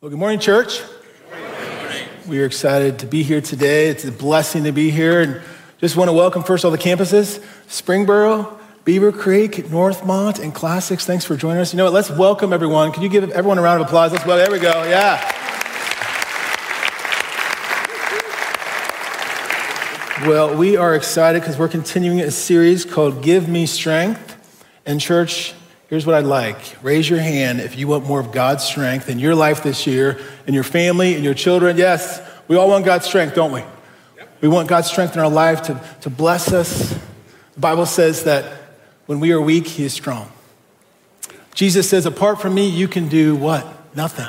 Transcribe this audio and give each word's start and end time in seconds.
Well, 0.00 0.10
good 0.10 0.18
morning, 0.20 0.38
church. 0.38 0.80
We 2.28 2.40
are 2.40 2.44
excited 2.44 3.00
to 3.00 3.06
be 3.06 3.24
here 3.24 3.40
today. 3.40 3.88
It's 3.88 4.04
a 4.04 4.12
blessing 4.12 4.62
to 4.62 4.70
be 4.70 4.92
here. 4.92 5.20
And 5.22 5.40
just 5.80 5.96
want 5.96 6.08
to 6.08 6.12
welcome 6.12 6.44
first 6.44 6.64
all 6.64 6.70
the 6.70 6.78
campuses 6.78 7.44
Springboro, 7.66 8.60
Beavercreek, 8.84 9.64
Northmont, 9.70 10.40
and 10.40 10.54
Classics. 10.54 11.04
Thanks 11.04 11.24
for 11.24 11.36
joining 11.36 11.60
us. 11.60 11.72
You 11.72 11.78
know 11.78 11.84
what? 11.86 11.94
Let's 11.94 12.10
welcome 12.10 12.52
everyone. 12.52 12.92
Can 12.92 13.02
you 13.02 13.08
give 13.08 13.28
everyone 13.32 13.58
a 13.58 13.60
round 13.60 13.80
of 13.80 13.88
applause? 13.88 14.12
Let's 14.12 14.24
well, 14.24 14.36
there 14.36 14.52
we 14.52 14.60
go. 14.60 14.84
Yeah. 14.84 15.16
Well, 20.28 20.56
we 20.56 20.76
are 20.76 20.94
excited 20.94 21.42
because 21.42 21.58
we're 21.58 21.66
continuing 21.66 22.20
a 22.20 22.30
series 22.30 22.84
called 22.84 23.20
Give 23.20 23.48
Me 23.48 23.66
Strength. 23.66 24.36
And, 24.86 25.00
church, 25.00 25.54
Here's 25.88 26.04
what 26.04 26.14
I'd 26.14 26.24
like. 26.24 26.56
Raise 26.82 27.08
your 27.08 27.18
hand 27.18 27.60
if 27.60 27.78
you 27.78 27.88
want 27.88 28.06
more 28.06 28.20
of 28.20 28.30
God's 28.30 28.62
strength 28.62 29.08
in 29.08 29.18
your 29.18 29.34
life 29.34 29.62
this 29.62 29.86
year, 29.86 30.20
in 30.46 30.52
your 30.52 30.62
family, 30.62 31.14
in 31.14 31.24
your 31.24 31.32
children. 31.32 31.78
Yes, 31.78 32.20
we 32.46 32.56
all 32.56 32.68
want 32.68 32.84
God's 32.84 33.06
strength, 33.06 33.34
don't 33.34 33.52
we? 33.52 33.62
We 34.42 34.48
want 34.48 34.68
God's 34.68 34.88
strength 34.88 35.14
in 35.14 35.20
our 35.20 35.30
life 35.30 35.62
to, 35.62 35.80
to 36.02 36.10
bless 36.10 36.52
us. 36.52 36.90
The 37.54 37.60
Bible 37.60 37.86
says 37.86 38.24
that 38.24 38.44
when 39.06 39.18
we 39.18 39.32
are 39.32 39.40
weak, 39.40 39.66
He 39.66 39.84
is 39.84 39.94
strong. 39.94 40.30
Jesus 41.54 41.88
says, 41.88 42.04
apart 42.04 42.40
from 42.40 42.54
me, 42.54 42.68
you 42.68 42.86
can 42.86 43.08
do 43.08 43.34
what? 43.34 43.66
Nothing. 43.96 44.28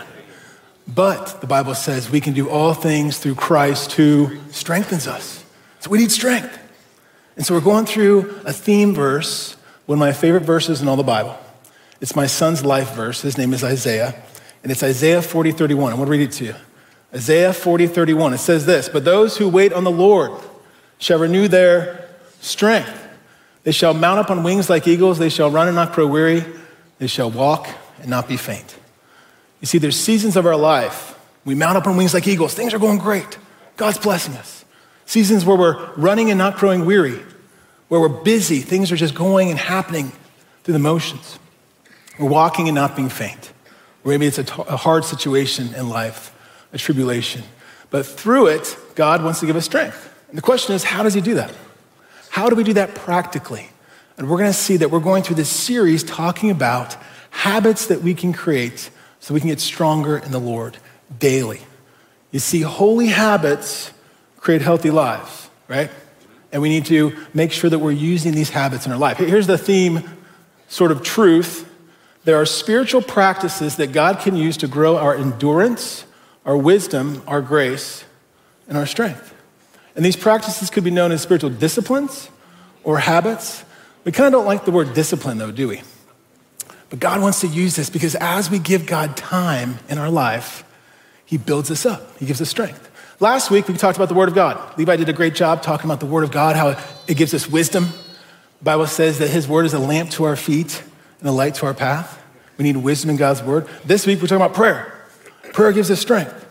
But 0.87 1.41
the 1.41 1.47
Bible 1.47 1.75
says 1.75 2.09
we 2.09 2.21
can 2.21 2.33
do 2.33 2.49
all 2.49 2.73
things 2.73 3.19
through 3.19 3.35
Christ 3.35 3.91
who 3.91 4.39
strengthens 4.51 5.07
us. 5.07 5.43
So 5.81 5.89
we 5.89 5.99
need 5.99 6.11
strength. 6.11 6.57
And 7.35 7.45
so 7.45 7.53
we're 7.53 7.61
going 7.61 7.85
through 7.85 8.41
a 8.45 8.53
theme 8.53 8.95
verse, 8.95 9.57
one 9.85 9.97
of 9.97 9.99
my 9.99 10.13
favorite 10.13 10.43
verses 10.43 10.81
in 10.81 10.87
all 10.87 10.95
the 10.95 11.03
Bible. 11.03 11.37
It's 12.01 12.15
my 12.15 12.27
son's 12.27 12.63
life 12.63 12.93
verse. 12.93 13.21
His 13.21 13.37
name 13.37 13.53
is 13.53 13.63
Isaiah, 13.63 14.15
and 14.63 14.71
it's 14.71 14.83
Isaiah 14.83 15.21
40, 15.21 15.51
31. 15.51 15.91
I 15.91 15.95
want 15.95 16.07
to 16.07 16.11
read 16.11 16.21
it 16.21 16.31
to 16.33 16.45
you. 16.45 16.55
Isaiah 17.13 17.53
40, 17.53 17.87
31. 17.87 18.33
It 18.33 18.37
says 18.37 18.65
this 18.65 18.87
But 18.89 19.05
those 19.05 19.37
who 19.37 19.49
wait 19.49 19.73
on 19.73 19.83
the 19.83 19.91
Lord 19.91 20.31
shall 20.97 21.19
renew 21.19 21.47
their 21.47 22.09
strength. 22.41 22.95
They 23.63 23.71
shall 23.71 23.93
mount 23.93 24.19
up 24.19 24.29
on 24.29 24.43
wings 24.43 24.69
like 24.69 24.87
eagles. 24.87 25.17
They 25.19 25.29
shall 25.29 25.51
run 25.51 25.67
and 25.67 25.75
not 25.75 25.93
grow 25.93 26.07
weary. 26.07 26.45
They 26.99 27.07
shall 27.07 27.29
walk 27.29 27.67
and 27.99 28.09
not 28.09 28.27
be 28.27 28.37
faint. 28.37 28.77
You 29.61 29.67
see, 29.67 29.77
there's 29.77 29.99
seasons 29.99 30.37
of 30.37 30.45
our 30.45 30.55
life. 30.55 31.17
We 31.45 31.55
mount 31.55 31.77
up 31.77 31.87
on 31.87 31.97
wings 31.97 32.13
like 32.13 32.27
eagles. 32.27 32.53
Things 32.53 32.73
are 32.73 32.79
going 32.79 32.99
great. 32.99 33.37
God's 33.75 33.97
blessing 33.97 34.35
us. 34.35 34.63
Seasons 35.05 35.45
where 35.45 35.57
we're 35.57 35.93
running 35.95 36.29
and 36.29 36.37
not 36.37 36.57
growing 36.57 36.85
weary, 36.85 37.19
where 37.87 37.99
we're 37.99 38.09
busy. 38.09 38.59
Things 38.59 38.91
are 38.91 38.95
just 38.95 39.15
going 39.15 39.49
and 39.49 39.57
happening 39.57 40.11
through 40.63 40.73
the 40.73 40.79
motions. 40.79 41.39
We're 42.19 42.27
walking 42.27 42.67
and 42.67 42.75
not 42.75 42.95
being 42.95 43.09
faint. 43.09 43.53
Or 44.03 44.11
maybe 44.11 44.27
it's 44.27 44.37
a, 44.37 44.43
t- 44.43 44.63
a 44.67 44.75
hard 44.75 45.05
situation 45.05 45.73
in 45.73 45.89
life, 45.89 46.35
a 46.73 46.77
tribulation. 46.77 47.43
But 47.89 48.05
through 48.05 48.47
it, 48.47 48.77
God 48.95 49.23
wants 49.23 49.39
to 49.39 49.45
give 49.45 49.55
us 49.55 49.65
strength. 49.65 50.13
And 50.27 50.37
the 50.37 50.41
question 50.41 50.75
is, 50.75 50.83
how 50.83 51.01
does 51.01 51.13
He 51.13 51.21
do 51.21 51.35
that? 51.35 51.53
How 52.29 52.49
do 52.49 52.55
we 52.55 52.63
do 52.63 52.73
that 52.73 52.93
practically? 52.93 53.69
And 54.17 54.29
we're 54.29 54.37
going 54.37 54.51
to 54.51 54.57
see 54.57 54.77
that 54.77 54.91
we're 54.91 54.99
going 54.99 55.23
through 55.23 55.37
this 55.37 55.49
series 55.49 56.03
talking 56.03 56.51
about 56.51 56.97
habits 57.29 57.87
that 57.87 58.01
we 58.01 58.13
can 58.13 58.33
create 58.33 58.89
so 59.21 59.33
we 59.33 59.39
can 59.39 59.49
get 59.49 59.61
stronger 59.61 60.17
in 60.17 60.31
the 60.31 60.39
Lord 60.39 60.77
daily. 61.19 61.61
You 62.31 62.39
see, 62.39 62.61
holy 62.61 63.07
habits 63.07 63.91
create 64.37 64.61
healthy 64.61 64.91
lives, 64.91 65.49
right? 65.67 65.89
And 66.51 66.61
we 66.61 66.69
need 66.69 66.85
to 66.87 67.15
make 67.33 67.51
sure 67.51 67.69
that 67.69 67.79
we're 67.79 67.91
using 67.91 68.33
these 68.33 68.49
habits 68.49 68.85
in 68.85 68.91
our 68.91 68.97
life. 68.97 69.17
Here's 69.17 69.47
the 69.47 69.57
theme, 69.57 70.03
sort 70.67 70.91
of 70.91 71.01
truth 71.01 71.68
there 72.25 72.35
are 72.35 72.45
spiritual 72.45 73.01
practices 73.01 73.77
that 73.77 73.91
God 73.91 74.19
can 74.19 74.35
use 74.35 74.57
to 74.57 74.67
grow 74.67 74.97
our 74.97 75.15
endurance, 75.15 76.05
our 76.45 76.57
wisdom, 76.57 77.23
our 77.27 77.41
grace, 77.41 78.03
and 78.67 78.77
our 78.77 78.85
strength. 78.85 79.33
And 79.95 80.05
these 80.05 80.15
practices 80.15 80.69
could 80.69 80.83
be 80.83 80.91
known 80.91 81.11
as 81.11 81.21
spiritual 81.21 81.49
disciplines 81.49 82.29
or 82.83 82.99
habits. 82.99 83.63
We 84.03 84.11
kind 84.11 84.27
of 84.27 84.33
don't 84.33 84.45
like 84.45 84.65
the 84.65 84.71
word 84.71 84.93
discipline, 84.93 85.37
though, 85.37 85.51
do 85.51 85.67
we? 85.67 85.81
But 86.89 86.99
God 86.99 87.21
wants 87.21 87.41
to 87.41 87.47
use 87.47 87.75
this 87.75 87.89
because 87.89 88.15
as 88.15 88.49
we 88.49 88.59
give 88.59 88.85
God 88.85 89.15
time 89.15 89.79
in 89.89 89.97
our 89.97 90.09
life, 90.09 90.63
He 91.25 91.37
builds 91.37 91.71
us 91.71 91.85
up, 91.85 92.17
He 92.17 92.25
gives 92.25 92.41
us 92.41 92.49
strength. 92.49 92.87
Last 93.21 93.51
week, 93.51 93.67
we 93.67 93.73
talked 93.75 93.97
about 93.97 94.07
the 94.07 94.15
Word 94.15 94.29
of 94.29 94.35
God. 94.35 94.77
Levi 94.77 94.95
did 94.95 95.09
a 95.09 95.13
great 95.13 95.35
job 95.35 95.61
talking 95.61 95.85
about 95.85 95.99
the 95.99 96.05
Word 96.05 96.23
of 96.23 96.31
God, 96.31 96.55
how 96.55 96.81
it 97.07 97.15
gives 97.15 97.33
us 97.33 97.47
wisdom. 97.47 97.85
The 98.59 98.63
Bible 98.63 98.87
says 98.87 99.19
that 99.19 99.29
His 99.29 99.47
Word 99.47 99.65
is 99.65 99.73
a 99.73 99.79
lamp 99.79 100.11
to 100.11 100.23
our 100.23 100.35
feet 100.35 100.83
and 101.19 101.29
a 101.29 101.31
light 101.31 101.55
to 101.55 101.65
our 101.65 101.73
path. 101.73 102.21
We 102.57 102.63
need 102.63 102.77
wisdom 102.77 103.09
in 103.09 103.17
God's 103.17 103.41
word. 103.41 103.67
This 103.85 104.05
week, 104.05 104.21
we're 104.21 104.27
talking 104.27 104.43
about 104.43 104.53
prayer. 104.53 104.93
Prayer 105.53 105.71
gives 105.71 105.89
us 105.89 105.99
strength 105.99 106.45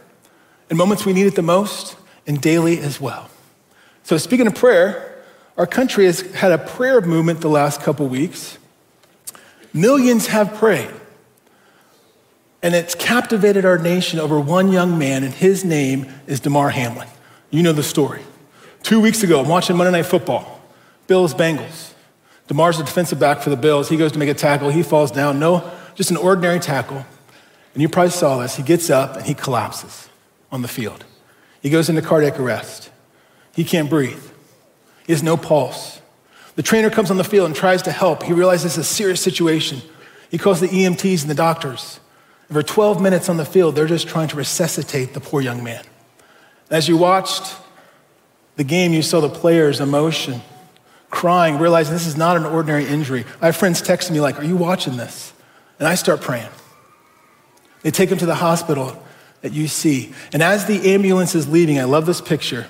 in 0.71 0.77
moments 0.77 1.07
we 1.07 1.13
need 1.13 1.27
it 1.27 1.35
the 1.35 1.43
most 1.43 1.97
and 2.27 2.41
daily 2.41 2.79
as 2.79 3.01
well. 3.01 3.31
So, 4.03 4.17
speaking 4.19 4.47
of 4.47 4.55
prayer, 4.55 5.23
our 5.57 5.67
country 5.67 6.05
has 6.05 6.21
had 6.33 6.53
a 6.53 6.59
prayer 6.59 7.01
movement 7.01 7.41
the 7.41 7.49
last 7.49 7.81
couple 7.83 8.07
weeks. 8.09 8.59
Millions 9.73 10.29
have 10.29 10.55
prayed. 10.55 10.91
And 12.63 12.75
it's 12.75 12.95
captivated 12.95 13.65
our 13.65 13.79
nation 13.79 14.19
over 14.19 14.41
one 14.41 14.73
young 14.73 14.99
man, 14.99 15.23
and 15.23 15.33
his 15.33 15.65
name 15.65 16.07
is 16.27 16.41
Damar 16.41 16.71
Hamlin. 16.71 17.09
You 17.51 17.63
know 17.63 17.73
the 17.73 17.83
story. 17.83 18.23
Two 18.83 19.01
weeks 19.01 19.23
ago, 19.23 19.41
I'm 19.41 19.49
watching 19.49 19.77
Monday 19.77 19.93
Night 19.93 20.07
Football, 20.07 20.61
Bills 21.07 21.35
Bengals. 21.35 21.93
Damar's 22.49 22.81
a 22.81 22.85
defensive 22.85 23.21
back 23.21 23.41
for 23.41 23.51
the 23.51 23.57
Bills. 23.57 23.89
He 23.89 23.97
goes 23.97 24.13
to 24.13 24.19
make 24.19 24.29
a 24.29 24.35
tackle. 24.35 24.71
He 24.71 24.83
falls 24.83 25.11
down. 25.11 25.39
No, 25.39 25.71
just 25.95 26.11
an 26.11 26.17
ordinary 26.17 26.59
tackle. 26.59 27.05
And 27.75 27.83
you 27.83 27.89
probably 27.89 28.11
saw 28.11 28.39
this. 28.39 28.57
He 28.57 28.63
gets 28.63 28.91
up 28.91 29.17
and 29.17 29.27
he 29.27 29.35
collapses 29.35 30.09
on 30.51 30.63
the 30.63 30.69
field. 30.69 31.05
He 31.61 31.71
goes 31.71 31.89
into 31.89 32.03
cardiac 32.03 32.41
arrest. 32.41 32.91
He 33.55 33.65
can't 33.65 33.91
breathe. 33.91 34.23
He 35.07 35.13
has 35.13 35.23
no 35.23 35.37
pulse. 35.37 36.01
The 36.57 36.63
trainer 36.63 36.91
comes 36.91 37.11
on 37.11 37.19
the 37.19 37.25
field 37.25 37.47
and 37.47 37.55
tries 37.55 37.83
to 37.83 37.93
help. 37.93 38.23
He 38.23 38.33
realizes 38.33 38.79
it's 38.79 38.89
a 38.89 38.95
serious 38.95 39.21
situation. 39.21 39.83
He 40.31 40.39
calls 40.39 40.61
the 40.61 40.69
EMTs 40.69 41.23
and 41.23 41.31
the 41.31 41.35
doctors. 41.35 42.01
And 42.49 42.57
for 42.57 42.63
12 42.63 43.01
minutes 43.01 43.29
on 43.29 43.37
the 43.37 43.45
field, 43.45 43.75
they're 43.75 43.87
just 43.87 44.09
trying 44.09 44.29
to 44.29 44.37
resuscitate 44.37 45.13
the 45.13 45.21
poor 45.21 45.43
young 45.43 45.63
man. 45.63 45.85
As 46.71 46.89
you 46.89 46.97
watched 46.97 47.57
the 48.57 48.65
game, 48.65 48.93
you 48.93 49.03
saw 49.03 49.21
the 49.21 49.29
players' 49.29 49.81
emotion 49.81 50.41
crying, 51.11 51.59
realizing 51.59 51.95
this 51.95 52.07
is 52.07 52.17
not 52.17 52.37
an 52.37 52.45
ordinary 52.45 52.87
injury. 52.87 53.25
I 53.41 53.47
have 53.47 53.57
friends 53.57 53.83
texting 53.83 54.13
me, 54.13 54.21
like, 54.21 54.39
Are 54.39 54.45
you 54.45 54.57
watching 54.57 54.97
this? 54.97 55.33
And 55.79 55.87
I 55.87 55.95
start 55.95 56.21
praying. 56.21 56.49
They 57.83 57.91
take 57.91 58.11
him 58.11 58.19
to 58.19 58.27
the 58.27 58.35
hospital 58.35 59.03
at 59.43 59.53
UC. 59.53 60.13
And 60.33 60.43
as 60.43 60.67
the 60.67 60.93
ambulance 60.93 61.35
is 61.35 61.49
leaving, 61.49 61.79
I 61.79 61.85
love 61.85 62.07
this 62.07 62.21
picture. 62.21 62.67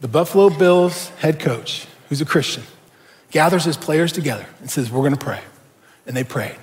The 0.00 0.08
Buffalo 0.08 0.50
Bills 0.50 1.08
head 1.20 1.40
coach, 1.40 1.86
who's 2.08 2.20
a 2.20 2.26
Christian, 2.26 2.64
gathers 3.30 3.64
his 3.64 3.76
players 3.76 4.12
together 4.12 4.46
and 4.60 4.70
says, 4.70 4.90
We're 4.90 5.00
going 5.00 5.16
to 5.16 5.24
pray. 5.24 5.40
And 6.06 6.16
they 6.16 6.24
prayed. 6.24 6.56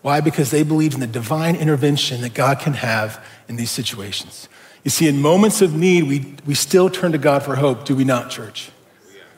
Why? 0.00 0.20
Because 0.20 0.50
they 0.50 0.64
believed 0.64 0.94
in 0.94 1.00
the 1.00 1.06
divine 1.06 1.54
intervention 1.54 2.22
that 2.22 2.34
God 2.34 2.58
can 2.58 2.72
have 2.74 3.24
in 3.48 3.56
these 3.56 3.70
situations. 3.70 4.48
You 4.82 4.90
see, 4.90 5.06
in 5.06 5.20
moments 5.20 5.62
of 5.62 5.74
need, 5.74 6.04
we, 6.04 6.34
we 6.44 6.54
still 6.54 6.90
turn 6.90 7.12
to 7.12 7.18
God 7.18 7.44
for 7.44 7.54
hope, 7.54 7.84
do 7.84 7.94
we 7.94 8.04
not, 8.04 8.30
church? 8.30 8.72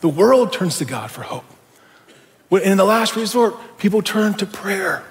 The 0.04 0.10
world 0.10 0.52
turns 0.52 0.76
to 0.80 0.84
God 0.84 1.10
for 1.10 1.22
hope. 1.22 1.46
In 2.50 2.76
the 2.76 2.84
last 2.84 3.16
resort, 3.16 3.78
people 3.78 4.02
turn 4.02 4.34
to 4.34 4.44
prayer. 4.44 5.02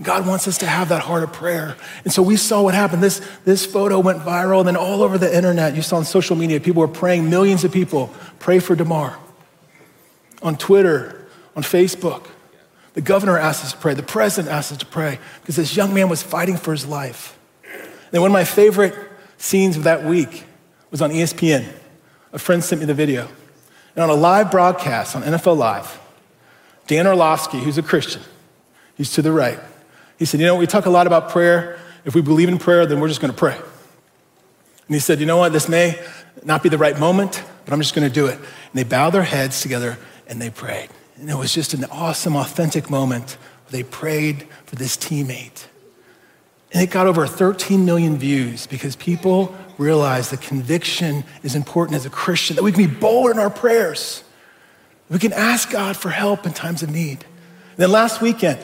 God 0.00 0.28
wants 0.28 0.46
us 0.46 0.58
to 0.58 0.66
have 0.66 0.90
that 0.90 1.02
heart 1.02 1.24
of 1.24 1.32
prayer. 1.32 1.74
And 2.04 2.12
so 2.12 2.22
we 2.22 2.36
saw 2.36 2.62
what 2.62 2.72
happened. 2.72 3.02
This, 3.02 3.20
this 3.44 3.66
photo 3.66 3.98
went 3.98 4.20
viral, 4.20 4.60
and 4.60 4.68
then 4.68 4.76
all 4.76 5.02
over 5.02 5.18
the 5.18 5.36
internet, 5.36 5.74
you 5.74 5.82
saw 5.82 5.96
on 5.96 6.04
social 6.04 6.36
media, 6.36 6.60
people 6.60 6.82
were 6.82 6.86
praying, 6.86 7.28
millions 7.28 7.64
of 7.64 7.72
people 7.72 8.14
pray 8.38 8.60
for 8.60 8.76
Damar. 8.76 9.18
On 10.40 10.56
Twitter, 10.56 11.26
on 11.56 11.64
Facebook. 11.64 12.28
The 12.94 13.00
governor 13.00 13.36
asked 13.36 13.64
us 13.64 13.72
to 13.72 13.78
pray, 13.78 13.94
the 13.94 14.04
president 14.04 14.54
asked 14.54 14.70
us 14.70 14.78
to 14.78 14.86
pray, 14.86 15.18
because 15.40 15.56
this 15.56 15.76
young 15.76 15.92
man 15.92 16.08
was 16.08 16.22
fighting 16.22 16.58
for 16.58 16.70
his 16.70 16.86
life. 16.86 17.36
And 18.12 18.22
one 18.22 18.30
of 18.30 18.34
my 18.34 18.44
favorite 18.44 18.94
scenes 19.36 19.76
of 19.76 19.82
that 19.82 20.04
week 20.04 20.44
was 20.92 21.02
on 21.02 21.10
ESPN. 21.10 21.66
A 22.32 22.38
friend 22.38 22.62
sent 22.62 22.80
me 22.80 22.86
the 22.86 22.94
video. 22.94 23.28
And 23.96 24.04
on 24.04 24.10
a 24.10 24.14
live 24.14 24.50
broadcast 24.50 25.16
on 25.16 25.22
NFL 25.22 25.56
Live, 25.56 25.98
Dan 26.86 27.06
Orlovsky, 27.06 27.58
who's 27.58 27.78
a 27.78 27.82
Christian, 27.82 28.22
he's 28.94 29.10
to 29.14 29.22
the 29.22 29.32
right. 29.32 29.58
He 30.18 30.26
said, 30.26 30.38
You 30.38 30.46
know, 30.46 30.56
we 30.56 30.66
talk 30.66 30.86
a 30.86 30.90
lot 30.90 31.06
about 31.06 31.30
prayer. 31.30 31.78
If 32.04 32.14
we 32.14 32.20
believe 32.20 32.48
in 32.48 32.58
prayer, 32.58 32.86
then 32.86 33.00
we're 33.00 33.08
just 33.08 33.20
going 33.20 33.32
to 33.32 33.38
pray. 33.38 33.56
And 33.56 34.94
he 34.94 35.00
said, 35.00 35.18
You 35.18 35.26
know 35.26 35.38
what? 35.38 35.52
This 35.52 35.68
may 35.68 36.00
not 36.44 36.62
be 36.62 36.68
the 36.68 36.78
right 36.78 36.98
moment, 36.98 37.42
but 37.64 37.72
I'm 37.72 37.80
just 37.80 37.94
going 37.94 38.06
to 38.06 38.14
do 38.14 38.26
it. 38.26 38.36
And 38.36 38.74
they 38.74 38.84
bowed 38.84 39.10
their 39.10 39.22
heads 39.22 39.60
together 39.62 39.98
and 40.28 40.40
they 40.40 40.50
prayed. 40.50 40.90
And 41.16 41.30
it 41.30 41.36
was 41.36 41.52
just 41.52 41.72
an 41.72 41.86
awesome, 41.86 42.36
authentic 42.36 42.90
moment 42.90 43.38
they 43.70 43.82
prayed 43.82 44.46
for 44.66 44.76
this 44.76 44.96
teammate. 44.96 45.66
And 46.76 46.82
it 46.82 46.90
got 46.90 47.06
over 47.06 47.26
13 47.26 47.86
million 47.86 48.18
views 48.18 48.66
because 48.66 48.96
people 48.96 49.56
realize 49.78 50.28
that 50.28 50.42
conviction 50.42 51.24
is 51.42 51.54
important 51.54 51.96
as 51.96 52.04
a 52.04 52.10
Christian, 52.10 52.54
that 52.56 52.62
we 52.62 52.70
can 52.70 52.86
be 52.86 52.94
bold 52.94 53.30
in 53.30 53.38
our 53.38 53.48
prayers. 53.48 54.22
We 55.08 55.18
can 55.18 55.32
ask 55.32 55.70
God 55.70 55.96
for 55.96 56.10
help 56.10 56.44
in 56.44 56.52
times 56.52 56.82
of 56.82 56.90
need. 56.90 57.24
And 57.70 57.78
then 57.78 57.90
last 57.90 58.20
weekend, 58.20 58.58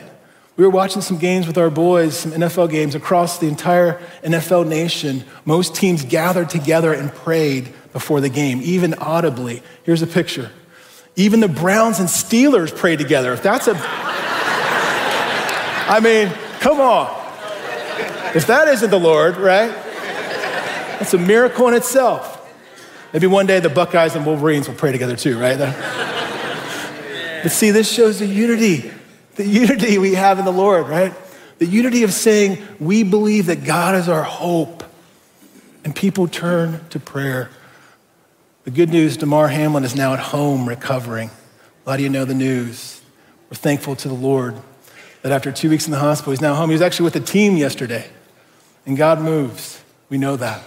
We 0.56 0.64
were 0.64 0.70
watching 0.70 1.00
some 1.00 1.16
games 1.16 1.46
with 1.46 1.56
our 1.56 1.70
boys, 1.70 2.14
some 2.14 2.32
NFL 2.32 2.70
games 2.70 2.94
across 2.94 3.38
the 3.38 3.48
entire 3.48 3.98
NFL 4.22 4.68
nation. 4.68 5.24
Most 5.46 5.74
teams 5.74 6.04
gathered 6.04 6.50
together 6.50 6.92
and 6.92 7.10
prayed 7.10 7.72
before 7.94 8.20
the 8.20 8.28
game, 8.28 8.60
even 8.62 8.92
audibly. 8.92 9.62
Here's 9.84 10.02
a 10.02 10.06
picture. 10.06 10.50
Even 11.16 11.40
the 11.40 11.48
Browns 11.48 11.98
and 11.98 12.10
Steelers 12.10 12.76
prayed 12.76 12.98
together. 12.98 13.32
If 13.32 13.42
that's 13.42 13.68
a. 13.68 13.72
I 15.88 15.98
mean, 16.04 16.28
come 16.60 16.78
on. 16.78 17.21
If 18.34 18.46
that 18.46 18.69
isn't 18.69 18.90
the 18.90 19.00
Lord, 19.00 19.37
right? 19.37 19.70
That's 20.99 21.14
a 21.14 21.19
miracle 21.19 21.69
in 21.69 21.75
itself. 21.75 22.38
Maybe 23.12 23.26
one 23.26 23.46
day 23.46 23.61
the 23.61 23.69
Buckeyes 23.69 24.14
and 24.14 24.25
Wolverines 24.25 24.69
will 24.69 24.75
pray 24.75 24.93
together 24.93 25.17
too, 25.17 25.38
right? 25.38 25.58
but 27.43 27.50
see, 27.50 27.70
this 27.70 27.93
shows 27.93 28.20
the 28.20 28.26
unity 28.26 28.90
the 29.37 29.46
unity 29.46 29.99
we 29.99 30.14
have 30.14 30.38
in 30.38 30.44
the 30.44 30.52
Lord, 30.52 30.88
right? 30.88 31.14
The 31.58 31.67
unity 31.67 32.02
of 32.02 32.12
saying 32.12 32.62
we 32.79 33.02
believe 33.02 33.46
that 33.46 33.64
God 33.64 33.94
is 33.94 34.08
our 34.08 34.23
hope 34.23 34.84
and 35.84 35.94
people 35.94 36.29
turn 36.29 36.87
to 36.90 37.00
prayer. 37.00 37.50
The 38.64 38.70
good 38.70 38.90
news 38.90 39.17
Damar 39.17 39.49
Hamlin 39.49 39.84
is 39.84 39.96
now 39.96 40.12
at 40.12 40.20
home 40.20 40.69
recovering. 40.69 41.31
A 41.84 41.88
lot 41.88 41.94
of 41.94 42.00
you 42.00 42.08
know 42.08 42.25
the 42.25 42.34
news. 42.34 43.00
We're 43.50 43.56
thankful 43.56 43.96
to 43.96 44.08
the 44.08 44.14
Lord 44.14 44.56
that 45.23 45.32
after 45.32 45.50
two 45.50 45.70
weeks 45.70 45.87
in 45.87 45.93
the 45.93 45.99
hospital, 45.99 46.32
he's 46.32 46.40
now 46.40 46.55
home. 46.55 46.70
He 46.70 46.75
was 46.75 46.82
actually 46.82 47.05
with 47.05 47.14
the 47.14 47.20
team 47.20 47.56
yesterday. 47.56 48.08
And 48.87 48.96
God 48.96 49.20
moves. 49.20 49.82
We 50.08 50.19
know 50.19 50.37
that. 50.37 50.62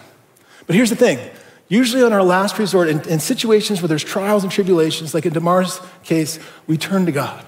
But 0.68 0.76
here's 0.76 0.90
the 0.90 0.96
thing 0.96 1.20
usually, 1.68 2.04
on 2.04 2.14
our 2.14 2.24
last 2.24 2.60
resort, 2.60 2.90
in, 2.90 3.02
in 3.10 3.20
situations 3.20 3.82
where 3.82 3.88
there's 3.88 4.04
trials 4.04 4.44
and 4.44 4.52
tribulations, 4.52 5.14
like 5.14 5.26
in 5.26 5.34
Damar's 5.34 5.80
case, 6.04 6.40
we 6.68 6.78
turn 6.78 7.06
to 7.06 7.12
God. 7.12 7.44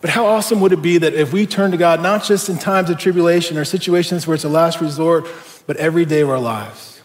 But 0.00 0.10
how 0.10 0.26
awesome 0.26 0.60
would 0.60 0.72
it 0.72 0.82
be 0.82 0.98
that 0.98 1.12
if 1.12 1.32
we 1.32 1.46
turn 1.46 1.72
to 1.72 1.76
God, 1.76 2.02
not 2.02 2.24
just 2.24 2.48
in 2.48 2.58
times 2.58 2.88
of 2.88 2.98
tribulation 2.98 3.58
or 3.58 3.64
situations 3.64 4.26
where 4.26 4.34
it's 4.34 4.44
a 4.44 4.48
last 4.48 4.80
resort, 4.80 5.26
but 5.66 5.76
every 5.76 6.04
day 6.04 6.20
of 6.20 6.30
our 6.30 6.38
lives? 6.38 7.02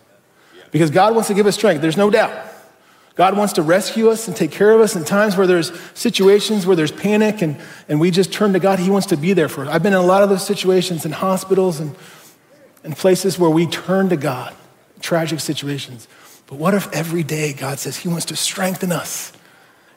Because 0.71 0.89
God 0.89 1.13
wants 1.13 1.27
to 1.27 1.33
give 1.33 1.45
us 1.45 1.55
strength, 1.55 1.81
there's 1.81 1.97
no 1.97 2.09
doubt. 2.09 2.31
God 3.15 3.37
wants 3.37 3.53
to 3.53 3.61
rescue 3.61 4.09
us 4.09 4.27
and 4.27 4.35
take 4.35 4.51
care 4.51 4.71
of 4.71 4.81
us 4.81 4.95
in 4.95 5.05
times 5.05 5.37
where 5.37 5.47
there's 5.47 5.71
situations 5.93 6.65
where 6.65 6.75
there's 6.75 6.91
panic 6.91 7.41
and, 7.41 7.57
and 7.87 7.99
we 7.99 8.11
just 8.11 8.33
turn 8.33 8.51
to 8.53 8.59
God. 8.59 8.79
He 8.79 8.89
wants 8.89 9.07
to 9.07 9.17
be 9.17 9.31
there 9.33 9.47
for 9.47 9.63
us. 9.63 9.69
I've 9.69 9.83
been 9.83 9.93
in 9.93 9.99
a 9.99 10.03
lot 10.03 10.23
of 10.23 10.29
those 10.29 10.45
situations 10.45 11.05
in 11.05 11.13
hospitals 11.13 11.79
and, 11.79 11.95
and 12.85 12.95
places 12.95 13.37
where 13.37 13.49
we 13.49 13.67
turn 13.67 14.07
to 14.09 14.15
God, 14.15 14.55
tragic 15.01 15.41
situations. 15.41 16.07
But 16.47 16.57
what 16.57 16.73
if 16.73 16.89
every 16.93 17.23
day 17.23 17.51
God 17.51 17.79
says 17.79 17.97
He 17.97 18.07
wants 18.07 18.25
to 18.25 18.37
strengthen 18.37 18.93
us 18.93 19.33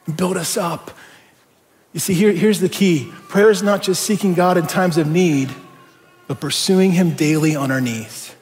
and 0.05 0.17
build 0.17 0.35
us 0.35 0.57
up 0.57 0.91
you 1.93 1.99
see, 1.99 2.13
here, 2.13 2.31
here's 2.31 2.59
the 2.59 2.69
key 2.69 3.11
prayer 3.29 3.49
is 3.49 3.63
not 3.63 3.81
just 3.81 4.03
seeking 4.03 4.33
God 4.33 4.57
in 4.57 4.67
times 4.67 4.97
of 4.97 5.07
need, 5.07 5.49
but 6.27 6.39
pursuing 6.39 6.91
Him 6.91 7.13
daily 7.13 7.55
on 7.55 7.71
our 7.71 7.81
knees. 7.81 8.35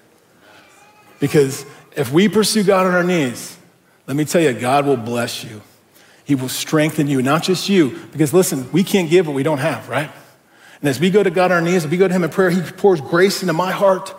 Because 1.19 1.65
if 1.95 2.11
we 2.11 2.27
pursue 2.27 2.63
God 2.63 2.85
on 2.85 2.93
our 2.93 3.03
knees, 3.03 3.57
let 4.05 4.15
me 4.15 4.25
tell 4.25 4.41
you, 4.41 4.53
God 4.53 4.85
will 4.85 4.97
bless 4.97 5.43
you. 5.43 5.61
He 6.25 6.35
will 6.35 6.49
strengthen 6.49 7.07
you, 7.07 7.21
not 7.21 7.43
just 7.43 7.69
you. 7.69 7.97
Because 8.11 8.33
listen, 8.33 8.69
we 8.71 8.83
can't 8.83 9.09
give 9.09 9.27
what 9.27 9.35
we 9.35 9.43
don't 9.43 9.57
have, 9.59 9.87
right? 9.87 10.11
And 10.81 10.89
as 10.89 10.99
we 10.99 11.09
go 11.09 11.23
to 11.23 11.31
God 11.31 11.51
on 11.51 11.57
our 11.57 11.61
knees, 11.61 11.85
as 11.85 11.87
we 11.87 11.97
go 11.97 12.07
to 12.07 12.13
Him 12.13 12.23
in 12.23 12.29
prayer, 12.29 12.49
He 12.49 12.61
pours 12.61 12.99
grace 12.99 13.41
into 13.41 13.53
my 13.53 13.71
heart 13.71 14.13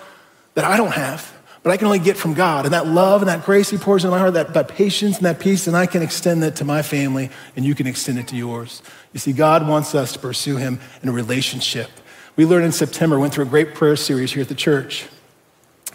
that 0.59 0.67
I 0.67 0.77
don't 0.77 0.93
have 0.93 1.39
but 1.63 1.73
I 1.73 1.77
can 1.77 1.87
only 1.87 1.99
get 1.99 2.17
from 2.17 2.35
God. 2.35 2.65
And 2.65 2.73
that 2.73 2.87
love 2.87 3.21
and 3.21 3.29
that 3.29 3.45
grace 3.45 3.69
He 3.69 3.77
pours 3.77 4.05
in 4.05 4.11
my 4.11 4.19
heart, 4.19 4.35
that, 4.35 4.55
that 4.55 4.69
patience 4.69 5.19
and 5.19 5.27
that 5.27 5.39
peace, 5.39 5.67
and 5.67 5.77
I 5.77 5.85
can 5.85 6.03
extend 6.03 6.43
that 6.43 6.57
to 6.57 6.65
my 6.65 6.81
family, 6.81 7.29
and 7.57 7.65
you 7.65 7.75
can 7.75 7.87
extend 7.87 8.19
it 8.19 8.29
to 8.29 8.37
yours. 8.37 8.83
You 9.13 9.21
see, 9.21 9.35
God 9.35 9.69
wants 9.69 9.95
us 9.95 10.13
to 10.13 10.19
pursue 10.19 10.57
Him 10.57 10.81
in 11.03 11.11
a 11.11 11.13
relationship. 11.13 11.91
We 12.37 12.47
learned 12.47 12.65
in 12.65 12.73
September, 12.73 13.19
went 13.19 13.35
through 13.35 13.45
a 13.45 13.49
great 13.49 13.75
prayer 13.75 13.97
series 13.97 14.33
here 14.33 14.41
at 14.41 14.49
the 14.49 14.55
church. 14.55 15.07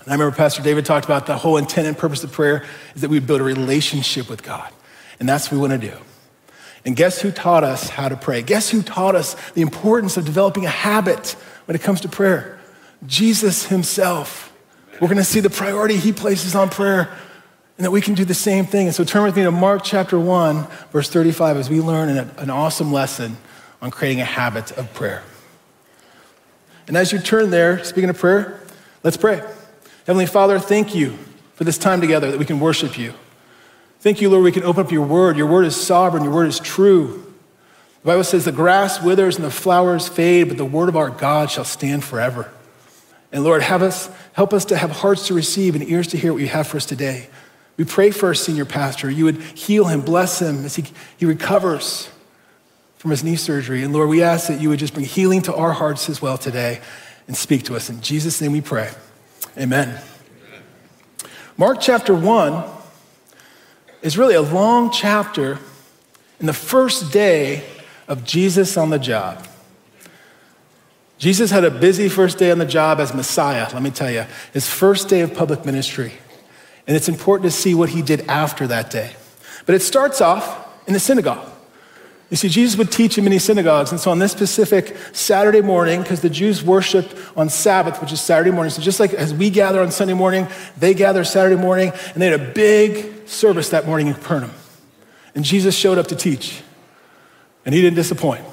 And 0.01 0.09
I 0.09 0.11
remember 0.11 0.35
Pastor 0.35 0.61
David 0.61 0.85
talked 0.85 1.05
about 1.05 1.25
the 1.25 1.37
whole 1.37 1.57
intent 1.57 1.87
and 1.87 1.97
purpose 1.97 2.23
of 2.23 2.31
prayer 2.31 2.65
is 2.93 3.01
that 3.01 3.09
we 3.09 3.19
build 3.19 3.41
a 3.41 3.43
relationship 3.43 4.29
with 4.29 4.43
God. 4.43 4.71
And 5.19 5.27
that's 5.27 5.49
what 5.49 5.53
we 5.53 5.67
want 5.67 5.81
to 5.81 5.89
do. 5.89 5.97
And 6.85 6.95
guess 6.95 7.19
who 7.19 7.31
taught 7.31 7.63
us 7.63 7.89
how 7.89 8.09
to 8.09 8.15
pray? 8.15 8.43
Guess 8.43 8.69
who 8.69 8.83
taught 8.83 9.15
us 9.15 9.35
the 9.53 9.63
importance 9.63 10.17
of 10.17 10.25
developing 10.25 10.65
a 10.65 10.69
habit 10.69 11.35
when 11.65 11.75
it 11.75 11.81
comes 11.81 12.01
to 12.01 12.09
prayer? 12.09 12.59
Jesus 13.07 13.65
Himself. 13.65 14.52
We're 15.03 15.09
going 15.09 15.17
to 15.17 15.25
see 15.25 15.41
the 15.41 15.49
priority 15.49 15.97
he 15.97 16.13
places 16.13 16.55
on 16.55 16.69
prayer 16.69 17.13
and 17.77 17.83
that 17.83 17.91
we 17.91 17.99
can 17.99 18.13
do 18.13 18.23
the 18.23 18.33
same 18.33 18.65
thing. 18.65 18.87
And 18.87 18.95
so 18.95 19.03
turn 19.03 19.23
with 19.23 19.35
me 19.35 19.43
to 19.43 19.51
Mark 19.51 19.83
chapter 19.83 20.17
1, 20.17 20.65
verse 20.93 21.09
35, 21.09 21.57
as 21.57 21.69
we 21.69 21.81
learn 21.81 22.07
an, 22.07 22.31
an 22.37 22.49
awesome 22.49 22.93
lesson 22.93 23.35
on 23.81 23.91
creating 23.91 24.21
a 24.21 24.25
habit 24.25 24.71
of 24.77 24.93
prayer. 24.93 25.21
And 26.87 26.95
as 26.95 27.11
you 27.11 27.19
turn 27.19 27.49
there, 27.49 27.83
speaking 27.83 28.09
of 28.09 28.17
prayer, 28.17 28.61
let's 29.03 29.17
pray. 29.17 29.41
Heavenly 30.07 30.25
Father, 30.25 30.57
thank 30.57 30.95
you 30.95 31.17
for 31.55 31.65
this 31.65 31.77
time 31.77 31.99
together 31.99 32.31
that 32.31 32.39
we 32.39 32.45
can 32.45 32.61
worship 32.61 32.97
you. 32.97 33.13
Thank 33.99 34.21
you, 34.21 34.29
Lord, 34.29 34.45
we 34.45 34.53
can 34.53 34.63
open 34.63 34.85
up 34.85 34.91
your 34.93 35.05
word. 35.05 35.35
Your 35.35 35.47
word 35.47 35.65
is 35.65 35.75
sovereign, 35.75 36.23
your 36.23 36.33
word 36.33 36.47
is 36.47 36.61
true. 36.61 37.33
The 38.03 38.07
Bible 38.07 38.23
says 38.23 38.45
the 38.45 38.53
grass 38.53 39.03
withers 39.03 39.35
and 39.35 39.43
the 39.43 39.51
flowers 39.51 40.07
fade, 40.07 40.47
but 40.47 40.55
the 40.55 40.63
word 40.63 40.87
of 40.87 40.95
our 40.95 41.09
God 41.09 41.51
shall 41.51 41.65
stand 41.65 42.05
forever. 42.05 42.49
And 43.33 43.43
Lord, 43.43 43.63
have 43.63 43.81
us, 43.81 44.09
help 44.33 44.53
us 44.53 44.63
to 44.65 44.77
have 44.77 44.91
hearts 44.91 45.27
to 45.27 45.33
receive 45.33 45.73
and 45.73 45.83
ears 45.89 46.07
to 46.09 46.17
hear 46.17 46.31
what 46.31 46.41
you 46.41 46.47
have 46.47 46.67
for 46.67 46.77
us 46.77 46.85
today. 46.85 47.27
We 47.77 47.83
pray 47.83 48.11
for 48.11 48.27
our 48.27 48.35
senior 48.35 48.63
pastor. 48.63 49.09
You 49.09 49.25
would 49.25 49.41
heal 49.41 49.85
him, 49.85 50.01
bless 50.01 50.39
him 50.39 50.63
as 50.63 50.75
he, 50.75 50.85
he 51.17 51.25
recovers 51.25 52.09
from 52.97 53.09
his 53.09 53.23
knee 53.23 53.35
surgery. 53.35 53.83
And 53.83 53.91
Lord, 53.91 54.07
we 54.07 54.21
ask 54.21 54.47
that 54.47 54.61
you 54.61 54.69
would 54.69 54.77
just 54.77 54.93
bring 54.93 55.07
healing 55.07 55.41
to 55.41 55.55
our 55.55 55.73
hearts 55.73 56.09
as 56.09 56.21
well 56.21 56.37
today 56.37 56.79
and 57.27 57.35
speak 57.35 57.63
to 57.63 57.75
us. 57.75 57.89
In 57.89 58.01
Jesus' 58.01 58.39
name 58.39 58.51
we 58.51 58.61
pray. 58.61 58.91
Amen. 59.57 59.99
Mark 61.57 61.79
chapter 61.81 62.13
1 62.13 62.63
is 64.03 64.15
really 64.15 64.35
a 64.35 64.41
long 64.43 64.91
chapter 64.91 65.57
in 66.39 66.45
the 66.45 66.53
first 66.53 67.11
day 67.11 67.63
of 68.07 68.23
Jesus 68.23 68.77
on 68.77 68.91
the 68.91 68.99
job. 68.99 69.47
Jesus 71.17 71.51
had 71.51 71.63
a 71.63 71.71
busy 71.71 72.09
first 72.09 72.37
day 72.37 72.51
on 72.51 72.57
the 72.57 72.65
job 72.65 72.99
as 72.99 73.13
Messiah, 73.13 73.67
let 73.73 73.81
me 73.81 73.91
tell 73.91 74.11
you, 74.11 74.25
his 74.51 74.69
first 74.69 75.07
day 75.07 75.21
of 75.21 75.33
public 75.33 75.65
ministry. 75.65 76.13
And 76.85 76.97
it's 76.97 77.07
important 77.07 77.49
to 77.49 77.57
see 77.57 77.73
what 77.73 77.89
he 77.89 78.01
did 78.01 78.21
after 78.27 78.67
that 78.67 78.91
day. 78.91 79.13
But 79.65 79.75
it 79.75 79.81
starts 79.81 80.19
off 80.19 80.67
in 80.87 80.93
the 80.93 80.99
synagogue. 80.99 81.49
You 82.29 82.37
see, 82.37 82.49
Jesus 82.49 82.77
would 82.77 82.91
teach 82.91 83.17
in 83.17 83.23
many 83.23 83.37
synagogues. 83.37 83.91
And 83.91 83.99
so 83.99 84.09
on 84.09 84.19
this 84.19 84.31
specific 84.31 84.97
Saturday 85.13 85.61
morning, 85.61 86.01
because 86.01 86.21
the 86.21 86.29
Jews 86.29 86.63
worshiped 86.63 87.15
on 87.37 87.47
Sabbath, 87.47 88.01
which 88.01 88.11
is 88.11 88.21
Saturday 88.21 88.51
morning, 88.51 88.71
so 88.71 88.81
just 88.81 88.99
like 88.99 89.13
as 89.13 89.33
we 89.33 89.49
gather 89.49 89.81
on 89.81 89.91
Sunday 89.91 90.15
morning, 90.15 90.47
they 90.77 90.93
gather 90.93 91.23
Saturday 91.23 91.61
morning, 91.61 91.93
and 92.13 92.21
they 92.21 92.27
had 92.27 92.41
a 92.41 92.51
big 92.53 93.27
service 93.27 93.69
that 93.69 93.85
morning 93.85 94.07
in 94.07 94.15
Capernaum. 94.15 94.51
And 95.35 95.45
Jesus 95.45 95.75
showed 95.75 95.97
up 95.97 96.07
to 96.07 96.15
teach, 96.15 96.63
and 97.65 97.75
he 97.75 97.81
didn't 97.81 97.95
disappoint. 97.95 98.43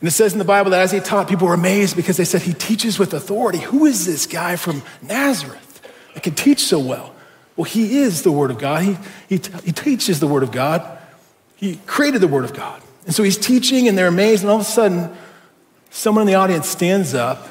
And 0.00 0.08
it 0.08 0.12
says 0.12 0.32
in 0.32 0.38
the 0.38 0.44
Bible 0.44 0.70
that 0.70 0.80
as 0.80 0.92
he 0.92 1.00
taught, 1.00 1.28
people 1.28 1.46
were 1.46 1.54
amazed 1.54 1.94
because 1.94 2.16
they 2.16 2.24
said, 2.24 2.42
He 2.42 2.54
teaches 2.54 2.98
with 2.98 3.12
authority. 3.12 3.58
Who 3.58 3.84
is 3.84 4.06
this 4.06 4.26
guy 4.26 4.56
from 4.56 4.82
Nazareth 5.02 5.86
that 6.14 6.22
can 6.22 6.34
teach 6.34 6.60
so 6.64 6.78
well? 6.78 7.14
Well, 7.56 7.64
he 7.64 7.98
is 7.98 8.22
the 8.22 8.32
Word 8.32 8.50
of 8.50 8.58
God. 8.58 8.82
He, 8.82 8.96
he, 9.28 9.42
he 9.64 9.72
teaches 9.72 10.18
the 10.18 10.26
Word 10.26 10.42
of 10.42 10.50
God. 10.50 10.98
He 11.56 11.76
created 11.86 12.22
the 12.22 12.28
Word 12.28 12.44
of 12.44 12.54
God. 12.54 12.82
And 13.04 13.14
so 13.14 13.22
he's 13.22 13.36
teaching, 13.36 13.88
and 13.88 13.98
they're 13.98 14.06
amazed, 14.06 14.42
and 14.42 14.50
all 14.50 14.56
of 14.56 14.62
a 14.62 14.64
sudden, 14.64 15.14
someone 15.90 16.22
in 16.22 16.26
the 16.26 16.34
audience 16.34 16.66
stands 16.68 17.12
up 17.12 17.48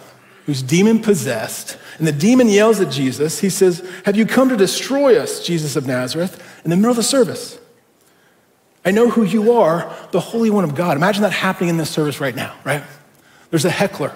who's 0.47 0.63
demon 0.63 0.99
possessed, 0.99 1.77
and 1.99 2.07
the 2.07 2.11
demon 2.11 2.47
yells 2.47 2.79
at 2.79 2.91
Jesus. 2.91 3.39
He 3.39 3.51
says, 3.51 3.87
Have 4.05 4.17
you 4.17 4.25
come 4.25 4.49
to 4.49 4.57
destroy 4.57 5.19
us, 5.19 5.45
Jesus 5.45 5.75
of 5.75 5.85
Nazareth, 5.85 6.43
in 6.63 6.71
the 6.71 6.75
middle 6.75 6.89
of 6.89 6.97
the 6.97 7.03
service? 7.03 7.58
I 8.85 8.91
know 8.91 9.09
who 9.09 9.23
you 9.23 9.53
are, 9.53 9.93
the 10.11 10.19
Holy 10.19 10.49
One 10.49 10.63
of 10.63 10.75
God. 10.75 10.95
Imagine 10.97 11.23
that 11.23 11.33
happening 11.33 11.69
in 11.69 11.77
this 11.77 11.89
service 11.89 12.19
right 12.19 12.35
now, 12.35 12.55
right? 12.63 12.83
There's 13.49 13.65
a 13.65 13.69
heckler, 13.69 14.13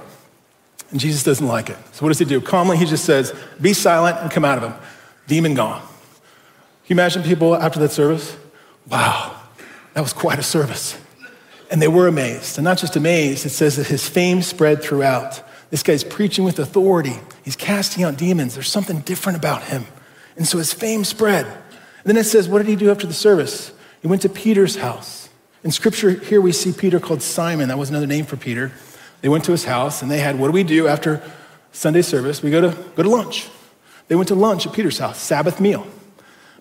and 0.91 0.99
Jesus 0.99 1.23
doesn't 1.23 1.45
like 1.45 1.69
it. 1.69 1.77
So 1.91 2.05
what 2.05 2.09
does 2.09 2.19
he 2.19 2.25
do? 2.25 2.39
Calmly, 2.39 2.77
he 2.77 2.85
just 2.85 3.05
says, 3.05 3.33
Be 3.59 3.73
silent 3.73 4.17
and 4.19 4.31
come 4.31 4.45
out 4.45 4.57
of 4.57 4.63
him. 4.63 4.73
Demon 5.27 5.53
gone. 5.53 5.81
Can 5.81 5.89
you 6.87 6.93
imagine 6.95 7.23
people 7.23 7.55
after 7.55 7.79
that 7.79 7.91
service? 7.91 8.37
Wow, 8.89 9.39
that 9.93 10.01
was 10.01 10.13
quite 10.13 10.39
a 10.39 10.43
service. 10.43 10.97
And 11.71 11.81
they 11.81 11.87
were 11.87 12.07
amazed. 12.07 12.57
And 12.57 12.65
not 12.65 12.77
just 12.77 12.95
amazed, 12.95 13.45
it 13.45 13.49
says 13.49 13.77
that 13.77 13.87
his 13.87 14.07
fame 14.07 14.41
spread 14.41 14.83
throughout. 14.83 15.41
This 15.71 15.81
guy's 15.81 16.03
preaching 16.03 16.43
with 16.43 16.59
authority, 16.59 17.19
he's 17.43 17.55
casting 17.55 18.03
out 18.03 18.17
demons. 18.17 18.53
There's 18.53 18.69
something 18.69 18.99
different 18.99 19.37
about 19.37 19.63
him. 19.63 19.85
And 20.35 20.47
so 20.47 20.57
his 20.57 20.73
fame 20.73 21.03
spread. 21.03 21.45
And 21.45 22.05
then 22.05 22.17
it 22.17 22.25
says, 22.25 22.47
What 22.47 22.59
did 22.59 22.67
he 22.67 22.75
do 22.75 22.91
after 22.91 23.07
the 23.07 23.13
service? 23.13 23.71
He 24.03 24.07
went 24.09 24.21
to 24.23 24.29
Peter's 24.29 24.75
house. 24.75 25.29
In 25.63 25.71
scripture, 25.71 26.11
here 26.11 26.41
we 26.41 26.51
see 26.51 26.73
Peter 26.73 26.99
called 26.99 27.21
Simon. 27.21 27.69
That 27.69 27.77
was 27.77 27.89
another 27.89 28.05
name 28.05 28.25
for 28.25 28.35
Peter. 28.35 28.73
They 29.21 29.29
went 29.29 29.45
to 29.45 29.51
his 29.51 29.63
house 29.63 30.01
and 30.01 30.11
they 30.11 30.19
had, 30.19 30.37
what 30.37 30.47
do 30.47 30.51
we 30.51 30.63
do 30.63 30.89
after 30.89 31.23
Sunday 31.71 32.01
service? 32.01 32.43
We 32.43 32.51
go 32.51 32.59
to, 32.59 32.77
go 32.95 33.03
to 33.03 33.09
lunch. 33.09 33.47
They 34.09 34.15
went 34.15 34.27
to 34.27 34.35
lunch 34.35 34.67
at 34.67 34.73
Peter's 34.73 34.99
house, 34.99 35.21
Sabbath 35.21 35.61
meal. 35.61 35.87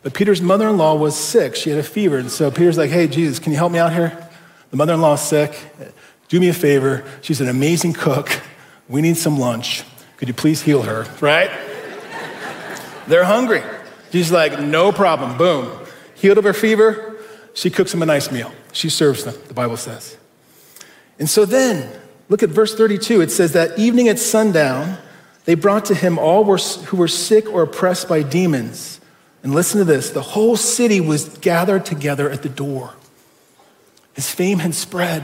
But 0.05 0.15
Peter's 0.15 0.41
mother 0.41 0.69
in 0.69 0.79
law 0.79 0.95
was 0.95 1.19
sick. 1.19 1.57
She 1.57 1.71
had 1.71 1.81
a 1.81 1.83
fever. 1.83 2.17
And 2.17 2.31
so 2.31 2.49
Peter's 2.53 2.79
like, 2.79 2.91
hey, 2.91 3.09
Jesus, 3.09 3.41
can 3.41 3.51
you 3.51 3.59
help 3.59 3.73
me 3.73 3.81
out 3.81 3.93
here? 3.93 4.29
The 4.71 4.77
mother 4.77 4.95
in 4.95 5.01
law 5.01 5.15
is 5.15 5.21
sick. 5.21 5.59
Do 6.29 6.39
me 6.39 6.49
a 6.49 6.55
favor. 6.55 7.05
She's 7.23 7.41
an 7.41 7.49
amazing 7.49 7.95
cook. 7.95 8.41
We 8.89 9.03
need 9.03 9.17
some 9.17 9.37
lunch. 9.37 9.83
Could 10.17 10.29
you 10.29 10.35
please 10.35 10.63
heal 10.63 10.83
her? 10.83 11.09
Right? 11.21 11.51
They're 13.09 13.25
hungry. 13.25 13.65
She's 14.13 14.31
like, 14.31 14.61
No 14.61 14.93
problem. 14.93 15.37
Boom. 15.37 15.77
Healed 16.15 16.39
of 16.39 16.45
her 16.45 16.53
fever. 16.53 17.12
She 17.55 17.71
cooks 17.71 17.93
them 17.93 18.03
a 18.03 18.07
nice 18.07 18.31
meal. 18.31 18.53
She 18.73 18.89
serves 18.89 19.25
them, 19.25 19.35
the 19.49 19.55
Bible 19.55 19.77
says. 19.77 20.17
And 21.19 21.29
so 21.29 21.45
then, 21.45 21.91
look 22.29 22.43
at 22.43 22.49
verse 22.49 22.75
32. 22.75 23.21
It 23.21 23.31
says 23.31 23.53
that 23.53 23.79
evening 23.79 24.09
at 24.09 24.19
sundown, 24.19 24.99
they 25.45 25.55
brought 25.55 25.85
to 25.87 25.95
him 25.95 26.19
all 26.19 26.45
who 26.45 26.97
were 26.97 27.09
sick 27.09 27.49
or 27.49 27.63
oppressed 27.63 28.09
by 28.09 28.23
demons. 28.23 29.01
And 29.43 29.55
listen 29.55 29.79
to 29.79 29.85
this 29.85 30.11
the 30.11 30.23
whole 30.23 30.57
city 30.57 31.01
was 31.01 31.39
gathered 31.39 31.85
together 31.85 32.31
at 32.31 32.43
the 32.43 32.49
door. 32.49 32.95
His 34.15 34.31
fame 34.31 34.59
had 34.59 34.75
spread. 34.75 35.23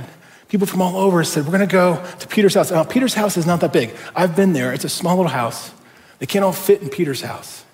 People 0.49 0.67
from 0.67 0.81
all 0.81 0.97
over 0.97 1.23
said, 1.25 1.45
We're 1.45 1.53
going 1.53 1.69
to 1.69 1.73
go 1.73 2.05
to 2.21 2.29
Peter's 2.29 2.55
house. 2.55 2.71
Now, 2.71 2.83
Peter's 2.83 3.15
house 3.15 3.37
is 3.37 3.47
not 3.47 3.61
that 3.61 3.73
big. 3.73 3.95
I've 4.17 4.35
been 4.35 4.55
there. 4.55 4.73
It's 4.73 4.85
a 4.85 4.89
small 4.89 5.17
little 5.17 5.31
house. 5.31 5.73
They 6.19 6.27
can't 6.27 6.45
all 6.45 6.53
fit 6.53 6.83
in 6.83 6.89
Peter's 6.89 7.21
house. 7.21 7.65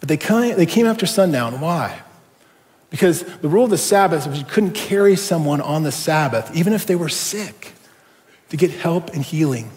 But 0.00 0.08
they 0.08 0.16
came, 0.16 0.56
they 0.56 0.66
came 0.66 0.86
after 0.86 1.04
sundown. 1.04 1.60
Why? 1.60 2.00
Because 2.92 3.24
the 3.38 3.48
rule 3.48 3.64
of 3.64 3.70
the 3.70 3.78
Sabbath 3.78 4.26
was 4.28 4.38
you 4.38 4.44
couldn't 4.44 4.74
carry 4.74 5.16
someone 5.16 5.60
on 5.60 5.82
the 5.82 5.90
Sabbath, 5.90 6.54
even 6.54 6.74
if 6.74 6.86
they 6.86 6.94
were 6.94 7.08
sick, 7.08 7.72
to 8.50 8.56
get 8.56 8.70
help 8.70 9.10
and 9.14 9.22
healing. 9.22 9.70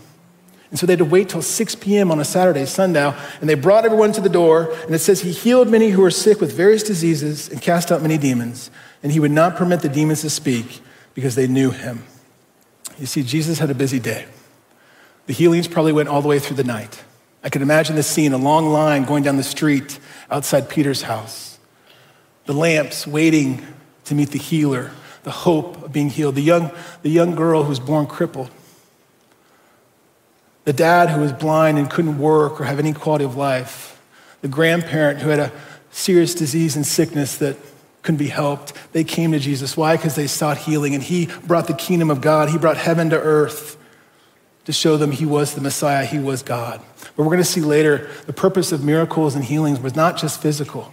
And 0.69 0.77
so 0.77 0.85
they 0.85 0.91
had 0.91 0.99
to 0.99 1.05
wait 1.05 1.29
till 1.29 1.41
6 1.41 1.75
p.m. 1.75 2.11
on 2.11 2.19
a 2.19 2.25
Saturday, 2.25 2.65
sundown, 2.65 3.15
and 3.39 3.49
they 3.49 3.55
brought 3.55 3.85
everyone 3.85 4.11
to 4.11 4.21
the 4.21 4.29
door. 4.29 4.69
And 4.83 4.93
it 4.93 4.99
says, 4.99 5.21
He 5.21 5.31
healed 5.31 5.69
many 5.69 5.91
who 5.91 6.01
were 6.01 6.11
sick 6.11 6.41
with 6.41 6.51
various 6.51 6.83
diseases 6.83 7.47
and 7.47 7.61
cast 7.61 7.89
out 7.89 8.01
many 8.01 8.17
demons. 8.17 8.69
And 9.01 9.13
He 9.13 9.19
would 9.21 9.31
not 9.31 9.55
permit 9.55 9.79
the 9.79 9.89
demons 9.89 10.21
to 10.21 10.29
speak 10.29 10.81
because 11.13 11.35
they 11.35 11.47
knew 11.47 11.71
Him. 11.71 12.03
You 12.99 13.05
see, 13.05 13.23
Jesus 13.23 13.59
had 13.59 13.69
a 13.69 13.73
busy 13.73 13.99
day. 13.99 14.25
The 15.27 15.33
healings 15.33 15.69
probably 15.69 15.93
went 15.93 16.09
all 16.09 16.21
the 16.21 16.27
way 16.27 16.39
through 16.39 16.57
the 16.57 16.65
night. 16.65 17.03
I 17.43 17.49
can 17.49 17.61
imagine 17.61 17.95
the 17.95 18.03
scene 18.03 18.33
a 18.33 18.37
long 18.37 18.67
line 18.67 19.05
going 19.05 19.23
down 19.23 19.37
the 19.37 19.43
street 19.43 19.99
outside 20.29 20.67
Peter's 20.67 21.03
house, 21.03 21.54
the 22.45 22.53
lamps 22.53 23.05
waiting 23.07 23.65
to 24.05 24.15
meet 24.15 24.29
the 24.29 24.39
healer, 24.39 24.91
the 25.23 25.31
hope 25.31 25.83
of 25.83 25.91
being 25.91 26.09
healed, 26.09 26.35
the 26.35 26.41
young, 26.41 26.71
the 27.01 27.09
young 27.09 27.35
girl 27.35 27.63
who 27.63 27.69
was 27.69 27.79
born 27.79 28.05
crippled 28.05 28.51
the 30.65 30.73
dad 30.73 31.11
who 31.11 31.21
was 31.21 31.31
blind 31.31 31.77
and 31.77 31.89
couldn't 31.89 32.17
work 32.17 32.59
or 32.59 32.65
have 32.65 32.79
any 32.79 32.91
quality 32.91 33.23
of 33.23 33.37
life, 33.37 34.01
the 34.41 34.47
grandparent 34.47 35.19
who 35.19 35.29
had 35.29 35.39
a 35.39 35.51
serious 35.91 36.35
disease 36.35 36.75
and 36.75 36.85
sickness 36.85 37.37
that 37.37 37.55
couldn't 38.01 38.17
be 38.17 38.27
helped. 38.27 38.73
They 38.91 39.03
came 39.03 39.31
to 39.31 39.39
Jesus. 39.39 39.77
Why? 39.77 39.95
Because 39.95 40.15
they 40.15 40.27
sought 40.27 40.57
healing, 40.57 40.93
and 40.93 41.01
He 41.01 41.29
brought 41.45 41.67
the 41.67 41.73
kingdom 41.73 42.11
of 42.11 42.19
God. 42.19 42.49
He 42.49 42.57
brought 42.57 42.77
heaven 42.77 43.11
to 43.11 43.19
earth 43.19 43.77
to 44.65 44.73
show 44.73 44.97
them 44.97 45.11
He 45.11 45.25
was 45.25 45.53
the 45.53 45.61
Messiah, 45.61 46.05
He 46.05 46.19
was 46.19 46.43
God. 46.43 46.81
But 47.15 47.23
we're 47.23 47.31
going 47.31 47.37
to 47.37 47.45
see 47.45 47.61
later 47.61 48.09
the 48.25 48.33
purpose 48.33 48.71
of 48.71 48.83
miracles 48.83 49.35
and 49.35 49.45
healings 49.45 49.79
was 49.79 49.95
not 49.95 50.17
just 50.17 50.41
physical, 50.41 50.91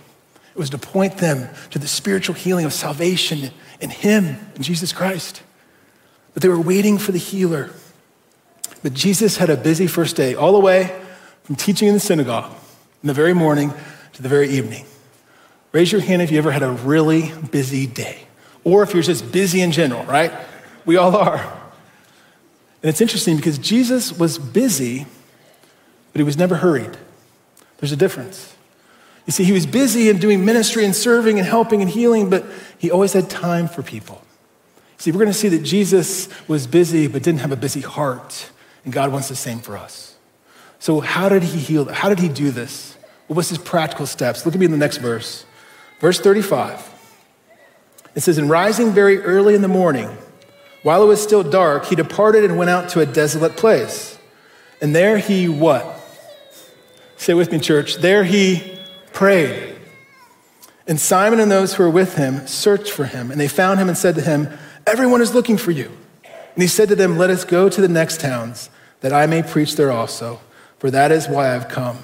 it 0.54 0.59
was 0.59 0.71
to 0.71 0.78
point 0.78 1.18
them 1.18 1.49
to 1.71 1.78
the 1.78 1.88
spiritual 1.88 2.35
healing 2.35 2.64
of 2.64 2.73
salvation 2.73 3.50
in 3.80 3.90
Him, 3.90 4.37
in 4.54 4.62
Jesus 4.62 4.92
Christ. 4.92 5.42
But 6.35 6.42
they 6.42 6.49
were 6.49 6.61
waiting 6.61 6.99
for 6.99 7.12
the 7.12 7.18
healer. 7.18 7.71
But 8.82 8.94
Jesus 8.94 9.38
had 9.38 9.49
a 9.50 9.56
busy 9.56 9.87
first 9.87 10.16
day, 10.16 10.35
all 10.35 10.52
the 10.52 10.61
way 10.61 10.99
from 11.44 11.56
teaching 11.56 11.88
in 11.88 11.94
the 11.94 12.00
synagogue 12.00 12.52
in 13.02 13.06
the 13.06 13.14
very 13.14 13.32
morning 13.32 13.73
to 14.12 14.23
the 14.23 14.28
very 14.28 14.49
evening. 14.49 14.85
Raise 15.73 15.90
your 15.90 16.00
hand 16.00 16.23
if 16.23 16.30
you 16.30 16.38
ever 16.38 16.50
had 16.50 16.62
a 16.62 16.71
really 16.71 17.32
busy 17.50 17.87
day, 17.87 18.26
or 18.62 18.82
if 18.82 18.92
you're 18.92 19.02
just 19.02 19.32
busy 19.32 19.61
in 19.62 19.73
general, 19.73 20.04
right? 20.04 20.32
We 20.85 20.97
all 20.97 21.16
are. 21.16 21.38
And 22.82 22.90
it's 22.90 23.00
interesting 23.00 23.37
because 23.37 23.59
Jesus 23.59 24.12
was 24.12 24.38
busy, 24.38 25.06
but 26.12 26.21
he 26.21 26.25
was 26.25 26.37
never 26.37 26.56
hurried. 26.56 26.97
There's 27.78 27.92
a 27.92 27.97
difference. 27.97 28.51
You 29.26 29.33
see, 29.33 29.45
he 29.45 29.52
was 29.52 29.67
busy 29.67 30.09
in 30.09 30.19
doing 30.19 30.45
ministry 30.45 30.85
and 30.85 30.95
serving 30.95 31.38
and 31.38 31.47
helping 31.47 31.81
and 31.81 31.88
healing, 31.88 32.29
but 32.29 32.45
he 32.79 32.91
always 32.91 33.12
had 33.12 33.31
time 33.31 33.69
for 33.69 33.83
people. 33.83 34.23
See, 34.99 35.11
we're 35.11 35.19
going 35.19 35.29
to 35.29 35.35
see 35.35 35.49
that 35.49 35.62
Jesus 35.62 36.29
was 36.49 36.67
busy, 36.67 37.07
but 37.07 37.23
didn't 37.23 37.41
have 37.41 37.52
a 37.52 37.57
busy 37.57 37.81
heart. 37.81 38.50
And 38.85 38.93
God 38.93 39.12
wants 39.12 39.29
the 39.29 39.37
same 39.37 39.61
for 39.61 39.76
us. 39.76 40.17
So, 40.79 41.00
how 41.00 41.29
did 41.29 41.45
he 41.45 41.59
heal? 41.59 41.93
How 41.93 42.09
did 42.09 42.19
he 42.19 42.29
do 42.29 42.50
this? 42.50 42.97
What 43.29 43.37
was 43.37 43.49
his 43.49 43.59
practical 43.59 44.07
steps? 44.07 44.45
Look 44.45 44.55
at 44.55 44.59
me 44.59 44.67
in 44.67 44.73
the 44.73 44.79
next 44.79 44.99
verse. 44.99 45.47
Verse 46.00 46.21
35. 46.21 46.88
It 48.14 48.21
says, 48.21 48.38
In 48.38 48.49
rising 48.49 48.91
very 48.91 49.19
early 49.19 49.55
in 49.55 49.62
the 49.62 49.69
morning, 49.69 50.17
while 50.83 51.02
it 51.02 51.07
was 51.07 51.23
still 51.23 51.45
dark, 51.45 51.87
he 51.87 51.95
departed 51.95 52.45
and 52.45 52.59
went 52.59 52.71
out 52.71 52.88
to 52.91 53.00
a 53.00 53.07
desolate 53.07 53.57
place. 53.57 54.19
And 54.81 54.95
there 54.95 55.19
he 55.19 55.49
what? 55.49 56.00
Say 57.17 57.35
with 57.35 57.52
me, 57.52 57.61
church. 57.61 57.97
There 57.97 58.25
he 58.25 58.76
prayed. 59.12 59.76
And 60.87 61.00
Simon 61.00 61.40
and 61.40 61.50
those 61.50 61.75
who 61.75 61.85
were 61.85 61.90
with 61.90 62.16
him 62.16 62.47
searched 62.47 62.90
for 62.90 63.04
him, 63.04 63.31
and 63.31 63.40
they 63.40 63.49
found 63.49 63.78
him 63.78 63.88
and 63.88 63.97
said 63.97 64.14
to 64.16 64.21
him, 64.21 64.49
Everyone 64.87 65.21
is 65.21 65.35
looking 65.35 65.57
for 65.57 65.71
you. 65.71 65.90
And 66.25 66.62
he 66.62 66.66
said 66.66 66.88
to 66.88 66.97
them, 66.97 67.16
Let 67.16 67.31
us 67.31 67.45
go 67.45 67.69
to 67.69 67.81
the 67.81 67.88
next 67.88 68.21
towns, 68.21 68.69
that 69.00 69.12
I 69.12 69.26
may 69.26 69.42
preach 69.42 69.76
there 69.76 69.92
also, 69.92 70.40
for 70.78 70.90
that 70.90 71.12
is 71.12 71.28
why 71.28 71.54
I've 71.54 71.69
come. 71.69 71.99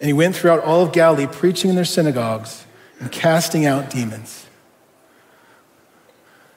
And 0.00 0.08
he 0.08 0.12
went 0.12 0.34
throughout 0.34 0.64
all 0.64 0.82
of 0.82 0.92
Galilee, 0.92 1.26
preaching 1.26 1.70
in 1.70 1.76
their 1.76 1.84
synagogues 1.84 2.66
and 2.98 3.10
casting 3.10 3.64
out 3.64 3.90
demons. 3.90 4.46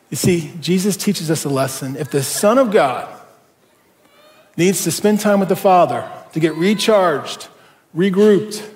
You 0.10 0.18
see, 0.18 0.54
Jesus 0.60 0.98
teaches 0.98 1.30
us 1.30 1.46
a 1.46 1.50
lesson. 1.50 1.96
If 1.98 2.10
the 2.10 2.24
Son 2.24 2.58
of 2.58 2.72
God 2.72 3.08
needs 4.56 4.84
to 4.86 4.92
spend 4.92 5.20
time 5.20 5.40
with 5.40 5.50
the 5.50 5.56
Father 5.56 6.10
to 6.34 6.40
get 6.40 6.56
recharged, 6.56 7.48
regrouped, 7.96 8.68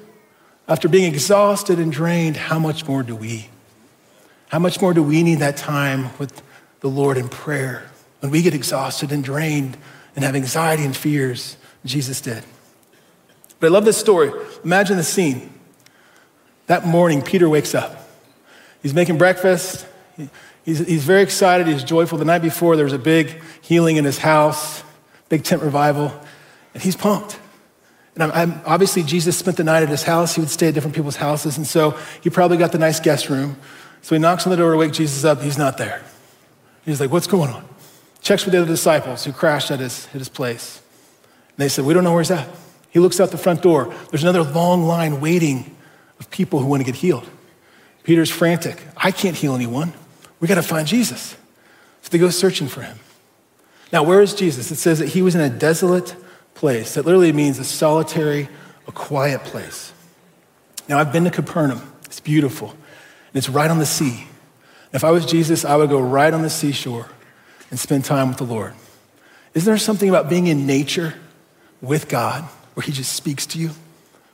after 0.68 0.88
being 0.88 1.12
exhausted 1.12 1.80
and 1.80 1.92
drained, 1.92 2.38
how 2.38 2.60
much 2.60 2.88
more 2.88 3.04
do 3.04 3.16
we? 3.16 3.50
How 4.50 4.60
much 4.60 4.82
more 4.82 4.94
do 4.94 5.02
we 5.02 5.24
need 5.24 5.40
that 5.40 5.58
time 5.58 6.10
with 6.18 6.42
the 6.82 6.90
Lord 6.90 7.18
in 7.18 7.30
prayer? 7.30 7.90
When 8.20 8.32
we 8.32 8.42
get 8.42 8.54
exhausted 8.54 9.12
and 9.12 9.24
drained 9.24 9.78
and 10.16 10.24
have 10.24 10.36
anxiety 10.36 10.84
and 10.84 10.96
fears, 10.96 11.58
Jesus 11.86 12.22
did. 12.22 12.44
But 13.60 13.68
I 13.68 13.70
love 13.70 13.86
this 13.86 13.98
story. 13.98 14.32
Imagine 14.64 14.98
the 14.98 15.04
scene. 15.04 15.54
That 16.68 16.86
morning, 16.86 17.22
Peter 17.22 17.50
wakes 17.50 17.76
up. 17.76 18.10
He's 18.82 18.94
making 18.94 19.18
breakfast. 19.18 19.86
He's, 20.64 20.80
he's 20.80 21.04
very 21.04 21.22
excited. 21.22 21.68
He's 21.68 21.84
joyful. 21.84 22.18
The 22.18 22.26
night 22.26 22.42
before, 22.42 22.76
there 22.76 22.86
was 22.86 22.94
a 22.94 23.00
big 23.00 23.42
healing 23.62 23.98
in 23.98 24.06
his 24.06 24.20
house, 24.20 24.84
big 25.30 25.44
tent 25.44 25.62
revival, 25.62 26.12
and 26.74 26.82
he's 26.82 26.96
pumped. 26.96 27.40
And 28.16 28.24
I'm, 28.24 28.32
I'm, 28.32 28.62
obviously, 28.66 29.04
Jesus 29.04 29.38
spent 29.38 29.58
the 29.58 29.64
night 29.64 29.84
at 29.84 29.90
his 29.90 30.04
house. 30.04 30.36
He 30.36 30.42
would 30.42 30.50
stay 30.50 30.68
at 30.68 30.74
different 30.74 30.96
people's 30.96 31.16
houses, 31.16 31.58
and 31.58 31.66
so 31.66 31.98
he 32.22 32.30
probably 32.30 32.58
got 32.58 32.72
the 32.72 32.78
nice 32.78 33.00
guest 33.00 33.30
room. 33.30 33.58
So 34.02 34.16
he 34.16 34.20
knocks 34.20 34.46
on 34.46 34.52
the 34.52 34.58
door 34.58 34.72
to 34.72 34.78
wake 34.78 34.94
Jesus 34.94 35.24
up. 35.24 35.42
He's 35.42 35.58
not 35.58 35.78
there. 35.78 36.04
He's 36.86 37.00
like, 37.00 37.12
What's 37.12 37.28
going 37.28 37.52
on? 37.52 37.68
Checks 38.22 38.46
with 38.46 38.54
the 38.54 38.62
other 38.62 38.68
disciples 38.68 39.24
who 39.24 39.32
crashed 39.32 39.72
at 39.72 39.80
his, 39.80 40.08
at 40.08 40.14
his 40.14 40.30
place. 40.30 40.82
And 41.50 41.58
they 41.58 41.70
said, 41.70 41.86
We 41.86 41.94
don't 41.94 42.04
know 42.04 42.12
where 42.12 42.22
he's 42.22 42.32
at. 42.32 42.50
He 42.90 43.00
looks 43.00 43.20
out 43.20 43.32
the 43.32 43.38
front 43.38 43.62
door. 43.62 43.94
There's 44.10 44.24
another 44.24 44.44
long 44.44 44.84
line 44.84 45.22
waiting 45.22 45.76
of 46.20 46.30
people 46.30 46.60
who 46.60 46.66
want 46.66 46.82
to 46.82 46.86
get 46.86 46.96
healed. 46.96 47.28
Peter's 48.04 48.30
frantic. 48.30 48.82
I 48.98 49.12
can't 49.12 49.36
heal 49.36 49.56
anyone. 49.56 49.94
We 50.40 50.48
got 50.48 50.56
to 50.56 50.64
find 50.64 50.88
Jesus. 50.88 51.38
So 52.02 52.10
they 52.10 52.18
go 52.18 52.30
searching 52.30 52.68
for 52.68 52.82
him. 52.82 53.00
Now, 53.94 54.04
where 54.04 54.22
is 54.22 54.34
Jesus? 54.34 54.72
It 54.72 54.78
says 54.78 55.00
that 55.00 55.10
he 55.10 55.22
was 55.22 55.36
in 55.36 55.42
a 55.42 55.50
desolate 55.50 56.16
place. 56.54 56.96
That 56.96 57.06
literally 57.06 57.32
means 57.32 57.60
a 57.60 57.64
solitary, 57.64 58.50
a 58.88 58.92
quiet 58.92 59.44
place. 59.44 59.94
Now, 60.88 61.00
I've 61.00 61.14
been 61.14 61.24
to 61.24 61.32
Capernaum. 61.32 61.82
It's 62.06 62.20
beautiful. 62.20 62.70
And 62.70 63.36
it's 63.36 63.50
right 63.50 63.70
on 63.70 63.80
the 63.80 63.86
sea. 63.86 64.28
If 64.94 65.04
I 65.04 65.12
was 65.12 65.26
Jesus, 65.26 65.64
I 65.64 65.76
would 65.76 65.90
go 65.90 66.00
right 66.00 66.34
on 66.34 66.42
the 66.42 66.50
seashore 66.50 67.08
and 67.70 67.80
spend 67.80 68.04
time 68.06 68.30
with 68.30 68.38
the 68.38 68.44
Lord. 68.44 68.74
Isn't 69.54 69.66
there 69.66 69.78
something 69.78 70.10
about 70.10 70.30
being 70.30 70.48
in 70.48 70.66
nature 70.66 71.16
with 71.82 72.10
God 72.10 72.44
where 72.74 72.84
He 72.84 72.92
just 72.92 73.14
speaks 73.14 73.46
to 73.48 73.60
you? 73.60 73.70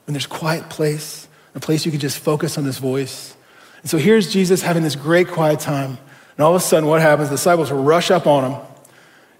When 0.06 0.14
there's 0.14 0.26
quiet 0.26 0.68
place, 0.68 1.28
a 1.54 1.60
place 1.60 1.84
you 1.84 1.92
can 1.92 2.00
just 2.00 2.18
focus 2.18 2.58
on 2.58 2.64
His 2.64 2.78
voice. 2.78 3.36
And 3.82 3.90
so 3.90 3.98
here's 3.98 4.32
Jesus 4.32 4.62
having 4.62 4.82
this 4.82 4.96
great 4.96 5.28
quiet 5.28 5.60
time. 5.60 5.98
And 6.36 6.44
all 6.44 6.54
of 6.54 6.60
a 6.60 6.64
sudden, 6.64 6.88
what 6.88 7.00
happens? 7.00 7.28
The 7.28 7.36
disciples 7.36 7.70
rush 7.70 8.10
up 8.10 8.26
on 8.26 8.52
him 8.52 8.60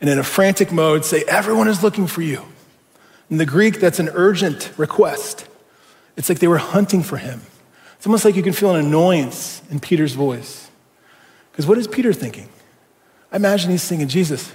and 0.00 0.10
in 0.10 0.18
a 0.18 0.24
frantic 0.24 0.72
mode 0.72 1.04
say, 1.04 1.24
Everyone 1.28 1.68
is 1.68 1.82
looking 1.82 2.06
for 2.06 2.22
you. 2.22 2.44
In 3.30 3.36
the 3.36 3.46
Greek, 3.46 3.80
that's 3.80 3.98
an 3.98 4.10
urgent 4.14 4.72
request. 4.76 5.46
It's 6.16 6.28
like 6.28 6.38
they 6.38 6.48
were 6.48 6.58
hunting 6.58 7.02
for 7.02 7.16
him. 7.16 7.42
It's 7.96 8.06
almost 8.06 8.24
like 8.24 8.36
you 8.36 8.42
can 8.42 8.52
feel 8.52 8.74
an 8.74 8.86
annoyance 8.86 9.60
in 9.70 9.80
Peter's 9.80 10.14
voice. 10.14 10.70
Because 11.50 11.66
what 11.66 11.78
is 11.78 11.86
Peter 11.86 12.12
thinking? 12.12 12.48
I 13.30 13.36
imagine 13.36 13.70
he's 13.70 13.82
singing, 13.82 14.08
Jesus, 14.08 14.52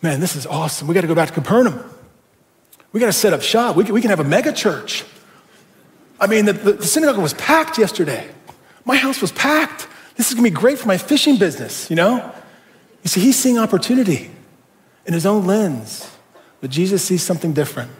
man, 0.00 0.20
this 0.20 0.34
is 0.34 0.46
awesome. 0.46 0.88
We 0.88 0.94
got 0.94 1.02
to 1.02 1.06
go 1.06 1.14
back 1.14 1.28
to 1.28 1.34
Capernaum. 1.34 1.82
We 2.92 3.00
got 3.00 3.06
to 3.06 3.12
set 3.12 3.32
up 3.32 3.42
shop. 3.42 3.76
We 3.76 3.84
can, 3.84 3.94
we 3.94 4.00
can 4.00 4.10
have 4.10 4.20
a 4.20 4.24
mega 4.24 4.52
church. 4.52 5.04
I 6.18 6.26
mean, 6.26 6.44
the, 6.44 6.52
the 6.52 6.84
synagogue 6.84 7.20
was 7.20 7.34
packed 7.34 7.78
yesterday. 7.78 8.28
My 8.84 8.96
house 8.96 9.20
was 9.20 9.32
packed. 9.32 9.86
This 10.16 10.28
is 10.28 10.34
going 10.34 10.44
to 10.44 10.50
be 10.50 10.54
great 10.54 10.78
for 10.78 10.88
my 10.88 10.98
fishing 10.98 11.36
business, 11.36 11.88
you 11.88 11.96
know? 11.96 12.32
You 13.02 13.08
see, 13.08 13.20
he's 13.20 13.38
seeing 13.38 13.58
opportunity. 13.58 14.30
in 15.06 15.12
his 15.12 15.26
own 15.26 15.46
lens. 15.46 16.11
But 16.62 16.70
Jesus 16.70 17.02
sees 17.02 17.22
something 17.22 17.52
different 17.52 17.90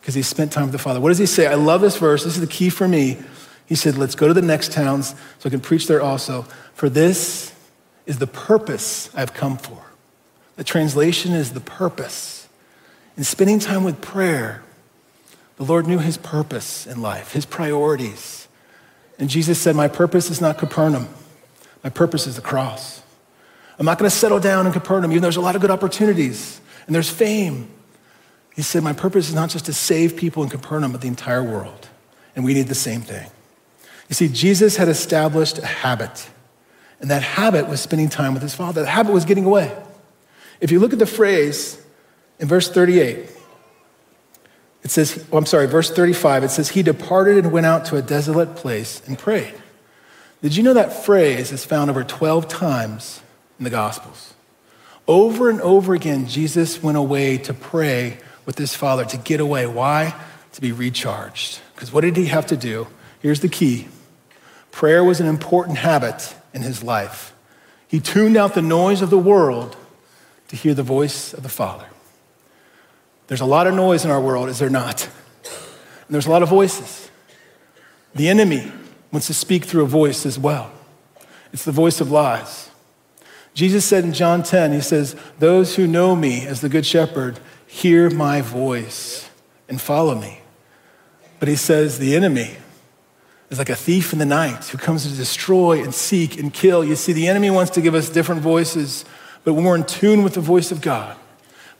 because 0.00 0.14
he 0.14 0.20
spent 0.20 0.52
time 0.52 0.64
with 0.64 0.72
the 0.72 0.78
Father. 0.78 1.00
What 1.00 1.08
does 1.08 1.18
he 1.18 1.26
say? 1.26 1.46
I 1.46 1.54
love 1.54 1.80
this 1.80 1.96
verse. 1.96 2.22
This 2.22 2.34
is 2.34 2.40
the 2.40 2.46
key 2.46 2.68
for 2.68 2.86
me. 2.86 3.16
He 3.64 3.74
said, 3.74 3.96
Let's 3.96 4.14
go 4.14 4.28
to 4.28 4.34
the 4.34 4.42
next 4.42 4.72
towns 4.72 5.14
so 5.38 5.46
I 5.46 5.50
can 5.50 5.60
preach 5.60 5.86
there 5.86 6.02
also. 6.02 6.42
For 6.74 6.90
this 6.90 7.54
is 8.04 8.18
the 8.18 8.26
purpose 8.26 9.10
I've 9.14 9.32
come 9.32 9.56
for. 9.56 9.82
The 10.56 10.64
translation 10.64 11.32
is 11.32 11.54
the 11.54 11.60
purpose. 11.60 12.46
In 13.16 13.24
spending 13.24 13.58
time 13.58 13.84
with 13.84 14.02
prayer, 14.02 14.62
the 15.56 15.64
Lord 15.64 15.86
knew 15.86 15.98
his 15.98 16.18
purpose 16.18 16.86
in 16.86 17.00
life, 17.00 17.32
his 17.32 17.46
priorities. 17.46 18.48
And 19.18 19.30
Jesus 19.30 19.58
said, 19.58 19.74
My 19.74 19.88
purpose 19.88 20.30
is 20.30 20.42
not 20.42 20.58
Capernaum, 20.58 21.08
my 21.82 21.88
purpose 21.88 22.26
is 22.26 22.36
the 22.36 22.42
cross. 22.42 23.02
I'm 23.78 23.86
not 23.86 23.98
going 23.98 24.10
to 24.10 24.14
settle 24.14 24.40
down 24.40 24.66
in 24.66 24.72
Capernaum, 24.72 25.10
even 25.10 25.22
though 25.22 25.26
there's 25.26 25.36
a 25.36 25.40
lot 25.40 25.54
of 25.54 25.62
good 25.62 25.70
opportunities 25.70 26.60
and 26.86 26.94
there's 26.94 27.08
fame. 27.08 27.70
He 28.58 28.64
said, 28.64 28.82
My 28.82 28.92
purpose 28.92 29.28
is 29.28 29.36
not 29.36 29.50
just 29.50 29.66
to 29.66 29.72
save 29.72 30.16
people 30.16 30.42
in 30.42 30.48
Capernaum, 30.48 30.90
but 30.90 31.00
the 31.00 31.06
entire 31.06 31.44
world. 31.44 31.88
And 32.34 32.44
we 32.44 32.54
need 32.54 32.66
the 32.66 32.74
same 32.74 33.02
thing. 33.02 33.30
You 34.08 34.16
see, 34.16 34.26
Jesus 34.26 34.74
had 34.74 34.88
established 34.88 35.58
a 35.58 35.66
habit, 35.66 36.28
and 36.98 37.08
that 37.08 37.22
habit 37.22 37.68
was 37.68 37.80
spending 37.80 38.08
time 38.08 38.34
with 38.34 38.42
his 38.42 38.56
Father. 38.56 38.82
The 38.82 38.88
habit 38.88 39.12
was 39.12 39.24
getting 39.24 39.44
away. 39.44 39.72
If 40.60 40.72
you 40.72 40.80
look 40.80 40.92
at 40.92 40.98
the 40.98 41.06
phrase 41.06 41.80
in 42.40 42.48
verse 42.48 42.68
38, 42.68 43.30
it 44.82 44.90
says, 44.90 45.24
oh, 45.30 45.38
I'm 45.38 45.46
sorry, 45.46 45.68
verse 45.68 45.92
35, 45.92 46.42
it 46.42 46.48
says, 46.48 46.70
He 46.70 46.82
departed 46.82 47.44
and 47.44 47.52
went 47.52 47.66
out 47.66 47.84
to 47.84 47.96
a 47.96 48.02
desolate 48.02 48.56
place 48.56 49.00
and 49.06 49.16
prayed. 49.16 49.54
Did 50.42 50.56
you 50.56 50.64
know 50.64 50.74
that 50.74 51.04
phrase 51.04 51.52
is 51.52 51.64
found 51.64 51.90
over 51.90 52.02
12 52.02 52.48
times 52.48 53.22
in 53.60 53.62
the 53.62 53.70
Gospels? 53.70 54.34
Over 55.06 55.48
and 55.48 55.60
over 55.60 55.94
again, 55.94 56.26
Jesus 56.26 56.82
went 56.82 56.98
away 56.98 57.38
to 57.38 57.54
pray 57.54 58.18
with 58.48 58.56
his 58.56 58.74
Father, 58.74 59.04
to 59.04 59.18
get 59.18 59.40
away. 59.40 59.66
Why? 59.66 60.14
To 60.52 60.62
be 60.62 60.72
recharged. 60.72 61.60
Because 61.74 61.92
what 61.92 62.00
did 62.00 62.16
he 62.16 62.24
have 62.26 62.46
to 62.46 62.56
do? 62.56 62.86
Here's 63.20 63.40
the 63.40 63.48
key 63.48 63.88
prayer 64.70 65.04
was 65.04 65.20
an 65.20 65.26
important 65.26 65.76
habit 65.76 66.34
in 66.54 66.62
his 66.62 66.82
life. 66.82 67.34
He 67.88 68.00
tuned 68.00 68.38
out 68.38 68.54
the 68.54 68.62
noise 68.62 69.02
of 69.02 69.10
the 69.10 69.18
world 69.18 69.76
to 70.48 70.56
hear 70.56 70.72
the 70.72 70.82
voice 70.82 71.34
of 71.34 71.42
the 71.42 71.50
Father. 71.50 71.84
There's 73.26 73.42
a 73.42 73.44
lot 73.44 73.66
of 73.66 73.74
noise 73.74 74.06
in 74.06 74.10
our 74.10 74.20
world, 74.20 74.48
is 74.48 74.58
there 74.58 74.70
not? 74.70 75.04
And 75.44 76.14
there's 76.14 76.26
a 76.26 76.30
lot 76.30 76.42
of 76.42 76.48
voices. 76.48 77.10
The 78.14 78.30
enemy 78.30 78.72
wants 79.12 79.26
to 79.26 79.34
speak 79.34 79.66
through 79.66 79.82
a 79.82 79.88
voice 79.88 80.24
as 80.24 80.38
well. 80.38 80.72
It's 81.52 81.66
the 81.66 81.72
voice 81.72 82.00
of 82.00 82.10
lies. 82.10 82.70
Jesus 83.52 83.84
said 83.84 84.04
in 84.04 84.14
John 84.14 84.42
10, 84.42 84.72
He 84.72 84.80
says, 84.80 85.16
Those 85.38 85.76
who 85.76 85.86
know 85.86 86.16
me 86.16 86.46
as 86.46 86.62
the 86.62 86.70
Good 86.70 86.86
Shepherd 86.86 87.40
hear 87.68 88.10
my 88.10 88.40
voice 88.40 89.30
and 89.68 89.80
follow 89.80 90.16
me. 90.16 90.40
But 91.38 91.46
He 91.46 91.54
says, 91.56 92.00
The 92.00 92.16
enemy 92.16 92.56
is 93.50 93.58
like 93.58 93.70
a 93.70 93.76
thief 93.76 94.12
in 94.12 94.18
the 94.18 94.26
night 94.26 94.64
who 94.64 94.78
comes 94.78 95.04
to 95.04 95.16
destroy 95.16 95.82
and 95.84 95.94
seek 95.94 96.36
and 96.38 96.52
kill. 96.52 96.84
You 96.84 96.96
see, 96.96 97.12
the 97.12 97.28
enemy 97.28 97.50
wants 97.50 97.70
to 97.72 97.80
give 97.80 97.94
us 97.94 98.10
different 98.10 98.40
voices 98.40 99.04
but 99.48 99.54
when 99.54 99.64
we're 99.64 99.76
in 99.76 99.84
tune 99.84 100.22
with 100.22 100.34
the 100.34 100.42
voice 100.42 100.70
of 100.72 100.82
God, 100.82 101.16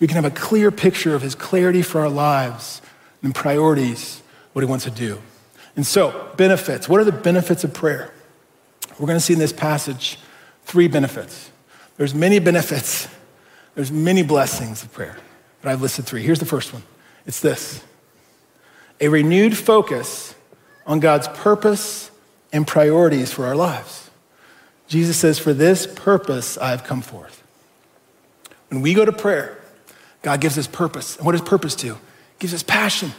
we 0.01 0.07
can 0.07 0.17
have 0.17 0.25
a 0.25 0.31
clear 0.31 0.71
picture 0.71 1.15
of 1.15 1.21
his 1.21 1.35
clarity 1.35 1.83
for 1.83 2.01
our 2.01 2.09
lives 2.09 2.81
and 3.23 3.35
priorities, 3.35 4.23
what 4.55 4.63
he 4.63 4.67
wants 4.67 4.87
to 4.87 4.91
do. 4.91 5.21
And 5.77 5.87
so, 5.87 6.31
benefits. 6.39 6.89
What 6.89 6.99
are 6.99 7.05
the 7.05 7.13
benefits 7.13 7.65
of 7.65 7.75
prayer? 7.75 8.11
We're 8.99 9.07
going 9.07 9.19
to 9.19 9.25
see 9.25 9.35
in 9.35 9.39
this 9.39 9.53
passage 9.53 10.19
three 10.65 10.89
benefits. 10.89 11.51
There's 11.99 12.15
many 12.15 12.39
benefits. 12.39 13.07
There's 13.75 13.93
many 13.93 14.23
blessings 14.23 14.83
of 14.83 14.91
prayer, 14.91 15.19
but 15.63 15.71
I've 15.71 15.83
listed 15.83 16.07
three. 16.07 16.23
Here's 16.23 16.39
the 16.39 16.47
first 16.47 16.73
one. 16.73 16.83
It's 17.27 17.41
this. 17.41 17.85
A 19.01 19.09
renewed 19.09 19.57
focus 19.57 20.35
on 20.87 21.01
God's 21.01 21.29
purpose 21.29 22.11
and 22.53 22.67
priorities 22.67 23.33
for 23.33 23.47
our 23.47 23.55
lives. 23.55 24.11
Jesus 24.87 25.17
says, 25.17 25.39
For 25.39 25.53
this 25.53 25.87
purpose 25.87 26.57
I 26.59 26.71
have 26.71 26.85
come 26.85 27.03
forth. 27.03 27.43
When 28.69 28.81
we 28.81 28.95
go 28.95 29.05
to 29.05 29.13
prayer, 29.13 29.59
God 30.23 30.41
gives 30.41 30.59
us 30.59 30.67
purpose. 30.67 31.17
And 31.17 31.27
what 31.27 31.33
does 31.33 31.43
purpose 31.43 31.75
do? 31.75 31.93
It 31.93 32.39
gives 32.39 32.55
us 32.55 32.63
passion, 32.63 33.13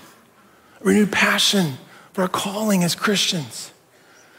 a 0.82 0.84
renewed 0.84 1.12
passion 1.12 1.78
for 2.14 2.24
our 2.24 2.28
calling 2.28 2.84
as 2.84 2.96
Christians. 2.96 3.72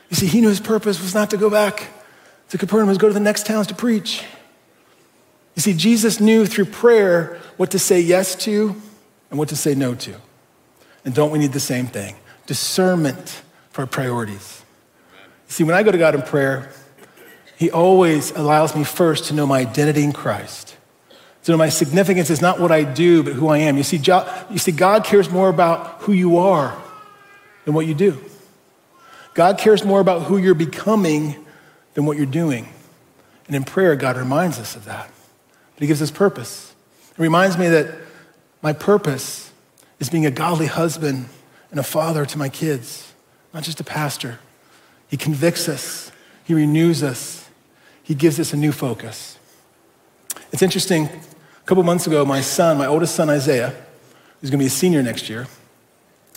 You 0.09 0.17
see, 0.17 0.27
he 0.27 0.41
knew 0.41 0.49
his 0.49 0.61
purpose 0.61 1.01
was 1.01 1.15
not 1.15 1.31
to 1.31 1.37
go 1.37 1.49
back 1.49 1.89
to 2.51 2.59
Capernaum, 2.59 2.89
was 2.89 2.99
go 2.99 3.09
to 3.09 3.15
the 3.15 3.21
next 3.21 3.47
towns 3.47 3.69
to 3.69 3.75
preach. 3.75 4.25
You 5.61 5.75
see, 5.75 5.75
Jesus 5.75 6.21
knew 6.21 6.47
through 6.47 6.65
prayer 6.65 7.39
what 7.59 7.73
to 7.73 7.79
say 7.79 8.01
yes 8.01 8.35
to 8.47 8.75
and 9.29 9.39
what 9.39 9.51
to 9.51 9.57
say 9.57 9.75
no 9.75 9.95
to. 9.95 10.15
And 11.05 11.15
don't 11.15 11.31
we 11.31 11.39
need 11.39 11.53
the 11.53 11.61
same 11.61 11.87
thing? 11.87 12.17
Discernment 12.47 13.43
for 13.69 13.85
priorities. 13.85 14.63
You 15.49 15.53
see, 15.53 15.65
when 15.65 15.75
I 15.75 15.83
go 15.83 15.93
to 15.93 15.99
God 15.99 16.15
in 16.15 16.23
prayer, 16.23 16.73
He 17.59 17.71
always 17.71 18.31
allows 18.31 18.75
me 18.75 18.85
first 18.85 19.27
to 19.27 19.35
know 19.35 19.47
my 19.47 19.59
identity 19.59 20.03
in 20.03 20.15
Christ. 20.15 20.79
So 21.43 21.55
my 21.59 21.69
significance 21.69 22.31
is 22.31 22.41
not 22.41 22.59
what 22.59 22.73
I 22.73 22.83
do, 22.83 23.23
but 23.23 23.35
who 23.35 23.49
I 23.49 23.59
am. 23.59 23.77
You 23.77 23.83
see, 23.83 24.01
you 24.51 24.59
see, 24.59 24.73
God 24.73 25.05
cares 25.05 25.29
more 25.29 25.51
about 25.51 26.01
who 26.01 26.15
you 26.15 26.39
are 26.39 26.75
than 27.67 27.75
what 27.75 27.85
you 27.87 27.93
do. 27.93 28.17
God 29.35 29.59
cares 29.59 29.85
more 29.85 30.01
about 30.01 30.23
who 30.23 30.39
you're 30.39 30.55
becoming 30.55 31.45
than 31.93 32.07
what 32.07 32.17
you're 32.17 32.25
doing. 32.25 32.67
And 33.47 33.55
in 33.55 33.65
prayer, 33.65 33.95
God 33.95 34.17
reminds 34.17 34.59
us 34.59 34.75
of 34.75 34.87
that. 34.87 35.11
But 35.81 35.85
He 35.85 35.89
gives 35.89 36.03
us 36.03 36.11
purpose. 36.11 36.75
It 37.13 37.19
reminds 37.19 37.57
me 37.57 37.67
that 37.69 37.87
my 38.61 38.75
purpose 38.75 39.51
is 39.99 40.11
being 40.11 40.27
a 40.27 40.31
godly 40.31 40.67
husband 40.67 41.31
and 41.71 41.81
a 41.81 41.83
father 41.83 42.27
to 42.27 42.37
my 42.37 42.51
kids, 42.51 43.15
not 43.55 43.63
just 43.63 43.81
a 43.81 43.85
pastor. 43.85 44.41
He 45.09 45.17
convicts 45.17 45.71
us, 45.71 46.13
He 46.45 46.53
renews 46.53 47.03
us, 47.03 47.49
He 48.03 48.15
gives 48.15 48.39
us 48.39 48.53
a 48.53 48.59
new 48.59 48.73
focus. 48.73 49.39
It's 50.53 50.61
interesting 50.61 51.07
a 51.07 51.65
couple 51.65 51.83
months 51.83 52.07
ago, 52.07 52.27
my 52.27 52.43
son, 52.43 52.77
my 52.77 52.87
oldest 52.87 53.15
son 53.15 53.31
Isaiah, 53.31 53.75
who's 54.43 54.51
going 54.51 54.59
to 54.59 54.63
be 54.63 54.67
a 54.67 54.69
senior 54.69 55.03
next 55.03 55.31
year, 55.31 55.47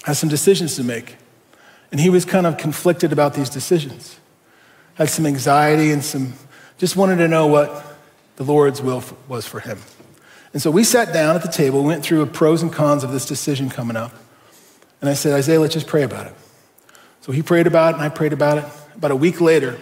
has 0.04 0.20
some 0.20 0.30
decisions 0.30 0.78
to 0.78 0.86
make. 0.86 1.18
And 1.92 2.00
he 2.00 2.10
was 2.10 2.24
kind 2.24 2.48
of 2.48 2.58
conflicted 2.58 3.12
about 3.12 3.34
these 3.34 3.50
decisions. 3.50 4.18
Had 4.94 5.10
some 5.10 5.26
anxiety 5.26 5.92
and 5.92 6.02
some, 6.02 6.36
just 6.78 6.96
wanted 6.96 7.18
to 7.18 7.28
know 7.28 7.48
what 7.48 7.93
the 8.36 8.44
Lord's 8.44 8.82
will 8.82 9.04
was 9.28 9.46
for 9.46 9.60
him. 9.60 9.80
And 10.54 10.62
so 10.62 10.70
we 10.70 10.84
sat 10.84 11.14
down 11.14 11.36
at 11.36 11.42
the 11.42 11.52
table, 11.52 11.84
went 11.84 12.04
through 12.04 12.20
the 12.20 12.32
pros 12.32 12.62
and 12.62 12.72
cons 12.72 13.04
of 13.04 13.12
this 13.12 13.26
decision 13.26 13.70
coming 13.70 13.96
up. 13.96 14.14
And 15.02 15.10
I 15.10 15.14
said, 15.14 15.34
Isaiah, 15.34 15.60
let's 15.60 15.74
just 15.74 15.88
pray 15.88 16.04
about 16.04 16.28
it. 16.28 16.34
So 17.22 17.32
he 17.32 17.42
prayed 17.42 17.68
about 17.68 17.94
it, 17.94 17.98
and 17.98 18.04
I 18.04 18.10
prayed 18.10 18.34
about 18.34 18.58
it. 18.60 18.66
About 18.96 19.12
a 19.12 19.16
week 19.16 19.42
later, 19.42 19.78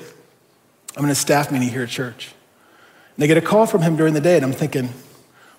I'm 0.96 1.04
in 1.04 1.12
a 1.12 1.16
staff 1.16 1.52
meeting 1.52 1.70
here 1.70 1.84
at 1.84 1.90
church. 1.90 2.34
And 3.16 3.24
I 3.24 3.28
get 3.28 3.38
a 3.38 3.42
call 3.42 3.66
from 3.66 3.82
him 3.82 3.96
during 3.96 4.14
the 4.14 4.22
day, 4.22 4.38
and 4.38 4.46
I'm 4.46 4.54
thinking, 4.54 4.90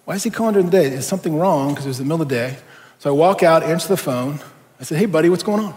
why 0.05 0.15
is 0.15 0.25
he 0.25 0.31
calling 0.31 0.55
during 0.55 0.71
the 0.71 0.73
day? 0.73 0.87
Is 0.87 1.07
something 1.07 1.39
wrong? 1.39 1.71
Because 1.71 1.85
it 1.85 1.89
was 1.89 1.99
the 1.99 2.05
middle 2.05 2.23
of 2.23 2.29
the 2.29 2.35
day. 2.35 2.57
So 2.99 3.11
I 3.11 3.13
walk 3.13 3.43
out, 3.43 3.63
answer 3.63 3.89
the 3.89 3.97
phone. 3.97 4.41
I 4.81 4.85
said, 4.85 4.99
Hey, 4.99 5.07
buddy, 5.07 5.29
what's 5.29 5.43
going 5.43 5.65
on? 5.65 5.75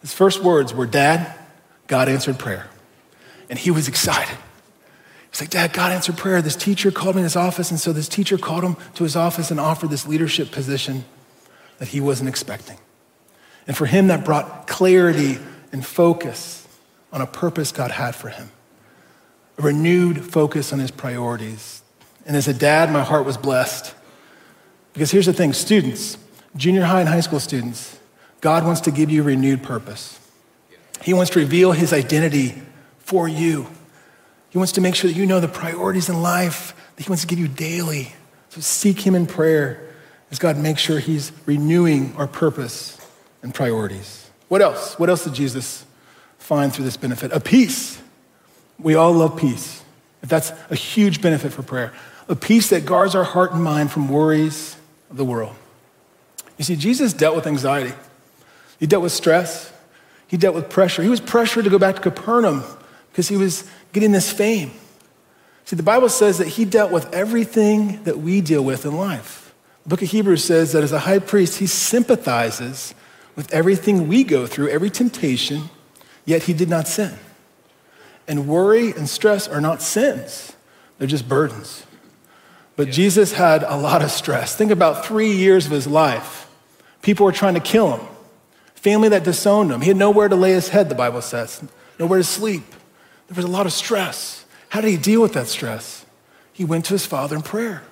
His 0.00 0.12
first 0.12 0.42
words 0.42 0.74
were, 0.74 0.86
Dad, 0.86 1.34
God 1.86 2.08
answered 2.08 2.38
prayer. 2.38 2.68
And 3.48 3.58
he 3.58 3.70
was 3.70 3.88
excited. 3.92 4.36
He's 5.38 5.42
like, 5.42 5.50
Dad, 5.50 5.72
God 5.72 5.92
answered 5.92 6.16
prayer. 6.16 6.42
This 6.42 6.56
teacher 6.56 6.90
called 6.90 7.14
me 7.14 7.20
in 7.20 7.24
his 7.24 7.36
office. 7.36 7.70
And 7.70 7.78
so 7.78 7.92
this 7.92 8.08
teacher 8.08 8.36
called 8.38 8.64
him 8.64 8.76
to 8.94 9.04
his 9.04 9.14
office 9.14 9.50
and 9.50 9.60
offered 9.60 9.90
this 9.90 10.06
leadership 10.06 10.50
position 10.50 11.04
that 11.78 11.88
he 11.88 12.00
wasn't 12.00 12.28
expecting. 12.28 12.78
And 13.66 13.76
for 13.76 13.86
him, 13.86 14.08
that 14.08 14.24
brought 14.24 14.66
clarity 14.66 15.38
and 15.70 15.86
focus 15.86 16.66
on 17.12 17.20
a 17.20 17.26
purpose 17.26 17.70
God 17.70 17.92
had 17.92 18.14
for 18.14 18.30
him, 18.30 18.50
a 19.58 19.62
renewed 19.62 20.24
focus 20.24 20.72
on 20.72 20.80
his 20.80 20.90
priorities 20.90 21.82
and 22.28 22.36
as 22.36 22.46
a 22.46 22.52
dad, 22.52 22.92
my 22.92 23.02
heart 23.02 23.24
was 23.24 23.38
blessed. 23.38 23.94
Because 24.92 25.10
here's 25.10 25.26
the 25.26 25.32
thing 25.32 25.54
students, 25.54 26.18
junior 26.54 26.84
high 26.84 27.00
and 27.00 27.08
high 27.08 27.20
school 27.20 27.40
students, 27.40 27.98
God 28.42 28.64
wants 28.64 28.82
to 28.82 28.90
give 28.90 29.10
you 29.10 29.22
renewed 29.22 29.62
purpose. 29.62 30.20
He 31.02 31.14
wants 31.14 31.30
to 31.32 31.38
reveal 31.40 31.72
his 31.72 31.92
identity 31.92 32.60
for 32.98 33.26
you. 33.26 33.66
He 34.50 34.58
wants 34.58 34.72
to 34.72 34.80
make 34.80 34.94
sure 34.94 35.10
that 35.10 35.16
you 35.16 35.26
know 35.26 35.40
the 35.40 35.48
priorities 35.48 36.08
in 36.08 36.22
life 36.22 36.74
that 36.96 37.04
he 37.04 37.10
wants 37.10 37.22
to 37.22 37.28
give 37.28 37.38
you 37.38 37.48
daily. 37.48 38.12
So 38.50 38.60
seek 38.60 39.06
him 39.06 39.14
in 39.14 39.26
prayer 39.26 39.86
as 40.30 40.38
God 40.38 40.56
makes 40.56 40.80
sure 40.80 40.98
he's 40.98 41.32
renewing 41.46 42.14
our 42.16 42.26
purpose 42.26 42.98
and 43.42 43.54
priorities. 43.54 44.30
What 44.48 44.62
else? 44.62 44.98
What 44.98 45.10
else 45.10 45.24
did 45.24 45.34
Jesus 45.34 45.84
find 46.38 46.72
through 46.72 46.86
this 46.86 46.96
benefit? 46.96 47.32
A 47.32 47.40
peace. 47.40 48.00
We 48.78 48.94
all 48.94 49.12
love 49.12 49.36
peace. 49.36 49.82
That's 50.22 50.52
a 50.70 50.74
huge 50.74 51.20
benefit 51.20 51.52
for 51.52 51.62
prayer 51.62 51.92
a 52.28 52.36
peace 52.36 52.70
that 52.70 52.84
guards 52.84 53.14
our 53.14 53.24
heart 53.24 53.52
and 53.52 53.62
mind 53.62 53.90
from 53.90 54.08
worries 54.08 54.76
of 55.10 55.16
the 55.16 55.24
world. 55.24 55.56
You 56.58 56.64
see, 56.64 56.76
Jesus 56.76 57.12
dealt 57.12 57.34
with 57.34 57.46
anxiety, 57.46 57.94
he 58.78 58.86
dealt 58.86 59.02
with 59.02 59.12
stress, 59.12 59.72
he 60.26 60.36
dealt 60.36 60.54
with 60.54 60.68
pressure. 60.68 61.02
He 61.02 61.08
was 61.08 61.20
pressured 61.20 61.64
to 61.64 61.70
go 61.70 61.78
back 61.78 61.96
to 61.96 62.00
Capernaum 62.02 62.62
because 63.10 63.28
he 63.28 63.36
was 63.36 63.68
getting 63.92 64.12
this 64.12 64.30
fame. 64.30 64.72
See, 65.64 65.76
the 65.76 65.82
Bible 65.82 66.08
says 66.08 66.38
that 66.38 66.48
he 66.48 66.64
dealt 66.64 66.90
with 66.90 67.12
everything 67.12 68.02
that 68.04 68.18
we 68.18 68.40
deal 68.40 68.64
with 68.64 68.86
in 68.86 68.96
life. 68.96 69.54
The 69.82 69.90
book 69.90 70.02
of 70.02 70.08
Hebrews 70.08 70.44
says 70.44 70.72
that 70.72 70.82
as 70.82 70.92
a 70.92 71.00
high 71.00 71.18
priest, 71.18 71.58
he 71.58 71.66
sympathizes 71.66 72.94
with 73.36 73.52
everything 73.52 74.08
we 74.08 74.24
go 74.24 74.46
through, 74.46 74.68
every 74.68 74.90
temptation, 74.90 75.70
yet 76.24 76.44
he 76.44 76.52
did 76.52 76.68
not 76.68 76.88
sin. 76.88 77.18
And 78.26 78.48
worry 78.48 78.92
and 78.92 79.08
stress 79.08 79.46
are 79.46 79.60
not 79.60 79.80
sins, 79.80 80.54
they're 80.98 81.06
just 81.06 81.28
burdens. 81.28 81.84
But 82.76 82.90
Jesus 82.90 83.32
had 83.32 83.62
a 83.62 83.76
lot 83.76 84.02
of 84.02 84.10
stress. 84.10 84.54
Think 84.54 84.70
about 84.70 85.04
three 85.04 85.32
years 85.32 85.66
of 85.66 85.72
his 85.72 85.86
life. 85.86 86.48
People 87.02 87.26
were 87.26 87.32
trying 87.32 87.54
to 87.54 87.60
kill 87.60 87.96
him, 87.96 88.06
family 88.74 89.08
that 89.08 89.24
disowned 89.24 89.70
him. 89.70 89.80
He 89.80 89.88
had 89.88 89.96
nowhere 89.96 90.28
to 90.28 90.36
lay 90.36 90.52
his 90.52 90.68
head, 90.68 90.88
the 90.88 90.94
Bible 90.94 91.22
says, 91.22 91.62
nowhere 91.98 92.18
to 92.18 92.24
sleep. 92.24 92.62
There 93.28 93.36
was 93.36 93.44
a 93.44 93.48
lot 93.48 93.66
of 93.66 93.72
stress. 93.72 94.44
How 94.70 94.80
did 94.80 94.90
he 94.90 94.96
deal 94.96 95.22
with 95.22 95.34
that 95.34 95.46
stress? 95.46 96.04
He 96.52 96.64
went 96.64 96.86
to 96.86 96.94
his 96.94 97.06
Father 97.06 97.36
in 97.36 97.42
prayer. 97.42 97.82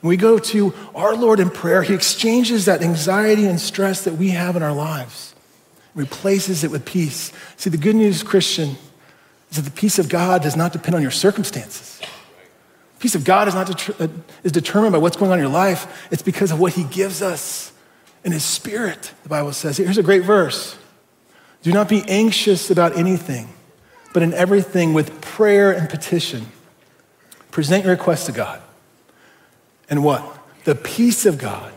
And 0.00 0.08
we 0.08 0.16
go 0.16 0.38
to 0.38 0.74
our 0.94 1.16
Lord 1.16 1.40
in 1.40 1.50
prayer. 1.50 1.82
He 1.82 1.94
exchanges 1.94 2.66
that 2.66 2.82
anxiety 2.82 3.46
and 3.46 3.58
stress 3.58 4.04
that 4.04 4.14
we 4.14 4.30
have 4.30 4.54
in 4.54 4.62
our 4.62 4.74
lives, 4.74 5.34
replaces 5.94 6.62
it 6.62 6.70
with 6.70 6.84
peace. 6.84 7.32
See, 7.56 7.70
the 7.70 7.78
good 7.78 7.96
news, 7.96 8.22
Christian, 8.22 8.76
is 9.50 9.56
that 9.56 9.62
the 9.62 9.70
peace 9.70 9.98
of 9.98 10.08
God 10.08 10.42
does 10.42 10.56
not 10.56 10.72
depend 10.72 10.94
on 10.94 11.02
your 11.02 11.10
circumstances. 11.10 12.00
Peace 12.98 13.14
of 13.14 13.24
God 13.24 13.48
is 13.48 13.54
not 13.54 13.66
det- 13.66 14.00
uh, 14.00 14.08
is 14.42 14.52
determined 14.52 14.92
by 14.92 14.98
what's 14.98 15.16
going 15.16 15.30
on 15.30 15.38
in 15.38 15.44
your 15.44 15.52
life. 15.52 16.06
It's 16.10 16.22
because 16.22 16.50
of 16.50 16.58
what 16.60 16.74
He 16.74 16.84
gives 16.84 17.22
us 17.22 17.72
in 18.24 18.32
His 18.32 18.44
Spirit. 18.44 19.12
The 19.22 19.28
Bible 19.28 19.52
says. 19.52 19.76
Here's 19.76 19.98
a 19.98 20.02
great 20.02 20.24
verse: 20.24 20.76
Do 21.62 21.72
not 21.72 21.88
be 21.88 22.02
anxious 22.08 22.70
about 22.70 22.96
anything, 22.96 23.48
but 24.16 24.22
in 24.22 24.32
everything 24.32 24.94
with 24.94 25.20
prayer 25.20 25.70
and 25.70 25.90
petition, 25.90 26.46
present 27.50 27.84
your 27.84 27.92
requests 27.92 28.24
to 28.24 28.32
God. 28.32 28.62
And 29.90 30.02
what? 30.02 30.38
The 30.64 30.74
peace 30.74 31.26
of 31.26 31.36
God 31.36 31.70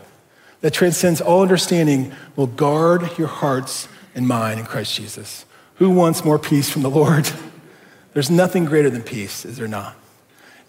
that 0.62 0.72
transcends 0.72 1.20
all 1.20 1.42
understanding 1.42 2.14
will 2.36 2.46
guard 2.46 3.18
your 3.18 3.28
hearts 3.28 3.88
and 4.14 4.26
mind 4.26 4.58
in 4.58 4.64
Christ 4.64 4.94
Jesus. 4.94 5.44
Who 5.74 5.90
wants 5.90 6.24
more 6.24 6.38
peace 6.38 6.70
from 6.70 6.80
the 6.80 6.88
Lord? 6.88 7.30
There's 8.14 8.30
nothing 8.30 8.64
greater 8.64 8.88
than 8.88 9.02
peace, 9.02 9.44
is 9.44 9.58
there 9.58 9.68
not? 9.68 9.94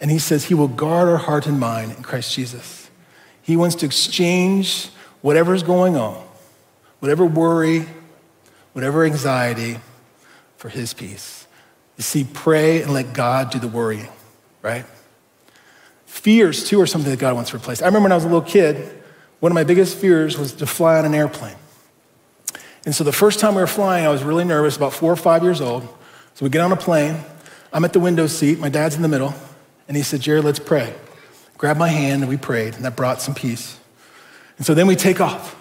And 0.02 0.12
he 0.12 0.20
says 0.20 0.44
he 0.44 0.54
will 0.54 0.68
guard 0.68 1.08
our 1.08 1.16
heart 1.16 1.48
and 1.48 1.58
mind 1.58 1.94
in 1.94 2.04
Christ 2.04 2.36
Jesus. 2.36 2.90
He 3.42 3.56
wants 3.56 3.76
to 3.76 3.86
exchange 3.86 4.90
whatever's 5.22 5.64
going 5.64 5.96
on, 5.96 6.22
whatever 7.00 7.26
worry, 7.26 7.86
whatever 8.74 9.06
anxiety, 9.06 9.78
for 10.58 10.68
his 10.68 10.94
peace. 10.94 11.41
You 12.02 12.04
see, 12.04 12.24
pray 12.24 12.82
and 12.82 12.92
let 12.92 13.14
God 13.14 13.52
do 13.52 13.60
the 13.60 13.68
worrying, 13.68 14.10
right? 14.64 14.86
Fears, 16.08 16.68
too, 16.68 16.82
are 16.82 16.88
something 16.88 17.12
that 17.12 17.20
God 17.20 17.36
wants 17.36 17.52
to 17.52 17.58
replace. 17.58 17.80
I 17.80 17.86
remember 17.86 18.06
when 18.06 18.12
I 18.12 18.16
was 18.16 18.24
a 18.24 18.28
little 18.28 18.42
kid, 18.42 19.04
one 19.40 19.52
of 19.52 19.54
my 19.54 19.64
biggest 19.64 20.00
fears 20.00 20.36
was 20.36 20.52
to 20.54 20.66
fly 20.66 20.98
on 20.98 21.06
an 21.06 21.14
airplane. 21.14 21.58
And 22.86 22.96
so 22.96 23.04
the 23.04 23.12
first 23.12 23.40
time 23.40 23.54
we 23.54 23.62
were 23.62 23.68
flying, 23.68 24.04
I 24.04 24.10
was 24.10 24.24
really 24.24 24.44
nervous, 24.44 24.78
about 24.78 24.94
four 24.94 25.14
or 25.14 25.16
five 25.16 25.44
years 25.44 25.62
old. 25.62 25.84
So 26.34 26.44
we 26.44 26.50
get 26.50 26.62
on 26.62 26.72
a 26.72 26.76
plane. 26.76 27.18
I'm 27.72 27.86
at 27.86 27.94
the 27.94 28.00
window 28.00 28.26
seat, 28.26 28.58
my 28.58 28.70
dad's 28.70 28.96
in 28.96 29.04
the 29.04 29.08
middle, 29.08 29.36
and 29.88 29.96
he 29.96 30.02
said, 30.02 30.22
Jerry, 30.22 30.42
let's 30.42 30.58
pray. 30.58 30.96
Grabbed 31.60 31.78
my 31.78 31.90
hand 31.90 32.24
and 32.24 32.30
we 32.30 32.36
prayed, 32.38 32.74
and 32.74 32.84
that 32.84 32.96
brought 32.96 33.22
some 33.22 33.36
peace. 33.36 33.80
And 34.58 34.66
so 34.66 34.74
then 34.74 34.88
we 34.88 34.96
take 34.96 35.22
off. 35.22 35.56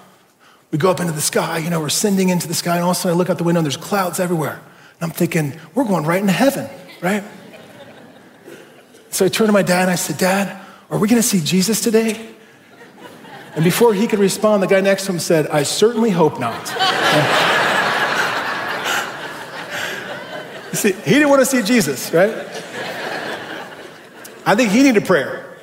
We 0.70 0.78
go 0.78 0.90
up 0.90 1.00
into 1.00 1.12
the 1.12 1.20
sky, 1.20 1.58
you 1.58 1.68
know, 1.68 1.80
we're 1.80 1.90
sending 1.90 2.30
into 2.30 2.48
the 2.48 2.54
sky, 2.54 2.76
and 2.76 2.84
all 2.84 2.92
of 2.92 2.96
a 2.96 3.00
sudden 3.00 3.14
I 3.14 3.18
look 3.18 3.28
out 3.28 3.36
the 3.36 3.44
window 3.44 3.58
and 3.58 3.66
there's 3.66 3.76
clouds 3.76 4.18
everywhere. 4.18 4.62
I'm 5.00 5.10
thinking, 5.10 5.58
we're 5.74 5.84
going 5.84 6.04
right 6.04 6.20
into 6.20 6.32
heaven, 6.32 6.68
right? 7.00 7.24
So 9.10 9.24
I 9.24 9.28
turned 9.28 9.48
to 9.48 9.52
my 9.52 9.62
dad 9.62 9.82
and 9.82 9.90
I 9.90 9.96
said, 9.96 10.18
Dad, 10.18 10.60
are 10.90 10.98
we 10.98 11.08
going 11.08 11.20
to 11.20 11.26
see 11.26 11.40
Jesus 11.40 11.80
today? 11.80 12.28
And 13.54 13.64
before 13.64 13.94
he 13.94 14.06
could 14.06 14.18
respond, 14.18 14.62
the 14.62 14.66
guy 14.66 14.80
next 14.80 15.06
to 15.06 15.12
him 15.12 15.18
said, 15.18 15.46
I 15.48 15.64
certainly 15.64 16.10
hope 16.10 16.38
not. 16.38 16.68
see, 20.72 20.92
he 20.92 21.10
didn't 21.10 21.30
want 21.30 21.40
to 21.40 21.46
see 21.46 21.62
Jesus, 21.62 22.12
right? 22.12 22.30
I 24.46 24.54
think 24.54 24.70
he 24.70 24.82
needed 24.82 25.04
prayer. 25.04 25.58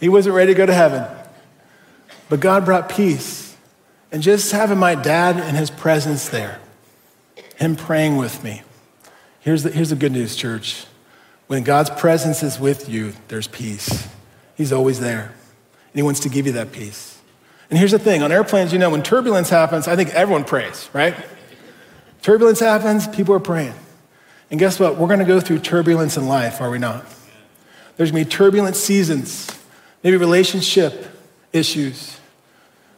He 0.00 0.08
wasn't 0.08 0.34
ready 0.34 0.54
to 0.54 0.56
go 0.56 0.66
to 0.66 0.74
heaven. 0.74 1.04
But 2.28 2.40
God 2.40 2.64
brought 2.64 2.88
peace. 2.88 3.56
And 4.12 4.22
just 4.22 4.50
having 4.50 4.78
my 4.78 4.96
dad 4.96 5.36
and 5.36 5.56
his 5.56 5.70
presence 5.70 6.28
there, 6.28 6.58
him 7.60 7.76
praying 7.76 8.16
with 8.16 8.42
me. 8.42 8.62
Here's 9.40 9.62
the, 9.62 9.70
here's 9.70 9.90
the 9.90 9.96
good 9.96 10.12
news, 10.12 10.34
church. 10.34 10.86
When 11.46 11.62
God's 11.62 11.90
presence 11.90 12.42
is 12.42 12.58
with 12.58 12.88
you, 12.88 13.12
there's 13.28 13.46
peace. 13.46 14.08
He's 14.56 14.72
always 14.72 14.98
there. 14.98 15.34
And 15.92 15.94
He 15.94 16.02
wants 16.02 16.20
to 16.20 16.28
give 16.28 16.46
you 16.46 16.52
that 16.52 16.72
peace. 16.72 17.18
And 17.68 17.78
here's 17.78 17.92
the 17.92 17.98
thing 17.98 18.22
on 18.22 18.32
airplanes, 18.32 18.72
you 18.72 18.78
know, 18.78 18.90
when 18.90 19.02
turbulence 19.02 19.50
happens, 19.50 19.86
I 19.86 19.94
think 19.94 20.10
everyone 20.10 20.44
prays, 20.44 20.88
right? 20.92 21.14
Turbulence 22.22 22.60
happens, 22.60 23.06
people 23.08 23.34
are 23.34 23.40
praying. 23.40 23.74
And 24.50 24.58
guess 24.58 24.80
what? 24.80 24.96
We're 24.96 25.06
going 25.06 25.20
to 25.20 25.24
go 25.24 25.38
through 25.38 25.60
turbulence 25.60 26.16
in 26.16 26.26
life, 26.26 26.60
are 26.60 26.70
we 26.70 26.78
not? 26.78 27.04
There's 27.96 28.10
going 28.10 28.24
to 28.24 28.30
be 28.30 28.36
turbulent 28.36 28.74
seasons, 28.74 29.50
maybe 30.02 30.16
relationship 30.16 31.06
issues, 31.52 32.18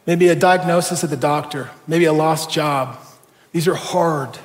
maybe 0.05 0.29
a 0.29 0.35
diagnosis 0.35 1.03
at 1.03 1.09
the 1.09 1.17
doctor, 1.17 1.69
maybe 1.85 2.05
a 2.05 2.13
lost 2.13 2.49
job. 2.49 2.97
These 3.51 3.67
are 3.67 3.75
hard. 3.75 4.39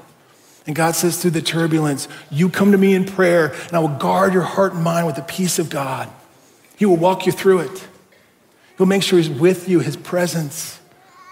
And 0.69 0.77
God 0.77 0.95
says 0.95 1.21
through 1.21 1.31
the 1.31 1.41
turbulence, 1.41 2.09
you 2.31 2.51
come 2.51 2.73
to 2.73 2.79
me 2.79 2.95
in 2.95 3.07
prayer, 3.07 3.55
and 3.69 3.73
I 3.73 3.79
will 3.79 3.89
guard 3.89 4.35
your 4.35 4.43
heart 4.43 4.75
and 4.75 4.85
mind 4.85 5.07
with 5.07 5.17
the 5.17 5.23
peace 5.23 5.59
of 5.59 5.71
God. 5.71 6.11
He 6.77 6.85
will 6.85 6.99
walk 6.99 7.25
you 7.25 7.33
through 7.33 7.61
it. 7.61 7.89
He'll 8.77 8.87
make 8.87 9.03
sure 9.03 9.19
He's 9.19 9.31
with 9.31 9.67
you, 9.67 9.81
His 9.81 9.97
presence 9.97 10.79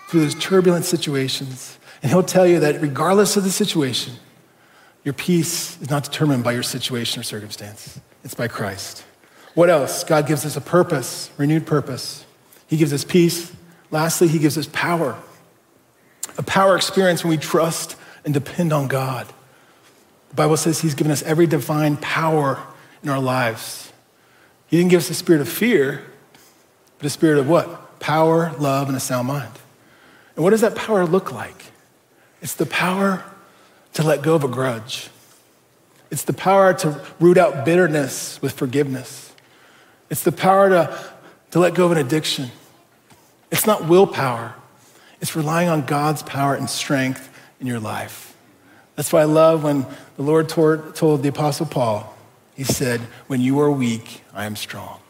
through 0.08 0.20
those 0.20 0.34
turbulent 0.36 0.86
situations. 0.86 1.78
And 2.02 2.10
He'll 2.10 2.22
tell 2.22 2.46
you 2.46 2.60
that 2.60 2.80
regardless 2.80 3.36
of 3.36 3.44
the 3.44 3.50
situation, 3.50 4.14
your 5.04 5.12
peace 5.12 5.78
is 5.82 5.90
not 5.90 6.04
determined 6.04 6.42
by 6.42 6.52
your 6.52 6.62
situation 6.62 7.20
or 7.20 7.22
circumstance, 7.22 8.00
it's 8.24 8.34
by 8.34 8.48
Christ. 8.48 9.04
What 9.52 9.68
else? 9.68 10.02
God 10.02 10.26
gives 10.26 10.46
us 10.46 10.56
a 10.56 10.62
purpose, 10.62 11.30
renewed 11.36 11.66
purpose. 11.66 12.24
He 12.68 12.78
gives 12.78 12.92
us 12.94 13.04
peace. 13.04 13.52
Lastly, 13.90 14.28
He 14.28 14.38
gives 14.38 14.56
us 14.56 14.66
power. 14.72 15.18
A 16.38 16.42
power 16.42 16.74
experience 16.74 17.22
when 17.22 17.32
we 17.32 17.36
trust 17.36 17.96
and 18.26 18.34
depend 18.34 18.72
on 18.72 18.88
God. 18.88 19.26
The 20.28 20.34
Bible 20.34 20.58
says 20.58 20.80
He's 20.80 20.94
given 20.94 21.12
us 21.12 21.22
every 21.22 21.46
divine 21.46 21.96
power 21.96 22.60
in 23.02 23.08
our 23.08 23.20
lives. 23.20 23.92
He 24.66 24.76
didn't 24.76 24.90
give 24.90 24.98
us 24.98 25.08
a 25.08 25.14
spirit 25.14 25.40
of 25.40 25.48
fear, 25.48 26.04
but 26.98 27.06
a 27.06 27.10
spirit 27.10 27.38
of 27.38 27.48
what? 27.48 28.00
Power, 28.00 28.52
love, 28.58 28.88
and 28.88 28.96
a 28.96 29.00
sound 29.00 29.28
mind. 29.28 29.52
And 30.34 30.44
what 30.44 30.50
does 30.50 30.60
that 30.60 30.74
power 30.74 31.06
look 31.06 31.32
like? 31.32 31.66
It's 32.42 32.54
the 32.54 32.66
power 32.66 33.24
to 33.94 34.02
let 34.02 34.22
go 34.22 34.34
of 34.34 34.44
a 34.44 34.48
grudge. 34.48 35.08
It's 36.10 36.24
the 36.24 36.32
power 36.32 36.74
to 36.74 37.00
root 37.20 37.38
out 37.38 37.64
bitterness 37.64 38.42
with 38.42 38.52
forgiveness. 38.52 39.32
It's 40.10 40.22
the 40.22 40.32
power 40.32 40.68
to, 40.68 40.98
to 41.52 41.58
let 41.58 41.74
go 41.74 41.86
of 41.86 41.92
an 41.92 41.98
addiction. 41.98 42.50
It's 43.50 43.66
not 43.66 43.86
willpower, 43.86 44.54
it's 45.20 45.36
relying 45.36 45.68
on 45.68 45.86
God's 45.86 46.22
power 46.24 46.54
and 46.54 46.68
strength 46.68 47.30
in 47.60 47.66
your 47.66 47.80
life. 47.80 48.36
That's 48.96 49.12
why 49.12 49.20
I 49.20 49.24
love 49.24 49.64
when 49.64 49.86
the 50.16 50.22
Lord 50.22 50.48
told 50.48 51.22
the 51.22 51.28
Apostle 51.28 51.66
Paul, 51.66 52.16
He 52.54 52.64
said, 52.64 53.00
When 53.26 53.40
you 53.40 53.60
are 53.60 53.70
weak, 53.70 54.22
I 54.32 54.46
am 54.46 54.56
strong. 54.56 55.00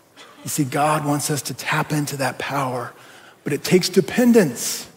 You 0.43 0.51
see, 0.51 0.65
God 0.65 1.05
wants 1.05 1.31
us 1.31 1.43
to 1.43 1.55
tap 1.55 1.93
into 1.93 2.17
that 2.19 2.39
power, 2.39 2.93
but 3.45 3.53
it 3.53 3.65
takes 3.65 3.89
dependence. 3.89 4.89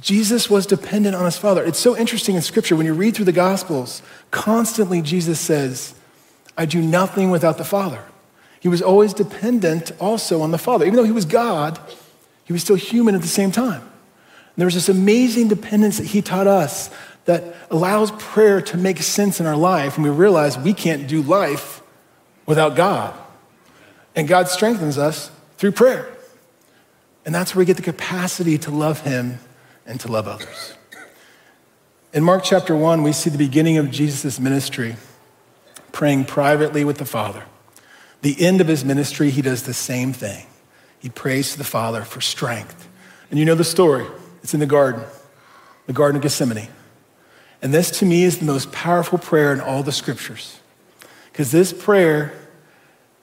Jesus 0.00 0.50
was 0.50 0.66
dependent 0.66 1.14
on 1.14 1.24
his 1.24 1.36
Father. 1.36 1.64
It's 1.64 1.78
so 1.78 1.96
interesting 1.96 2.34
in 2.34 2.42
Scripture 2.42 2.74
when 2.74 2.86
you 2.86 2.94
read 2.94 3.14
through 3.14 3.26
the 3.26 3.32
Gospels, 3.32 4.02
constantly 4.32 5.00
Jesus 5.00 5.38
says, 5.38 5.94
I 6.56 6.64
do 6.64 6.82
nothing 6.82 7.30
without 7.30 7.58
the 7.58 7.64
Father. 7.64 8.02
He 8.58 8.68
was 8.68 8.82
always 8.82 9.14
dependent 9.14 9.92
also 10.00 10.40
on 10.40 10.50
the 10.50 10.58
Father. 10.58 10.84
Even 10.84 10.96
though 10.96 11.04
he 11.04 11.12
was 11.12 11.24
God, 11.24 11.78
he 12.44 12.52
was 12.52 12.62
still 12.62 12.76
human 12.76 13.14
at 13.14 13.22
the 13.22 13.28
same 13.28 13.52
time. 13.52 13.82
And 14.54 14.60
there 14.60 14.66
was 14.66 14.74
this 14.74 14.88
amazing 14.88 15.48
dependence 15.48 15.98
that 15.98 16.06
he 16.06 16.20
taught 16.20 16.46
us 16.46 16.90
that 17.24 17.54
allows 17.70 18.10
prayer 18.12 18.60
to 18.60 18.76
make 18.76 18.98
sense 19.02 19.40
in 19.40 19.46
our 19.46 19.56
life 19.56 19.96
when 19.96 20.04
we 20.04 20.10
realize 20.10 20.58
we 20.58 20.74
can't 20.74 21.06
do 21.06 21.22
life 21.22 21.82
without 22.44 22.76
God. 22.76 23.14
And 24.14 24.28
God 24.28 24.48
strengthens 24.48 24.98
us 24.98 25.30
through 25.56 25.72
prayer. 25.72 26.12
And 27.24 27.34
that's 27.34 27.54
where 27.54 27.60
we 27.60 27.64
get 27.64 27.76
the 27.76 27.82
capacity 27.82 28.58
to 28.58 28.70
love 28.70 29.00
him 29.00 29.38
and 29.86 29.98
to 30.00 30.10
love 30.10 30.28
others. 30.28 30.74
In 32.12 32.22
Mark 32.24 32.44
chapter 32.44 32.76
1, 32.76 33.02
we 33.02 33.12
see 33.12 33.30
the 33.30 33.38
beginning 33.38 33.78
of 33.78 33.90
Jesus' 33.90 34.38
ministry, 34.38 34.96
praying 35.92 36.26
privately 36.26 36.84
with 36.84 36.98
the 36.98 37.06
Father. 37.06 37.44
The 38.20 38.44
end 38.44 38.60
of 38.60 38.68
his 38.68 38.84
ministry, 38.84 39.30
he 39.30 39.40
does 39.40 39.62
the 39.62 39.72
same 39.72 40.12
thing. 40.12 40.46
He 40.98 41.08
prays 41.08 41.52
to 41.52 41.58
the 41.58 41.64
Father 41.64 42.02
for 42.02 42.20
strength. 42.20 42.88
And 43.30 43.38
you 43.38 43.46
know 43.46 43.54
the 43.54 43.64
story. 43.64 44.06
It's 44.42 44.54
in 44.54 44.60
the 44.60 44.66
garden, 44.66 45.02
the 45.86 45.92
Garden 45.92 46.16
of 46.16 46.22
Gethsemane. 46.22 46.68
And 47.62 47.72
this 47.72 47.90
to 48.00 48.06
me 48.06 48.24
is 48.24 48.38
the 48.38 48.44
most 48.44 48.72
powerful 48.72 49.18
prayer 49.18 49.52
in 49.52 49.60
all 49.60 49.82
the 49.82 49.92
scriptures. 49.92 50.58
Because 51.30 51.52
this 51.52 51.72
prayer 51.72 52.34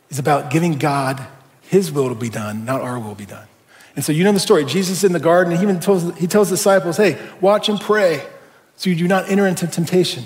is 0.10 0.17
about 0.17 0.49
giving 0.49 0.77
God 0.77 1.25
his 1.62 1.91
will 1.91 2.10
to 2.10 2.15
be 2.15 2.29
done, 2.29 2.65
not 2.65 2.82
our 2.82 2.97
will 2.97 3.15
be 3.15 3.25
done. 3.25 3.47
And 3.95 4.05
so 4.05 4.12
you 4.12 4.23
know 4.23 4.32
the 4.32 4.39
story. 4.39 4.63
Jesus 4.65 5.03
in 5.03 5.12
the 5.12 5.19
garden, 5.19 5.55
he 5.55 5.62
even 5.62 5.79
tells, 5.79 6.17
he 6.17 6.25
tells 6.25 6.49
the 6.49 6.55
disciples, 6.55 6.97
hey, 6.97 7.17
watch 7.41 7.69
and 7.69 7.79
pray 7.79 8.25
so 8.77 8.89
you 8.89 8.95
do 8.95 9.08
not 9.08 9.29
enter 9.29 9.45
into 9.45 9.67
temptation. 9.67 10.23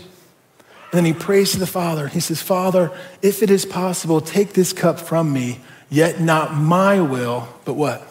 And 0.91 0.99
then 0.99 1.06
he 1.06 1.13
prays 1.13 1.53
to 1.53 1.60
the 1.60 1.65
Father. 1.65 2.08
He 2.08 2.19
says, 2.19 2.39
Father, 2.39 2.91
if 3.23 3.41
it 3.41 3.49
is 3.49 3.65
possible, 3.65 4.21
take 4.21 4.53
this 4.53 4.73
cup 4.73 4.99
from 4.99 5.34
me, 5.34 5.60
yet 5.89 6.21
not 6.21 6.53
my 6.53 7.01
will, 7.01 7.47
but 7.65 7.73
what? 7.73 8.08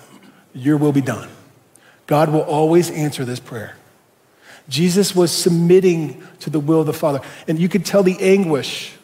Your 0.52 0.76
will 0.76 0.92
be 0.92 1.00
done. 1.00 1.28
God 2.06 2.30
will 2.30 2.42
always 2.42 2.90
answer 2.90 3.24
this 3.24 3.40
prayer. 3.40 3.76
Jesus 4.68 5.14
was 5.14 5.30
submitting 5.30 6.22
to 6.40 6.50
the 6.50 6.60
will 6.60 6.80
of 6.80 6.86
the 6.86 6.92
Father. 6.92 7.20
And 7.48 7.58
you 7.58 7.68
could 7.68 7.84
tell 7.84 8.02
the 8.02 8.16
anguish 8.20 8.94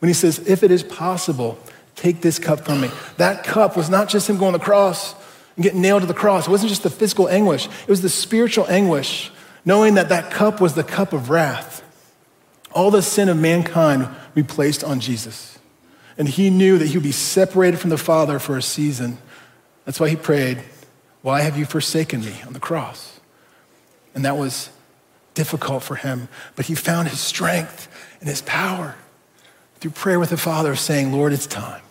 when 0.00 0.08
he 0.08 0.14
says, 0.14 0.38
If 0.40 0.62
it 0.62 0.70
is 0.70 0.82
possible, 0.82 1.58
take 1.94 2.20
this 2.20 2.38
cup 2.38 2.60
from 2.60 2.80
me. 2.80 2.90
That 3.16 3.44
cup 3.44 3.76
was 3.76 3.90
not 3.90 4.08
just 4.08 4.28
him 4.28 4.38
going 4.38 4.52
to 4.52 4.58
the 4.58 4.64
cross 4.64 5.14
and 5.56 5.62
getting 5.62 5.82
nailed 5.82 6.02
to 6.02 6.06
the 6.06 6.14
cross. 6.14 6.46
It 6.46 6.50
wasn't 6.50 6.70
just 6.70 6.82
the 6.82 6.90
physical 6.90 7.28
anguish, 7.28 7.66
it 7.66 7.88
was 7.88 8.02
the 8.02 8.08
spiritual 8.08 8.66
anguish, 8.68 9.30
knowing 9.64 9.94
that 9.94 10.08
that 10.08 10.30
cup 10.30 10.60
was 10.60 10.74
the 10.74 10.84
cup 10.84 11.12
of 11.12 11.30
wrath. 11.30 11.80
All 12.72 12.90
the 12.90 13.02
sin 13.02 13.28
of 13.28 13.36
mankind 13.36 14.08
we 14.34 14.42
placed 14.42 14.82
on 14.82 14.98
Jesus. 14.98 15.58
And 16.16 16.28
he 16.28 16.50
knew 16.50 16.78
that 16.78 16.86
he 16.86 16.96
would 16.96 17.04
be 17.04 17.12
separated 17.12 17.78
from 17.78 17.90
the 17.90 17.98
Father 17.98 18.38
for 18.38 18.56
a 18.56 18.62
season. 18.62 19.18
That's 19.84 20.00
why 20.00 20.08
he 20.08 20.16
prayed, 20.16 20.62
Why 21.22 21.40
have 21.40 21.56
you 21.56 21.64
forsaken 21.64 22.20
me 22.20 22.34
on 22.46 22.52
the 22.52 22.60
cross? 22.60 23.20
And 24.14 24.24
that 24.24 24.36
was 24.36 24.70
difficult 25.34 25.82
for 25.82 25.94
him, 25.94 26.28
but 26.56 26.66
he 26.66 26.74
found 26.74 27.08
his 27.08 27.20
strength 27.20 27.88
and 28.20 28.28
his 28.28 28.42
power 28.42 28.96
through 29.80 29.92
prayer 29.92 30.20
with 30.20 30.30
the 30.30 30.36
Father, 30.36 30.76
saying, 30.76 31.12
Lord, 31.12 31.32
it's 31.32 31.46
time. 31.46 31.82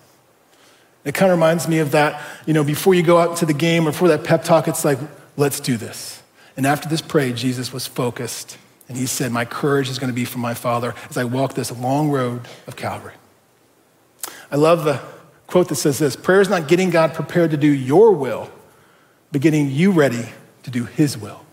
It 1.03 1.13
kind 1.13 1.31
of 1.31 1.37
reminds 1.37 1.67
me 1.67 1.79
of 1.79 1.91
that, 1.91 2.21
you 2.45 2.53
know, 2.53 2.63
before 2.63 2.93
you 2.93 3.03
go 3.03 3.17
out 3.17 3.37
to 3.37 3.45
the 3.45 3.53
game 3.53 3.87
or 3.87 3.91
before 3.91 4.09
that 4.09 4.23
pep 4.23 4.43
talk, 4.43 4.67
it's 4.67 4.85
like, 4.85 4.99
let's 5.35 5.59
do 5.59 5.75
this. 5.75 6.21
And 6.55 6.65
after 6.65 6.87
this 6.87 7.01
prayer, 7.01 7.33
Jesus 7.33 7.73
was 7.73 7.87
focused 7.87 8.57
and 8.87 8.97
he 8.97 9.05
said, 9.05 9.31
My 9.31 9.45
courage 9.45 9.89
is 9.89 9.99
going 9.99 10.09
to 10.09 10.15
be 10.15 10.25
from 10.25 10.41
my 10.41 10.53
Father 10.53 10.93
as 11.09 11.17
I 11.17 11.23
walk 11.23 11.53
this 11.53 11.71
long 11.71 12.11
road 12.11 12.41
of 12.67 12.75
Calvary. 12.75 13.13
I 14.51 14.57
love 14.57 14.83
the 14.83 15.01
quote 15.47 15.69
that 15.69 15.75
says 15.75 15.97
this 15.97 16.15
prayer 16.15 16.41
is 16.41 16.49
not 16.49 16.67
getting 16.67 16.89
God 16.89 17.13
prepared 17.13 17.51
to 17.51 17.57
do 17.57 17.67
your 17.67 18.11
will, 18.11 18.51
but 19.31 19.41
getting 19.41 19.69
you 19.69 19.91
ready 19.91 20.29
to 20.63 20.71
do 20.71 20.85
his 20.85 21.17
will. 21.17 21.45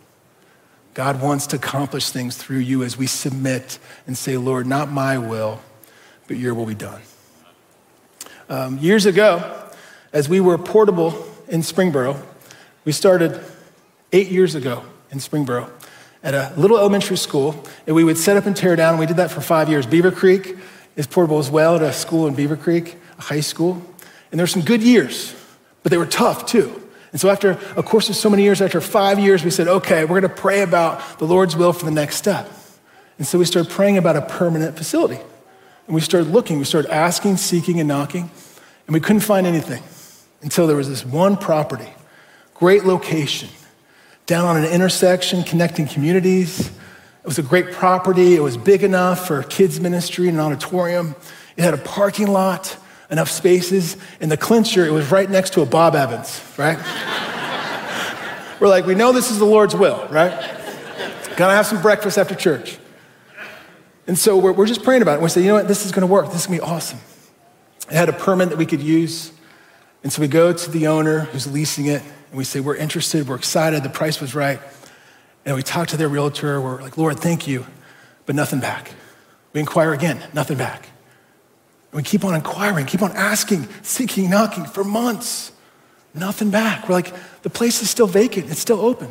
God 0.94 1.22
wants 1.22 1.46
to 1.48 1.56
accomplish 1.56 2.10
things 2.10 2.36
through 2.36 2.58
you 2.58 2.82
as 2.82 2.96
we 2.96 3.06
submit 3.06 3.78
and 4.06 4.16
say, 4.16 4.36
Lord, 4.36 4.66
not 4.66 4.90
my 4.90 5.16
will, 5.16 5.60
but 6.26 6.36
your 6.36 6.54
will 6.54 6.66
be 6.66 6.74
done. 6.74 7.00
Um, 8.48 8.78
years 8.78 9.06
ago, 9.06 9.70
as 10.12 10.28
we 10.28 10.40
were 10.40 10.58
portable 10.58 11.24
in 11.46 11.60
Springboro, 11.60 12.20
we 12.84 12.92
started 12.92 13.40
eight 14.12 14.28
years 14.28 14.54
ago 14.54 14.82
in 15.10 15.18
Springboro 15.18 15.70
at 16.22 16.34
a 16.34 16.52
little 16.56 16.78
elementary 16.78 17.16
school, 17.16 17.64
and 17.86 17.94
we 17.94 18.02
would 18.02 18.18
set 18.18 18.36
up 18.36 18.46
and 18.46 18.56
tear 18.56 18.74
down, 18.74 18.94
and 18.94 18.98
we 18.98 19.06
did 19.06 19.18
that 19.18 19.30
for 19.30 19.40
five 19.40 19.68
years. 19.68 19.86
Beavercreek 19.86 20.58
is 20.96 21.06
portable 21.06 21.38
as 21.38 21.50
well 21.50 21.76
at 21.76 21.82
a 21.82 21.92
school 21.92 22.26
in 22.26 22.34
Beavercreek, 22.34 22.96
a 23.18 23.22
high 23.22 23.40
school. 23.40 23.74
And 24.30 24.38
there 24.38 24.42
were 24.42 24.48
some 24.48 24.62
good 24.62 24.82
years, 24.82 25.34
but 25.82 25.90
they 25.90 25.98
were 25.98 26.06
tough 26.06 26.44
too. 26.44 26.77
And 27.12 27.20
so, 27.20 27.30
after 27.30 27.52
a 27.76 27.82
course 27.82 28.08
of 28.08 28.16
so 28.16 28.28
many 28.28 28.42
years, 28.42 28.60
after 28.60 28.80
five 28.80 29.18
years, 29.18 29.44
we 29.44 29.50
said, 29.50 29.66
okay, 29.66 30.04
we're 30.04 30.20
going 30.20 30.34
to 30.34 30.40
pray 30.40 30.62
about 30.62 31.18
the 31.18 31.24
Lord's 31.24 31.56
will 31.56 31.72
for 31.72 31.84
the 31.84 31.90
next 31.90 32.16
step. 32.16 32.50
And 33.16 33.26
so, 33.26 33.38
we 33.38 33.44
started 33.44 33.70
praying 33.70 33.96
about 33.96 34.16
a 34.16 34.22
permanent 34.22 34.76
facility. 34.76 35.20
And 35.86 35.94
we 35.94 36.02
started 36.02 36.30
looking, 36.30 36.58
we 36.58 36.64
started 36.64 36.90
asking, 36.90 37.38
seeking, 37.38 37.80
and 37.80 37.88
knocking, 37.88 38.30
and 38.86 38.94
we 38.94 39.00
couldn't 39.00 39.20
find 39.20 39.46
anything 39.46 39.82
until 40.42 40.66
there 40.66 40.76
was 40.76 40.88
this 40.88 41.04
one 41.04 41.36
property, 41.36 41.88
great 42.54 42.84
location, 42.84 43.48
down 44.26 44.44
on 44.44 44.58
an 44.58 44.70
intersection 44.70 45.42
connecting 45.42 45.86
communities. 45.86 46.68
It 46.68 47.26
was 47.26 47.38
a 47.38 47.42
great 47.42 47.72
property. 47.72 48.34
It 48.34 48.40
was 48.40 48.58
big 48.58 48.84
enough 48.84 49.26
for 49.26 49.42
kids' 49.42 49.80
ministry 49.80 50.28
and 50.28 50.36
an 50.36 50.44
auditorium. 50.44 51.16
It 51.56 51.64
had 51.64 51.74
a 51.74 51.78
parking 51.78 52.28
lot, 52.28 52.76
enough 53.10 53.30
spaces. 53.30 53.96
In 54.20 54.28
the 54.28 54.36
clincher, 54.36 54.86
it 54.86 54.92
was 54.92 55.10
right 55.10 55.28
next 55.28 55.54
to 55.54 55.62
a 55.62 55.66
Bob 55.66 55.94
Evans, 55.94 56.42
right? 56.56 56.78
We're 58.60 58.68
like, 58.68 58.86
we 58.86 58.94
know 58.94 59.12
this 59.12 59.30
is 59.30 59.38
the 59.38 59.44
Lord's 59.44 59.74
will, 59.74 60.06
right? 60.10 60.32
Gotta 61.36 61.54
have 61.54 61.66
some 61.66 61.80
breakfast 61.80 62.18
after 62.18 62.34
church. 62.34 62.78
And 64.08 64.18
so 64.18 64.36
we're, 64.36 64.52
we're 64.52 64.66
just 64.66 64.82
praying 64.82 65.02
about 65.02 65.18
it. 65.18 65.22
We 65.22 65.28
say, 65.28 65.42
you 65.42 65.48
know 65.48 65.54
what, 65.54 65.68
this 65.68 65.86
is 65.86 65.92
gonna 65.92 66.06
work. 66.06 66.26
This 66.26 66.40
is 66.40 66.46
gonna 66.46 66.58
be 66.58 66.64
awesome. 66.64 66.98
It 67.88 67.94
had 67.94 68.08
a 68.08 68.12
permit 68.12 68.48
that 68.48 68.58
we 68.58 68.66
could 68.66 68.80
use. 68.80 69.32
And 70.02 70.12
so 70.12 70.20
we 70.20 70.28
go 70.28 70.52
to 70.52 70.70
the 70.70 70.88
owner 70.88 71.20
who's 71.20 71.46
leasing 71.46 71.86
it 71.86 72.02
and 72.02 72.36
we 72.38 72.44
say, 72.44 72.60
We're 72.60 72.76
interested, 72.76 73.28
we're 73.28 73.36
excited, 73.36 73.82
the 73.82 73.88
price 73.88 74.20
was 74.20 74.34
right. 74.34 74.60
And 75.44 75.54
we 75.56 75.62
talk 75.62 75.88
to 75.88 75.96
their 75.96 76.08
realtor, 76.08 76.60
we're 76.60 76.82
like, 76.82 76.98
Lord, 76.98 77.20
thank 77.20 77.46
you, 77.46 77.64
but 78.26 78.34
nothing 78.34 78.60
back. 78.60 78.92
We 79.52 79.60
inquire 79.60 79.92
again, 79.92 80.22
nothing 80.34 80.58
back. 80.58 80.88
We 81.92 82.02
keep 82.02 82.24
on 82.24 82.34
inquiring, 82.34 82.86
keep 82.86 83.02
on 83.02 83.12
asking, 83.12 83.66
seeking, 83.82 84.28
knocking 84.28 84.64
for 84.64 84.84
months, 84.84 85.52
nothing 86.14 86.50
back. 86.50 86.88
We're 86.88 86.96
like, 86.96 87.14
the 87.42 87.50
place 87.50 87.82
is 87.82 87.88
still 87.88 88.06
vacant, 88.06 88.50
it's 88.50 88.60
still 88.60 88.80
open. 88.80 89.10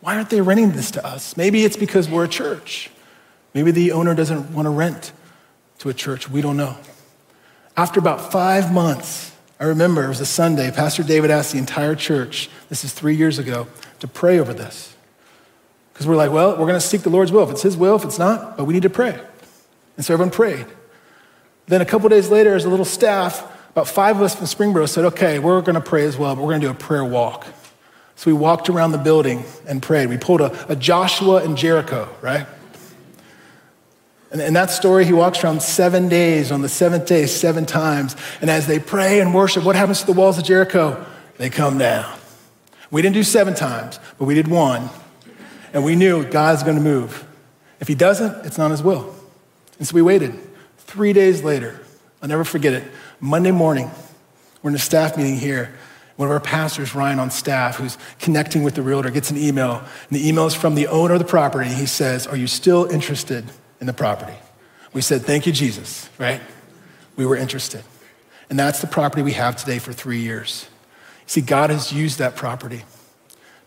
Why 0.00 0.16
aren't 0.16 0.30
they 0.30 0.40
renting 0.40 0.72
this 0.72 0.90
to 0.92 1.06
us? 1.06 1.36
Maybe 1.36 1.64
it's 1.64 1.76
because 1.76 2.08
we're 2.08 2.24
a 2.24 2.28
church. 2.28 2.90
Maybe 3.54 3.70
the 3.70 3.92
owner 3.92 4.14
doesn't 4.14 4.52
want 4.52 4.66
to 4.66 4.70
rent 4.70 5.12
to 5.78 5.88
a 5.88 5.94
church. 5.94 6.28
We 6.28 6.40
don't 6.40 6.56
know. 6.56 6.76
After 7.76 8.00
about 8.00 8.32
five 8.32 8.72
months, 8.72 9.34
I 9.58 9.64
remember 9.64 10.04
it 10.04 10.08
was 10.08 10.20
a 10.20 10.26
Sunday. 10.26 10.70
Pastor 10.70 11.02
David 11.02 11.30
asked 11.30 11.52
the 11.52 11.58
entire 11.58 11.94
church, 11.94 12.48
this 12.68 12.84
is 12.84 12.92
three 12.92 13.14
years 13.14 13.38
ago, 13.38 13.66
to 14.00 14.08
pray 14.08 14.38
over 14.38 14.54
this. 14.54 14.94
Because 15.92 16.06
we're 16.06 16.16
like, 16.16 16.32
well, 16.32 16.52
we're 16.52 16.66
going 16.66 16.74
to 16.74 16.80
seek 16.80 17.02
the 17.02 17.10
Lord's 17.10 17.30
will. 17.30 17.44
If 17.44 17.50
it's 17.50 17.62
His 17.62 17.76
will, 17.76 17.96
if 17.96 18.04
it's 18.04 18.18
not, 18.18 18.56
but 18.56 18.64
we 18.64 18.72
need 18.72 18.82
to 18.84 18.90
pray. 18.90 19.20
And 19.96 20.04
so 20.04 20.14
everyone 20.14 20.30
prayed. 20.30 20.66
Then 21.70 21.80
a 21.80 21.84
couple 21.84 22.08
days 22.08 22.30
later, 22.30 22.56
as 22.56 22.64
a 22.64 22.68
little 22.68 22.84
staff, 22.84 23.46
about 23.70 23.86
five 23.86 24.16
of 24.16 24.22
us 24.22 24.34
from 24.34 24.46
Springboro 24.46 24.88
said, 24.88 25.04
okay, 25.04 25.38
we're 25.38 25.60
going 25.60 25.76
to 25.76 25.80
pray 25.80 26.04
as 26.04 26.16
well, 26.16 26.34
but 26.34 26.42
we're 26.42 26.48
going 26.48 26.62
to 26.62 26.66
do 26.66 26.72
a 26.72 26.74
prayer 26.74 27.04
walk. 27.04 27.46
So 28.16 28.28
we 28.28 28.36
walked 28.36 28.68
around 28.68 28.90
the 28.90 28.98
building 28.98 29.44
and 29.68 29.80
prayed. 29.80 30.08
We 30.08 30.18
pulled 30.18 30.40
a, 30.40 30.72
a 30.72 30.74
Joshua 30.74 31.44
and 31.44 31.56
Jericho, 31.56 32.08
right? 32.22 32.44
And 34.32 34.40
in 34.40 34.52
that 34.54 34.70
story, 34.70 35.04
he 35.04 35.12
walks 35.12 35.44
around 35.44 35.62
seven 35.62 36.08
days, 36.08 36.50
on 36.50 36.60
the 36.60 36.68
seventh 36.68 37.06
day, 37.06 37.26
seven 37.26 37.66
times. 37.66 38.16
And 38.40 38.50
as 38.50 38.66
they 38.66 38.80
pray 38.80 39.20
and 39.20 39.32
worship, 39.32 39.62
what 39.62 39.76
happens 39.76 40.00
to 40.00 40.06
the 40.06 40.12
walls 40.12 40.38
of 40.38 40.44
Jericho? 40.44 41.06
They 41.36 41.50
come 41.50 41.78
down. 41.78 42.18
We 42.90 43.00
didn't 43.00 43.14
do 43.14 43.22
seven 43.22 43.54
times, 43.54 44.00
but 44.18 44.24
we 44.24 44.34
did 44.34 44.48
one. 44.48 44.90
And 45.72 45.84
we 45.84 45.94
knew 45.94 46.24
God's 46.24 46.64
going 46.64 46.76
to 46.76 46.82
move. 46.82 47.24
If 47.78 47.86
he 47.86 47.94
doesn't, 47.94 48.44
it's 48.44 48.58
not 48.58 48.72
his 48.72 48.82
will. 48.82 49.14
And 49.78 49.86
so 49.86 49.94
we 49.94 50.02
waited. 50.02 50.49
Three 50.90 51.12
days 51.12 51.44
later, 51.44 51.78
I'll 52.20 52.28
never 52.28 52.42
forget 52.42 52.72
it. 52.72 52.82
Monday 53.20 53.52
morning, 53.52 53.92
we're 54.60 54.70
in 54.70 54.74
a 54.74 54.80
staff 54.80 55.16
meeting 55.16 55.36
here. 55.36 55.72
One 56.16 56.26
of 56.26 56.32
our 56.32 56.40
pastors, 56.40 56.96
Ryan, 56.96 57.20
on 57.20 57.30
staff, 57.30 57.76
who's 57.76 57.96
connecting 58.18 58.64
with 58.64 58.74
the 58.74 58.82
realtor, 58.82 59.08
gets 59.10 59.30
an 59.30 59.36
email. 59.36 59.76
And 59.78 60.18
the 60.18 60.28
email 60.28 60.46
is 60.46 60.54
from 60.54 60.74
the 60.74 60.88
owner 60.88 61.14
of 61.14 61.20
the 61.20 61.24
property. 61.24 61.70
He 61.70 61.86
says, 61.86 62.26
Are 62.26 62.36
you 62.36 62.48
still 62.48 62.86
interested 62.86 63.44
in 63.80 63.86
the 63.86 63.92
property. 63.92 64.34
We 64.92 65.00
said, 65.00 65.22
Thank 65.22 65.46
you, 65.46 65.52
Jesus, 65.52 66.10
right? 66.18 66.40
We 67.14 67.24
were 67.24 67.36
interested. 67.36 67.84
And 68.48 68.58
that's 68.58 68.80
the 68.80 68.88
property 68.88 69.22
we 69.22 69.34
have 69.34 69.54
today 69.54 69.78
for 69.78 69.92
three 69.92 70.18
years. 70.18 70.68
See, 71.24 71.40
God 71.40 71.70
has 71.70 71.92
used 71.92 72.18
that 72.18 72.34
property. 72.34 72.82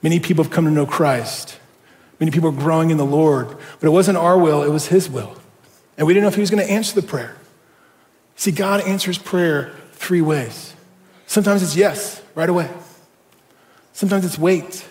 Many 0.02 0.20
people 0.20 0.44
have 0.44 0.52
come 0.52 0.66
to 0.66 0.72
know 0.72 0.86
Christ. 0.86 1.58
Many 2.20 2.34
people 2.34 2.50
are 2.50 2.52
growing 2.52 2.90
in 2.90 2.98
the 2.98 3.06
Lord, 3.06 3.48
but 3.80 3.88
it 3.88 3.92
wasn't 3.92 4.18
our 4.18 4.38
will, 4.38 4.62
it 4.62 4.72
was 4.72 4.88
His 4.88 5.10
will. 5.10 5.38
And 5.98 6.08
we 6.08 6.14
didn't 6.14 6.24
know 6.24 6.30
if 6.30 6.36
He 6.36 6.42
was 6.42 6.50
going 6.50 6.66
to 6.66 6.72
answer 6.72 7.00
the 7.00 7.06
prayer. 7.06 7.36
See, 8.36 8.52
God 8.52 8.82
answers 8.82 9.18
prayer 9.18 9.74
three 9.92 10.22
ways. 10.22 10.74
Sometimes 11.28 11.64
it's 11.64 11.76
yes, 11.76 12.22
right 12.36 12.50
away. 12.50 12.70
Sometimes 13.94 14.26
it's 14.26 14.38
wait. 14.38 14.86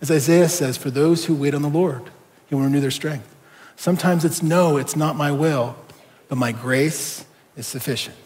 As 0.00 0.10
Isaiah 0.10 0.48
says, 0.48 0.76
for 0.76 0.90
those 0.90 1.26
who 1.26 1.34
wait 1.34 1.54
on 1.54 1.62
the 1.62 1.68
Lord, 1.68 2.02
He 2.46 2.54
will 2.54 2.62
renew 2.62 2.80
their 2.80 2.90
strength. 2.90 3.34
Sometimes 3.76 4.24
it's 4.24 4.42
no, 4.42 4.76
it's 4.76 4.96
not 4.96 5.16
my 5.16 5.30
will, 5.30 5.76
but 6.28 6.36
my 6.36 6.52
grace 6.52 7.24
is 7.56 7.66
sufficient. 7.66 8.16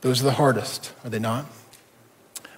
Those 0.00 0.20
are 0.20 0.24
the 0.24 0.32
hardest, 0.32 0.92
are 1.04 1.10
they 1.10 1.18
not? 1.18 1.46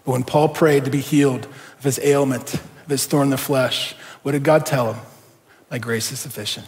But 0.05 0.13
when 0.13 0.25
Paul 0.25 0.49
prayed 0.49 0.85
to 0.85 0.91
be 0.91 1.01
healed 1.01 1.47
of 1.47 1.85
his 1.85 1.99
ailment, 2.01 2.55
of 2.55 2.87
his 2.89 3.07
thorn 3.07 3.25
in 3.25 3.31
the 3.31 3.39
flesh, 3.39 3.95
what 4.23 4.33
did 4.33 4.45
God 4.45 4.67
tell 4.67 4.93
him? 4.93 5.03
My 5.71 5.79
grace 5.79 6.13
is 6.13 6.21
sufficient. 6.21 6.67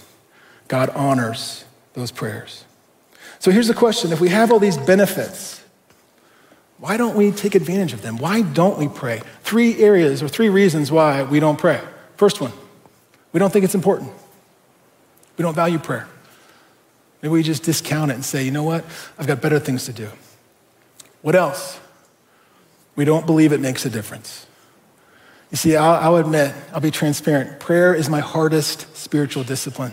God 0.68 0.90
honors 0.90 1.64
those 1.94 2.10
prayers. 2.10 2.64
So 3.38 3.50
here's 3.50 3.68
the 3.68 3.74
question 3.74 4.12
if 4.12 4.20
we 4.20 4.28
have 4.28 4.52
all 4.52 4.58
these 4.58 4.78
benefits, 4.78 5.62
why 6.78 6.96
don't 6.96 7.16
we 7.16 7.30
take 7.30 7.54
advantage 7.54 7.92
of 7.92 8.02
them? 8.02 8.16
Why 8.16 8.42
don't 8.42 8.78
we 8.78 8.88
pray? 8.88 9.22
Three 9.42 9.78
areas 9.78 10.22
or 10.22 10.28
three 10.28 10.48
reasons 10.48 10.90
why 10.90 11.22
we 11.22 11.38
don't 11.38 11.58
pray. 11.58 11.80
First 12.16 12.40
one, 12.40 12.52
we 13.32 13.38
don't 13.38 13.52
think 13.52 13.64
it's 13.64 13.74
important. 13.74 14.10
We 15.36 15.42
don't 15.42 15.54
value 15.54 15.78
prayer. 15.78 16.08
Maybe 17.20 17.32
we 17.32 17.42
just 17.42 17.62
discount 17.62 18.10
it 18.10 18.14
and 18.14 18.24
say, 18.24 18.44
you 18.44 18.50
know 18.50 18.64
what? 18.64 18.84
I've 19.16 19.26
got 19.26 19.40
better 19.40 19.60
things 19.60 19.84
to 19.86 19.92
do. 19.92 20.08
What 21.22 21.36
else? 21.36 21.78
We 22.96 23.04
don't 23.04 23.26
believe 23.26 23.52
it 23.52 23.60
makes 23.60 23.86
a 23.86 23.90
difference. 23.90 24.46
You 25.50 25.56
see, 25.56 25.76
I'll, 25.76 25.94
I'll, 25.94 26.16
admit, 26.16 26.54
I'll 26.72 26.80
be 26.80 26.90
transparent. 26.90 27.60
Prayer 27.60 27.94
is 27.94 28.08
my 28.08 28.20
hardest 28.20 28.96
spiritual 28.96 29.44
discipline, 29.44 29.92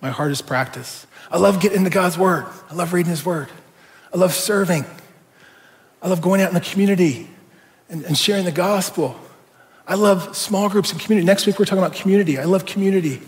my 0.00 0.10
hardest 0.10 0.46
practice. 0.46 1.06
I 1.30 1.38
love 1.38 1.60
getting 1.60 1.78
into 1.78 1.90
God's 1.90 2.16
Word. 2.16 2.46
I 2.70 2.74
love 2.74 2.92
reading 2.92 3.10
His 3.10 3.24
Word. 3.24 3.48
I 4.12 4.18
love 4.18 4.32
serving. 4.32 4.84
I 6.02 6.08
love 6.08 6.20
going 6.20 6.40
out 6.40 6.48
in 6.48 6.54
the 6.54 6.60
community 6.60 7.28
and, 7.88 8.04
and 8.04 8.16
sharing 8.16 8.44
the 8.44 8.52
gospel. 8.52 9.18
I 9.86 9.94
love 9.94 10.36
small 10.36 10.68
groups 10.68 10.92
and 10.92 11.00
community. 11.00 11.26
Next 11.26 11.46
week, 11.46 11.58
we're 11.58 11.64
talking 11.64 11.82
about 11.82 11.94
community. 11.94 12.38
I 12.38 12.44
love 12.44 12.66
community. 12.66 13.20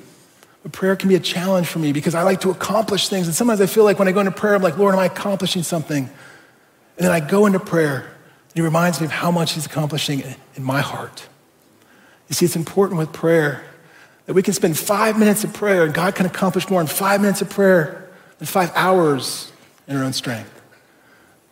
But 0.63 0.73
prayer 0.73 0.97
can 0.97 1.09
be 1.09 1.15
a 1.15 1.21
challenge 1.21 1.69
for 1.69 1.79
me 1.79 1.93
because 1.93 2.15
I 2.15 2.23
like 2.23 2.41
to 2.41 2.51
accomplish 2.51 3.09
things. 3.09 3.27
And 3.27 3.35
sometimes 3.35 3.61
I 3.61 3.67
feel 3.67 3.85
like 3.85 3.99
when 3.99 4.09
I 4.09 4.13
go 4.13 4.21
into 4.21 4.33
prayer, 4.33 4.55
I'm 4.55 4.63
like, 4.63 4.77
Lord, 4.77 4.95
am 4.95 5.01
I 5.01 5.07
accomplishing 5.07 5.63
something? 5.63 6.05
And 6.05 7.07
then 7.07 7.13
I 7.13 7.21
go 7.21 7.47
into 7.47 7.61
prayer, 7.61 8.01
and 8.01 8.55
He 8.55 8.61
reminds 8.61 9.01
me 9.01 9.07
of 9.07 9.13
how 9.13 9.31
much 9.31 9.53
He's 9.53 9.67
accomplishing 9.67 10.23
in 10.57 10.63
my 10.63 10.81
heart. 10.81 11.29
You 12.29 12.35
see, 12.35 12.45
it's 12.45 12.57
important 12.57 12.99
with 12.99 13.13
prayer 13.13 13.65
that 14.29 14.35
we 14.35 14.43
can 14.43 14.53
spend 14.53 14.79
five 14.79 15.19
minutes 15.19 15.43
of 15.43 15.55
prayer, 15.55 15.85
and 15.85 15.95
God 15.95 16.15
can 16.15 16.27
accomplish 16.27 16.69
more 16.69 16.83
in 16.83 16.87
five 16.87 17.23
minutes 17.23 17.41
of 17.41 17.49
prayer 17.49 18.11
than 18.37 18.47
five 18.47 18.71
hours 18.75 19.51
in 19.87 19.97
our 19.97 20.05
own 20.05 20.13
strength. 20.13 20.53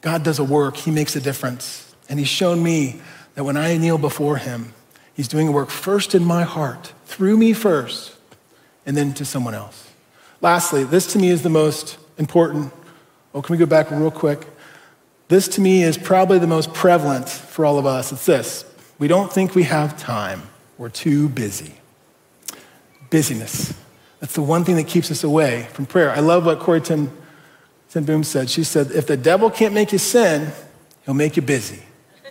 God 0.02 0.22
does 0.22 0.38
a 0.38 0.44
work, 0.44 0.76
He 0.76 0.90
makes 0.90 1.16
a 1.16 1.20
difference. 1.22 1.94
And 2.10 2.18
He's 2.18 2.28
shown 2.28 2.62
me 2.62 3.00
that 3.34 3.44
when 3.44 3.56
I 3.56 3.78
kneel 3.78 3.96
before 3.96 4.36
Him, 4.36 4.74
He's 5.14 5.26
doing 5.26 5.48
a 5.48 5.52
work 5.52 5.70
first 5.70 6.14
in 6.14 6.22
my 6.22 6.42
heart, 6.42 6.92
through 7.06 7.38
me 7.38 7.54
first, 7.54 8.14
and 8.84 8.94
then 8.94 9.14
to 9.14 9.24
someone 9.24 9.54
else. 9.54 9.90
Lastly, 10.42 10.84
this 10.84 11.10
to 11.14 11.18
me 11.18 11.30
is 11.30 11.40
the 11.40 11.48
most 11.48 11.96
important. 12.18 12.74
Oh, 13.34 13.40
can 13.40 13.54
we 13.54 13.58
go 13.58 13.64
back 13.64 13.90
real 13.90 14.10
quick? 14.10 14.46
This 15.28 15.48
to 15.48 15.62
me 15.62 15.82
is 15.82 15.96
probably 15.96 16.38
the 16.38 16.46
most 16.46 16.74
prevalent 16.74 17.26
for 17.26 17.64
all 17.64 17.78
of 17.78 17.86
us. 17.86 18.12
It's 18.12 18.26
this 18.26 18.66
we 18.98 19.08
don't 19.08 19.32
think 19.32 19.54
we 19.54 19.62
have 19.62 19.98
time, 19.98 20.42
we're 20.76 20.90
too 20.90 21.30
busy. 21.30 21.76
Busyness. 23.10 23.74
That's 24.20 24.34
the 24.34 24.42
one 24.42 24.64
thing 24.64 24.76
that 24.76 24.86
keeps 24.86 25.10
us 25.10 25.24
away 25.24 25.68
from 25.72 25.86
prayer. 25.86 26.10
I 26.10 26.20
love 26.20 26.46
what 26.46 26.58
Corrie 26.58 26.80
ten, 26.80 27.10
ten 27.90 28.04
Boom 28.04 28.24
said. 28.24 28.48
She 28.48 28.64
said, 28.64 28.90
if 28.92 29.06
the 29.06 29.16
devil 29.16 29.50
can't 29.50 29.74
make 29.74 29.92
you 29.92 29.98
sin, 29.98 30.52
he'll 31.04 31.14
make 31.14 31.36
you 31.36 31.42
busy, 31.42 31.82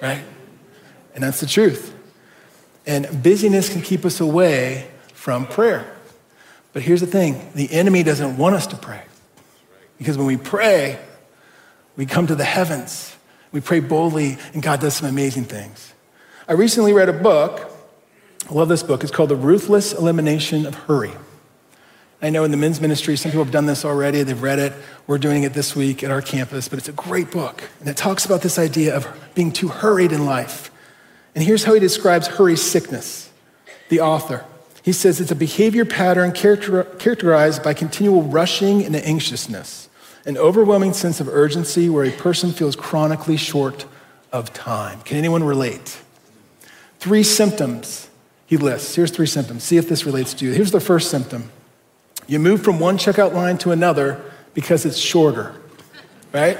right? 0.01 0.23
And 1.13 1.23
that's 1.23 1.39
the 1.39 1.45
truth. 1.45 1.93
And 2.87 3.23
busyness 3.23 3.69
can 3.69 3.81
keep 3.81 4.03
us 4.05 4.19
away 4.19 4.89
from 5.13 5.45
prayer. 5.45 5.91
But 6.73 6.81
here's 6.81 7.01
the 7.01 7.07
thing 7.07 7.51
the 7.55 7.71
enemy 7.71 8.03
doesn't 8.03 8.37
want 8.37 8.55
us 8.55 8.67
to 8.67 8.75
pray. 8.75 9.03
Because 9.97 10.17
when 10.17 10.27
we 10.27 10.37
pray, 10.37 10.99
we 11.95 12.05
come 12.05 12.27
to 12.27 12.35
the 12.35 12.43
heavens, 12.43 13.15
we 13.51 13.61
pray 13.61 13.79
boldly, 13.79 14.37
and 14.53 14.61
God 14.61 14.81
does 14.81 14.95
some 14.95 15.07
amazing 15.07 15.45
things. 15.45 15.93
I 16.47 16.53
recently 16.53 16.93
read 16.93 17.09
a 17.09 17.13
book. 17.13 17.71
I 18.47 18.53
love 18.53 18.69
this 18.69 18.83
book. 18.83 19.01
It's 19.01 19.11
called 19.11 19.29
The 19.29 19.35
Ruthless 19.35 19.91
Elimination 19.93 20.67
of 20.67 20.75
Hurry. 20.75 21.13
I 22.21 22.29
know 22.29 22.43
in 22.43 22.51
the 22.51 22.57
men's 22.57 22.79
ministry, 22.79 23.15
some 23.15 23.31
people 23.31 23.43
have 23.43 23.51
done 23.51 23.65
this 23.65 23.83
already. 23.83 24.21
They've 24.21 24.39
read 24.39 24.59
it. 24.59 24.73
We're 25.07 25.17
doing 25.17 25.43
it 25.43 25.53
this 25.53 25.75
week 25.75 26.03
at 26.03 26.11
our 26.11 26.21
campus, 26.21 26.67
but 26.67 26.77
it's 26.77 26.87
a 26.87 26.93
great 26.93 27.31
book. 27.31 27.63
And 27.79 27.89
it 27.89 27.97
talks 27.97 28.23
about 28.23 28.43
this 28.43 28.59
idea 28.59 28.95
of 28.95 29.07
being 29.33 29.51
too 29.51 29.67
hurried 29.67 30.11
in 30.11 30.25
life. 30.25 30.69
And 31.33 31.43
here's 31.43 31.63
how 31.63 31.73
he 31.73 31.79
describes 31.79 32.27
hurry 32.27 32.55
sickness, 32.55 33.31
the 33.89 33.99
author. 33.99 34.45
He 34.83 34.91
says 34.91 35.19
it's 35.19 35.31
a 35.31 35.35
behavior 35.35 35.83
pattern 35.83 36.31
character, 36.31 36.83
characterized 36.83 37.63
by 37.63 37.73
continual 37.73 38.21
rushing 38.21 38.85
and 38.85 38.95
anxiousness, 38.95 39.89
an 40.27 40.37
overwhelming 40.37 40.93
sense 40.93 41.19
of 41.19 41.27
urgency 41.27 41.89
where 41.89 42.05
a 42.05 42.11
person 42.11 42.51
feels 42.51 42.75
chronically 42.75 43.37
short 43.37 43.87
of 44.31 44.53
time. 44.53 45.01
Can 45.01 45.17
anyone 45.17 45.43
relate? 45.43 45.99
Three 46.99 47.23
symptoms 47.23 48.09
he 48.45 48.57
lists. 48.57 48.95
Here's 48.95 49.11
three 49.11 49.25
symptoms. 49.25 49.63
See 49.63 49.77
if 49.77 49.89
this 49.89 50.05
relates 50.05 50.33
to 50.35 50.45
you. 50.45 50.51
Here's 50.51 50.71
the 50.71 50.79
first 50.79 51.09
symptom 51.09 51.51
you 52.27 52.39
move 52.39 52.63
from 52.63 52.79
one 52.79 52.97
checkout 52.97 53.33
line 53.33 53.57
to 53.59 53.71
another 53.71 54.19
because 54.53 54.85
it's 54.85 54.97
shorter, 54.97 55.55
right? 56.33 56.57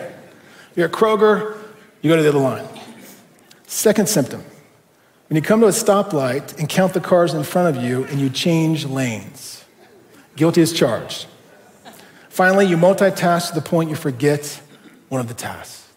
You're 0.76 0.88
at 0.88 0.92
Kroger, 0.92 1.58
you 2.02 2.10
go 2.10 2.16
to 2.16 2.22
the 2.22 2.30
other 2.30 2.40
line. 2.40 2.68
Second 3.66 4.08
symptom 4.08 4.44
when 5.28 5.36
you 5.36 5.42
come 5.42 5.60
to 5.62 5.68
a 5.68 5.72
stoplight 5.72 6.58
and 6.60 6.70
count 6.70 6.94
the 6.94 7.02
cars 7.02 7.34
in 7.34 7.44
front 7.44 7.76
of 7.76 7.84
you 7.84 8.06
and 8.06 8.20
you 8.20 8.30
change 8.30 8.86
lanes, 8.86 9.64
guilty 10.36 10.62
as 10.62 10.72
charged. 10.72 11.26
Finally, 12.30 12.68
you 12.68 12.78
multitask 12.78 13.50
to 13.50 13.56
the 13.56 13.62
point 13.62 13.90
you 13.90 13.96
forget 13.96 14.62
one 15.10 15.22
of 15.22 15.28
the 15.28 15.34
tasks. 15.34 15.92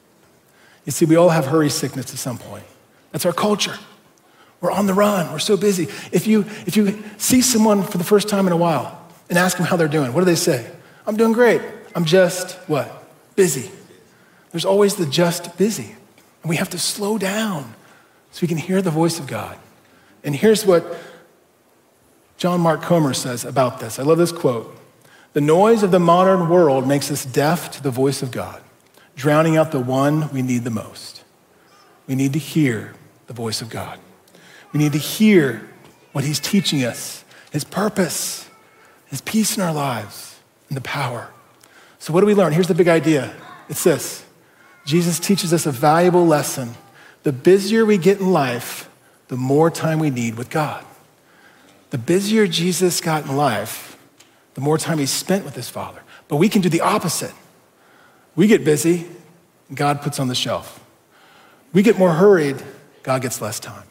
You 0.86 0.92
see, 0.92 1.04
we 1.04 1.16
all 1.16 1.28
have 1.28 1.46
hurry 1.46 1.68
sickness 1.68 2.10
at 2.10 2.18
some 2.18 2.38
point. 2.38 2.64
That's 3.12 3.26
our 3.26 3.32
culture. 3.32 3.76
We're 4.60 4.72
on 4.72 4.86
the 4.86 4.94
run. 4.94 5.30
We're 5.30 5.38
so 5.38 5.56
busy. 5.56 5.84
If 6.10 6.26
you, 6.26 6.40
if 6.66 6.76
you 6.76 7.02
see 7.16 7.42
someone 7.42 7.82
for 7.82 7.98
the 7.98 8.04
first 8.04 8.28
time 8.28 8.46
in 8.46 8.52
a 8.52 8.56
while 8.56 9.06
and 9.28 9.38
ask 9.38 9.56
them 9.56 9.66
how 9.66 9.76
they're 9.76 9.88
doing, 9.88 10.12
what 10.12 10.20
do 10.20 10.24
they 10.24 10.34
say? 10.34 10.68
I'm 11.06 11.16
doing 11.16 11.32
great. 11.32 11.62
I'm 11.94 12.04
just 12.04 12.56
what? 12.68 13.04
Busy. 13.36 13.70
There's 14.50 14.64
always 14.64 14.96
the 14.96 15.06
just 15.06 15.56
busy. 15.56 15.94
And 16.42 16.50
we 16.50 16.56
have 16.56 16.70
to 16.70 16.78
slow 16.78 17.18
down 17.18 17.74
so 18.30 18.42
we 18.42 18.48
can 18.48 18.56
hear 18.56 18.82
the 18.82 18.90
voice 18.90 19.18
of 19.18 19.26
God. 19.26 19.56
And 20.24 20.34
here's 20.34 20.66
what 20.66 20.96
John 22.36 22.60
Mark 22.60 22.82
Comer 22.82 23.14
says 23.14 23.44
about 23.44 23.80
this. 23.80 23.98
I 23.98 24.02
love 24.02 24.18
this 24.18 24.32
quote 24.32 24.76
The 25.32 25.40
noise 25.40 25.82
of 25.82 25.90
the 25.90 26.00
modern 26.00 26.48
world 26.48 26.86
makes 26.86 27.10
us 27.10 27.24
deaf 27.24 27.70
to 27.72 27.82
the 27.82 27.90
voice 27.90 28.22
of 28.22 28.30
God, 28.30 28.60
drowning 29.16 29.56
out 29.56 29.72
the 29.72 29.80
one 29.80 30.32
we 30.32 30.42
need 30.42 30.64
the 30.64 30.70
most. 30.70 31.24
We 32.06 32.14
need 32.14 32.32
to 32.32 32.38
hear 32.38 32.94
the 33.26 33.34
voice 33.34 33.60
of 33.60 33.68
God. 33.68 33.98
We 34.72 34.78
need 34.78 34.92
to 34.92 34.98
hear 34.98 35.68
what 36.12 36.24
He's 36.24 36.40
teaching 36.40 36.84
us, 36.84 37.24
His 37.50 37.64
purpose, 37.64 38.48
His 39.06 39.20
peace 39.20 39.56
in 39.56 39.62
our 39.62 39.72
lives, 39.72 40.38
and 40.68 40.76
the 40.76 40.82
power. 40.82 41.30
So, 41.98 42.12
what 42.12 42.20
do 42.20 42.26
we 42.26 42.34
learn? 42.34 42.52
Here's 42.52 42.68
the 42.68 42.74
big 42.74 42.88
idea 42.88 43.34
it's 43.68 43.84
this 43.84 44.24
Jesus 44.84 45.18
teaches 45.18 45.52
us 45.52 45.66
a 45.66 45.72
valuable 45.72 46.26
lesson 46.26 46.74
the 47.22 47.32
busier 47.32 47.84
we 47.84 47.98
get 47.98 48.20
in 48.20 48.30
life, 48.30 48.88
the 49.28 49.36
more 49.36 49.70
time 49.70 49.98
we 49.98 50.08
need 50.08 50.36
with 50.36 50.50
God. 50.50 50.84
The 51.90 51.98
busier 51.98 52.46
Jesus 52.46 53.00
got 53.00 53.24
in 53.24 53.36
life, 53.36 53.98
the 54.54 54.60
more 54.60 54.78
time 54.78 54.98
he 54.98 55.06
spent 55.06 55.44
with 55.44 55.54
his 55.54 55.68
Father. 55.68 56.02
But 56.28 56.36
we 56.36 56.48
can 56.48 56.62
do 56.62 56.68
the 56.68 56.80
opposite. 56.80 57.32
We 58.36 58.46
get 58.46 58.64
busy, 58.64 59.06
God 59.74 60.00
puts 60.00 60.18
on 60.18 60.28
the 60.28 60.34
shelf. 60.34 60.84
We 61.72 61.82
get 61.82 61.98
more 61.98 62.12
hurried, 62.12 62.62
God 63.02 63.22
gets 63.22 63.40
less 63.40 63.60
time. 63.60 63.84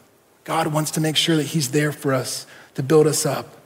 God 0.48 0.68
wants 0.68 0.92
to 0.92 1.00
make 1.02 1.14
sure 1.14 1.36
that 1.36 1.48
he's 1.48 1.72
there 1.72 1.92
for 1.92 2.14
us 2.14 2.46
to 2.72 2.82
build 2.82 3.06
us 3.06 3.26
up. 3.26 3.58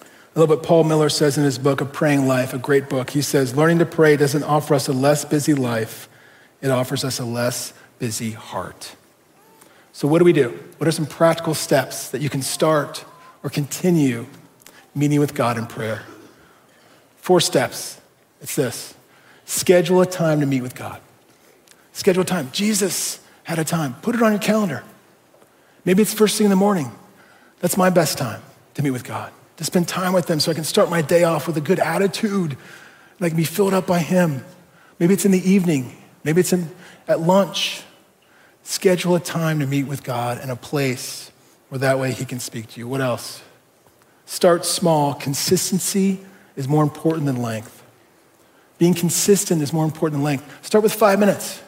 I 0.00 0.38
love 0.38 0.48
what 0.48 0.62
Paul 0.62 0.84
Miller 0.84 1.08
says 1.08 1.36
in 1.36 1.42
his 1.42 1.58
book, 1.58 1.80
A 1.80 1.84
Praying 1.84 2.28
Life, 2.28 2.54
a 2.54 2.58
great 2.58 2.88
book. 2.88 3.10
He 3.10 3.20
says, 3.20 3.56
Learning 3.56 3.80
to 3.80 3.84
pray 3.84 4.16
doesn't 4.16 4.44
offer 4.44 4.74
us 4.74 4.86
a 4.86 4.92
less 4.92 5.24
busy 5.24 5.54
life, 5.54 6.08
it 6.62 6.70
offers 6.70 7.02
us 7.02 7.18
a 7.18 7.24
less 7.24 7.74
busy 7.98 8.30
heart. 8.30 8.94
So, 9.92 10.06
what 10.06 10.20
do 10.20 10.24
we 10.24 10.32
do? 10.32 10.56
What 10.76 10.86
are 10.86 10.92
some 10.92 11.04
practical 11.04 11.52
steps 11.52 12.10
that 12.10 12.20
you 12.20 12.30
can 12.30 12.42
start 12.42 13.04
or 13.42 13.50
continue 13.50 14.26
meeting 14.94 15.18
with 15.18 15.34
God 15.34 15.58
in 15.58 15.66
prayer? 15.66 16.04
Four 17.16 17.40
steps. 17.40 18.00
It's 18.40 18.54
this 18.54 18.94
schedule 19.46 20.00
a 20.00 20.06
time 20.06 20.38
to 20.38 20.46
meet 20.46 20.62
with 20.62 20.76
God. 20.76 21.00
Schedule 21.90 22.22
a 22.22 22.24
time. 22.24 22.50
Jesus 22.52 23.18
had 23.42 23.58
a 23.58 23.64
time. 23.64 23.94
Put 23.94 24.14
it 24.14 24.22
on 24.22 24.30
your 24.30 24.40
calendar. 24.40 24.84
Maybe 25.88 26.02
it's 26.02 26.12
first 26.12 26.36
thing 26.36 26.44
in 26.44 26.50
the 26.50 26.56
morning. 26.56 26.92
That's 27.60 27.78
my 27.78 27.88
best 27.88 28.18
time 28.18 28.42
to 28.74 28.82
meet 28.82 28.90
with 28.90 29.04
God, 29.04 29.32
to 29.56 29.64
spend 29.64 29.88
time 29.88 30.12
with 30.12 30.28
Him 30.28 30.38
so 30.38 30.50
I 30.50 30.54
can 30.54 30.64
start 30.64 30.90
my 30.90 31.00
day 31.00 31.24
off 31.24 31.46
with 31.46 31.56
a 31.56 31.62
good 31.62 31.78
attitude 31.78 32.50
and 32.50 33.24
I 33.24 33.28
can 33.28 33.38
be 33.38 33.44
filled 33.44 33.72
up 33.72 33.86
by 33.86 34.00
Him. 34.00 34.44
Maybe 34.98 35.14
it's 35.14 35.24
in 35.24 35.30
the 35.30 35.50
evening. 35.50 35.96
Maybe 36.24 36.42
it's 36.42 36.52
in, 36.52 36.68
at 37.08 37.20
lunch. 37.20 37.84
Schedule 38.64 39.16
a 39.16 39.20
time 39.20 39.60
to 39.60 39.66
meet 39.66 39.84
with 39.84 40.04
God 40.04 40.44
in 40.44 40.50
a 40.50 40.56
place 40.56 41.32
where 41.70 41.78
that 41.78 41.98
way 41.98 42.12
He 42.12 42.26
can 42.26 42.38
speak 42.38 42.68
to 42.72 42.80
you. 42.80 42.86
What 42.86 43.00
else? 43.00 43.40
Start 44.26 44.66
small. 44.66 45.14
Consistency 45.14 46.20
is 46.54 46.68
more 46.68 46.82
important 46.82 47.24
than 47.24 47.40
length. 47.40 47.82
Being 48.76 48.92
consistent 48.92 49.62
is 49.62 49.72
more 49.72 49.86
important 49.86 50.18
than 50.18 50.24
length. 50.24 50.66
Start 50.66 50.84
with 50.84 50.92
five 50.92 51.18
minutes. 51.18 51.62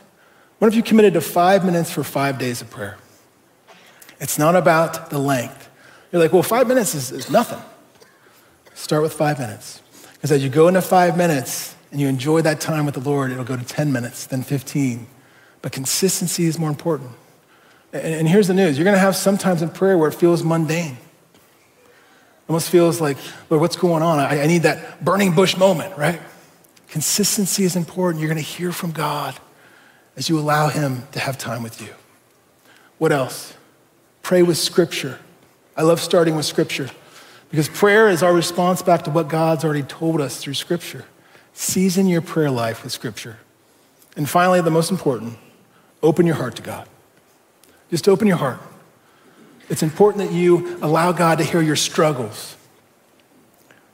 What 0.59 0.69
if 0.69 0.75
you 0.75 0.83
committed 0.83 1.15
to 1.15 1.23
five 1.23 1.65
minutes 1.65 1.91
for 1.91 2.05
five 2.05 2.39
days 2.39 2.61
of 2.61 2.69
prayer? 2.69 2.99
It's 4.21 4.39
not 4.39 4.55
about 4.55 5.11
the 5.11 5.19
length. 5.19 5.69
You're 6.13 6.21
like, 6.21 6.33
well, 6.33 6.43
five 6.43 6.69
minutes 6.69 6.95
is, 6.95 7.11
is 7.11 7.31
nothing. 7.31 7.61
Start 8.75 9.03
with 9.03 9.13
five 9.13 9.39
minutes. 9.39 9.81
Because 10.15 10.33
as 10.33 10.43
you 10.43 10.51
go 10.51 10.69
into 10.69 10.83
five 10.83 11.17
minutes 11.17 11.75
and 11.91 12.01
you 12.01 12.07
enjoy 12.07 12.43
that 12.43 12.61
time 12.61 12.85
with 12.85 12.95
the 12.95 13.01
Lord, 13.01 13.33
it'll 13.33 13.45
go 13.45 13.57
to 13.57 13.65
10 13.65 13.93
minutes, 13.93 14.27
then 14.27 14.43
15, 14.43 15.07
but 15.63 15.73
consistency 15.73 16.45
is 16.45 16.59
more 16.59 16.69
important. 16.69 17.11
And, 17.93 18.29
here's 18.29 18.47
the 18.47 18.55
news 18.55 18.79
you're 18.79 18.85
going 18.85 18.95
to 18.95 19.01
have 19.01 19.17
sometimes 19.17 19.63
in 19.63 19.71
prayer 19.71 19.99
where 19.99 20.09
it 20.09 20.15
feels 20.15 20.45
mundane. 20.45 20.99
Almost 22.49 22.71
feels 22.71 23.01
like, 23.01 23.17
Lord, 23.49 23.61
what's 23.61 23.77
going 23.77 24.03
on? 24.03 24.19
I, 24.19 24.43
I 24.43 24.47
need 24.47 24.63
that 24.63 25.05
burning 25.05 25.35
bush 25.35 25.57
moment, 25.57 25.97
right? 25.97 26.21
Consistency 26.89 27.65
is 27.65 27.77
important. 27.77 28.21
You're 28.21 28.33
going 28.33 28.43
to 28.43 28.49
hear 28.49 28.73
from 28.73 28.93
God 28.93 29.37
as 30.17 30.29
you 30.29 30.39
allow 30.39 30.69
Him 30.69 31.07
to 31.13 31.21
have 31.21 31.39
time 31.39 31.63
with 31.63 31.81
you. 31.81 31.95
What 32.99 33.13
else? 33.13 33.55
Pray 34.23 34.43
with 34.43 34.59
Scripture. 34.59 35.19
I 35.77 35.83
love 35.83 36.01
starting 36.01 36.37
with 36.37 36.47
Scripture 36.47 36.91
because 37.51 37.69
prayer 37.69 38.09
is 38.09 38.23
our 38.23 38.33
response 38.33 38.83
back 38.83 39.03
to 39.05 39.11
what 39.11 39.29
God's 39.29 39.65
already 39.65 39.83
told 39.83 40.21
us 40.21 40.43
through 40.43 40.55
Scripture. 40.55 41.05
Season 41.53 42.07
your 42.07 42.23
prayer 42.23 42.51
life 42.51 42.85
with 42.85 42.93
Scripture. 42.93 43.39
And 44.17 44.29
finally, 44.29 44.61
the 44.61 44.71
most 44.71 44.91
important, 44.91 45.39
open 46.03 46.27
your 46.27 46.37
heart 46.37 46.57
to 46.57 46.63
God. 46.63 46.89
Just 47.91 48.09
open 48.09 48.29
your 48.29 48.37
heart. 48.37 48.61
It's 49.69 49.83
important 49.83 50.29
that 50.29 50.35
you 50.35 50.79
allow 50.83 51.13
God 51.13 51.39
to 51.39 51.45
hear 51.45 51.63
your 51.63 51.77
struggles, 51.77 52.57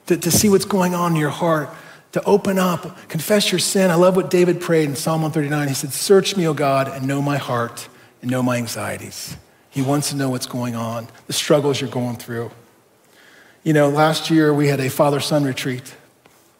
to, 0.06 0.16
to 0.16 0.30
see 0.30 0.48
what's 0.48 0.64
going 0.64 0.94
on 0.94 1.12
in 1.12 1.18
your 1.18 1.30
heart, 1.30 1.68
to 2.12 2.22
open 2.24 2.58
up, 2.58 3.08
confess 3.08 3.52
your 3.52 3.58
sin. 3.58 3.90
I 3.90 3.94
love 3.94 4.16
what 4.16 4.30
David 4.30 4.60
prayed 4.60 4.88
in 4.88 4.96
Psalm 4.96 5.20
139. 5.22 5.68
He 5.68 5.74
said, 5.74 5.92
Search 5.92 6.36
me, 6.36 6.46
O 6.46 6.54
God, 6.54 6.88
and 6.88 7.06
know 7.06 7.20
my 7.20 7.36
heart 7.36 7.88
and 8.22 8.30
know 8.30 8.42
my 8.42 8.56
anxieties. 8.56 9.36
He 9.76 9.82
wants 9.82 10.08
to 10.08 10.16
know 10.16 10.30
what's 10.30 10.46
going 10.46 10.74
on, 10.74 11.06
the 11.26 11.34
struggles 11.34 11.82
you're 11.82 11.90
going 11.90 12.16
through. 12.16 12.50
You 13.62 13.74
know, 13.74 13.90
last 13.90 14.30
year 14.30 14.54
we 14.54 14.68
had 14.68 14.80
a 14.80 14.88
father 14.88 15.20
son 15.20 15.44
retreat. 15.44 15.82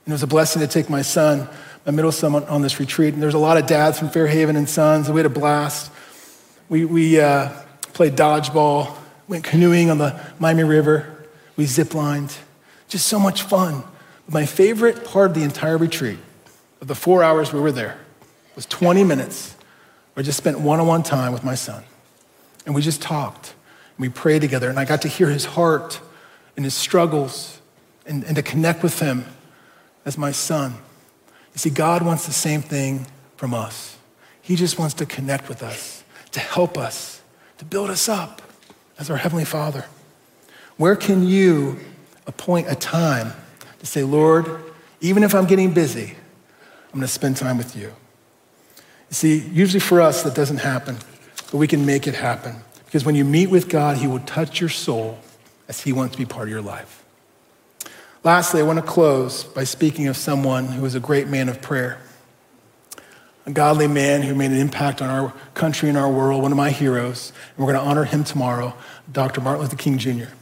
And 0.04 0.08
it 0.08 0.12
was 0.12 0.22
a 0.22 0.26
blessing 0.26 0.60
to 0.60 0.68
take 0.68 0.90
my 0.90 1.00
son, 1.00 1.48
my 1.86 1.92
middle 1.92 2.12
son, 2.12 2.34
on 2.34 2.60
this 2.60 2.78
retreat. 2.78 3.14
And 3.14 3.22
there's 3.22 3.32
a 3.32 3.38
lot 3.38 3.56
of 3.56 3.66
dads 3.66 3.98
from 3.98 4.10
Fairhaven 4.10 4.54
and 4.54 4.68
sons, 4.68 5.06
and 5.06 5.14
we 5.14 5.20
had 5.20 5.24
a 5.24 5.30
blast. 5.30 5.90
We, 6.68 6.84
we 6.84 7.18
uh, 7.18 7.54
played 7.94 8.16
dodgeball, 8.16 8.94
went 9.28 9.44
canoeing 9.44 9.88
on 9.88 9.96
the 9.96 10.20
Miami 10.38 10.64
River, 10.64 11.26
we 11.56 11.64
ziplined. 11.64 12.36
Just 12.86 13.06
so 13.06 13.18
much 13.18 13.44
fun. 13.44 13.82
But 14.26 14.34
My 14.34 14.44
favorite 14.44 15.06
part 15.06 15.30
of 15.30 15.34
the 15.34 15.42
entire 15.42 15.78
retreat, 15.78 16.18
of 16.82 16.88
the 16.88 16.94
four 16.94 17.22
hours 17.22 17.50
we 17.50 17.60
were 17.60 17.72
there, 17.72 17.96
was 18.54 18.66
20 18.66 19.04
minutes 19.04 19.56
where 20.12 20.20
I 20.20 20.22
just 20.22 20.36
spent 20.36 20.60
one 20.60 20.80
on 20.80 20.86
one 20.86 21.02
time 21.02 21.32
with 21.32 21.44
my 21.44 21.54
son. 21.54 21.82
And 22.66 22.74
we 22.74 22.82
just 22.82 23.00
talked. 23.00 23.54
And 23.96 24.02
we 24.02 24.10
prayed 24.10 24.42
together. 24.42 24.68
And 24.68 24.78
I 24.78 24.84
got 24.84 25.02
to 25.02 25.08
hear 25.08 25.28
his 25.28 25.46
heart 25.46 26.00
and 26.56 26.64
his 26.64 26.74
struggles 26.74 27.60
and, 28.04 28.24
and 28.24 28.36
to 28.36 28.42
connect 28.42 28.82
with 28.82 28.98
him 29.00 29.24
as 30.04 30.18
my 30.18 30.32
son. 30.32 30.74
You 31.54 31.58
see, 31.58 31.70
God 31.70 32.02
wants 32.02 32.26
the 32.26 32.32
same 32.32 32.60
thing 32.60 33.06
from 33.36 33.54
us. 33.54 33.96
He 34.42 34.56
just 34.56 34.78
wants 34.78 34.94
to 34.94 35.06
connect 35.06 35.48
with 35.48 35.62
us, 35.62 36.04
to 36.32 36.40
help 36.40 36.76
us, 36.76 37.22
to 37.58 37.64
build 37.64 37.90
us 37.90 38.08
up 38.08 38.42
as 38.98 39.10
our 39.10 39.16
Heavenly 39.16 39.44
Father. 39.44 39.86
Where 40.76 40.96
can 40.96 41.26
you 41.26 41.78
appoint 42.26 42.70
a 42.70 42.74
time 42.74 43.32
to 43.78 43.86
say, 43.86 44.02
Lord, 44.02 44.62
even 45.00 45.22
if 45.22 45.34
I'm 45.34 45.46
getting 45.46 45.72
busy, 45.72 46.14
I'm 46.86 47.00
going 47.00 47.02
to 47.02 47.08
spend 47.08 47.36
time 47.36 47.58
with 47.58 47.74
you? 47.74 47.92
You 49.08 49.14
see, 49.14 49.38
usually 49.38 49.80
for 49.80 50.00
us, 50.00 50.22
that 50.22 50.34
doesn't 50.34 50.58
happen, 50.58 50.98
but 51.50 51.58
we 51.58 51.66
can 51.66 51.86
make 51.86 52.06
it 52.06 52.14
happen. 52.14 52.56
Because 52.84 53.04
when 53.04 53.14
you 53.14 53.24
meet 53.24 53.48
with 53.48 53.68
God, 53.68 53.98
He 53.98 54.06
will 54.06 54.20
touch 54.20 54.60
your 54.60 54.70
soul 54.70 55.18
as 55.68 55.80
He 55.80 55.92
wants 55.92 56.12
to 56.12 56.18
be 56.18 56.24
part 56.24 56.48
of 56.48 56.50
your 56.50 56.62
life. 56.62 57.04
Lastly, 58.24 58.60
I 58.60 58.64
want 58.64 58.78
to 58.78 58.84
close 58.84 59.44
by 59.44 59.64
speaking 59.64 60.08
of 60.08 60.16
someone 60.16 60.66
who 60.66 60.82
was 60.82 60.94
a 60.94 61.00
great 61.00 61.28
man 61.28 61.48
of 61.48 61.62
prayer, 61.62 61.98
a 63.44 63.52
godly 63.52 63.86
man 63.86 64.22
who 64.22 64.34
made 64.34 64.50
an 64.50 64.56
impact 64.56 65.00
on 65.00 65.08
our 65.08 65.32
country 65.54 65.88
and 65.88 65.96
our 65.96 66.10
world, 66.10 66.42
one 66.42 66.50
of 66.50 66.56
my 66.56 66.70
heroes. 66.70 67.32
And 67.56 67.64
we're 67.64 67.72
going 67.72 67.84
to 67.84 67.88
honor 67.88 68.04
him 68.04 68.24
tomorrow, 68.24 68.74
Dr. 69.12 69.40
Martin 69.40 69.62
Luther 69.62 69.76
King 69.76 69.98
Jr. 69.98 70.32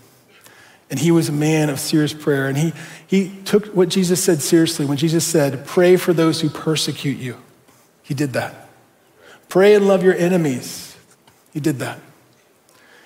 And 0.90 0.98
he 0.98 1.10
was 1.10 1.28
a 1.28 1.32
man 1.32 1.70
of 1.70 1.78
serious 1.80 2.14
prayer. 2.14 2.46
And 2.48 2.56
he, 2.56 2.72
he 3.06 3.32
took 3.44 3.66
what 3.66 3.88
Jesus 3.88 4.22
said 4.22 4.40
seriously 4.40 4.86
when 4.86 4.96
Jesus 4.96 5.26
said, 5.26 5.66
Pray 5.66 5.96
for 5.96 6.12
those 6.12 6.40
who 6.40 6.48
persecute 6.48 7.18
you. 7.18 7.36
He 8.02 8.14
did 8.14 8.32
that. 8.34 8.68
Pray 9.48 9.74
and 9.74 9.86
love 9.86 10.02
your 10.02 10.14
enemies. 10.14 10.93
He 11.54 11.60
did 11.60 11.78
that. 11.78 12.00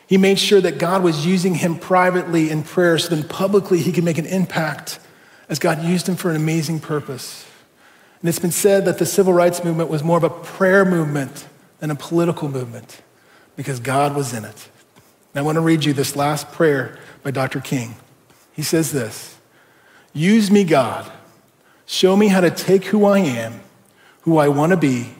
He 0.09 0.17
made 0.17 0.39
sure 0.39 0.61
that 0.63 0.79
God 0.79 1.03
was 1.03 1.27
using 1.27 1.55
him 1.55 1.79
privately 1.79 2.51
in 2.51 2.63
prayer 2.63 2.99
so 2.99 3.15
then 3.15 3.29
publicly 3.29 3.79
he 3.79 3.93
could 3.93 4.05
make 4.05 4.17
an 4.17 4.25
impact 4.27 4.99
as 5.51 5.59
God 5.59 5.85
used 5.85 6.09
him 6.09 6.17
for 6.17 6.31
an 6.31 6.37
amazing 6.37 6.81
purpose. 6.81 7.47
And 8.21 8.29
it's 8.29 8.39
been 8.39 8.51
said 8.51 8.87
that 8.87 8.99
the 8.99 9.07
civil 9.07 9.35
rights 9.35 9.63
movement 9.63 9.91
was 9.91 10.03
more 10.03 10.17
of 10.17 10.25
a 10.25 10.31
prayer 10.31 10.87
movement 10.87 11.47
than 11.79 11.91
a 11.91 11.95
political 11.95 12.49
movement 12.49 13.03
because 13.55 13.81
God 13.81 14.17
was 14.17 14.33
in 14.33 14.47
it. 14.47 14.69
And 15.35 15.41
I 15.41 15.43
want 15.43 15.57
to 15.57 15.61
read 15.61 15.85
you 15.85 15.93
this 15.93 16.17
last 16.17 16.51
prayer 16.53 16.99
by 17.23 17.31
Dr. 17.31 17.61
King. 17.61 17.95
He 18.53 18.63
says 18.63 18.93
this 18.93 19.37
Use 20.15 20.51
me, 20.51 20.65
God. 20.65 21.13
Show 21.85 22.17
me 22.17 22.29
how 22.29 22.41
to 22.41 22.51
take 22.51 22.87
who 22.87 23.05
I 23.05 23.19
am, 23.19 23.61
who 24.23 24.39
I 24.39 24.49
want 24.49 24.71
to 24.71 24.77
be, 24.77 25.11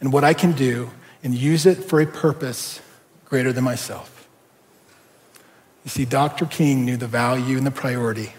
and 0.00 0.12
what 0.12 0.24
I 0.24 0.34
can 0.34 0.52
do, 0.52 0.90
and 1.26 1.34
use 1.34 1.66
it 1.66 1.82
for 1.82 2.00
a 2.00 2.06
purpose 2.06 2.80
greater 3.24 3.52
than 3.52 3.64
myself. 3.64 4.28
You 5.82 5.90
see, 5.90 6.04
Dr. 6.04 6.46
King 6.46 6.84
knew 6.84 6.96
the 6.96 7.08
value 7.08 7.56
and 7.56 7.66
the 7.66 7.72
priority 7.72 8.32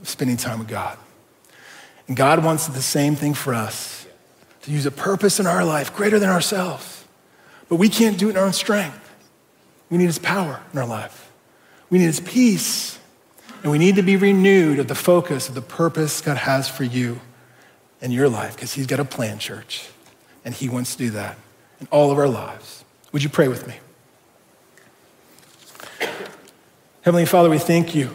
of 0.00 0.08
spending 0.08 0.36
time 0.36 0.58
with 0.58 0.66
God. 0.66 0.98
And 2.08 2.16
God 2.16 2.44
wants 2.44 2.66
the 2.66 2.82
same 2.82 3.14
thing 3.14 3.34
for 3.34 3.54
us 3.54 4.08
to 4.62 4.72
use 4.72 4.86
a 4.86 4.90
purpose 4.90 5.38
in 5.38 5.46
our 5.46 5.64
life 5.64 5.94
greater 5.94 6.18
than 6.18 6.30
ourselves. 6.30 7.04
But 7.68 7.76
we 7.76 7.88
can't 7.88 8.18
do 8.18 8.26
it 8.26 8.30
in 8.32 8.36
our 8.38 8.46
own 8.46 8.52
strength. 8.52 8.98
We 9.88 9.98
need 9.98 10.06
His 10.06 10.18
power 10.18 10.60
in 10.72 10.80
our 10.80 10.86
life, 10.86 11.30
we 11.90 12.00
need 12.00 12.06
His 12.06 12.18
peace. 12.18 12.98
And 13.62 13.70
we 13.70 13.78
need 13.78 13.94
to 13.94 14.02
be 14.02 14.16
renewed 14.16 14.80
of 14.80 14.88
the 14.88 14.96
focus 14.96 15.48
of 15.48 15.54
the 15.54 15.62
purpose 15.62 16.20
God 16.20 16.38
has 16.38 16.68
for 16.68 16.82
you 16.82 17.20
in 18.00 18.10
your 18.10 18.28
life 18.28 18.56
because 18.56 18.72
He's 18.74 18.88
got 18.88 18.98
a 18.98 19.04
plan, 19.04 19.38
church. 19.38 19.88
And 20.44 20.52
He 20.52 20.68
wants 20.68 20.96
to 20.96 20.98
do 20.98 21.10
that 21.10 21.38
in 21.82 21.88
all 21.90 22.12
of 22.12 22.18
our 22.18 22.28
lives. 22.28 22.84
Would 23.10 23.24
you 23.24 23.28
pray 23.28 23.48
with 23.48 23.66
me? 23.66 23.74
Heavenly 27.02 27.26
Father, 27.26 27.50
we 27.50 27.58
thank 27.58 27.92
you 27.92 28.14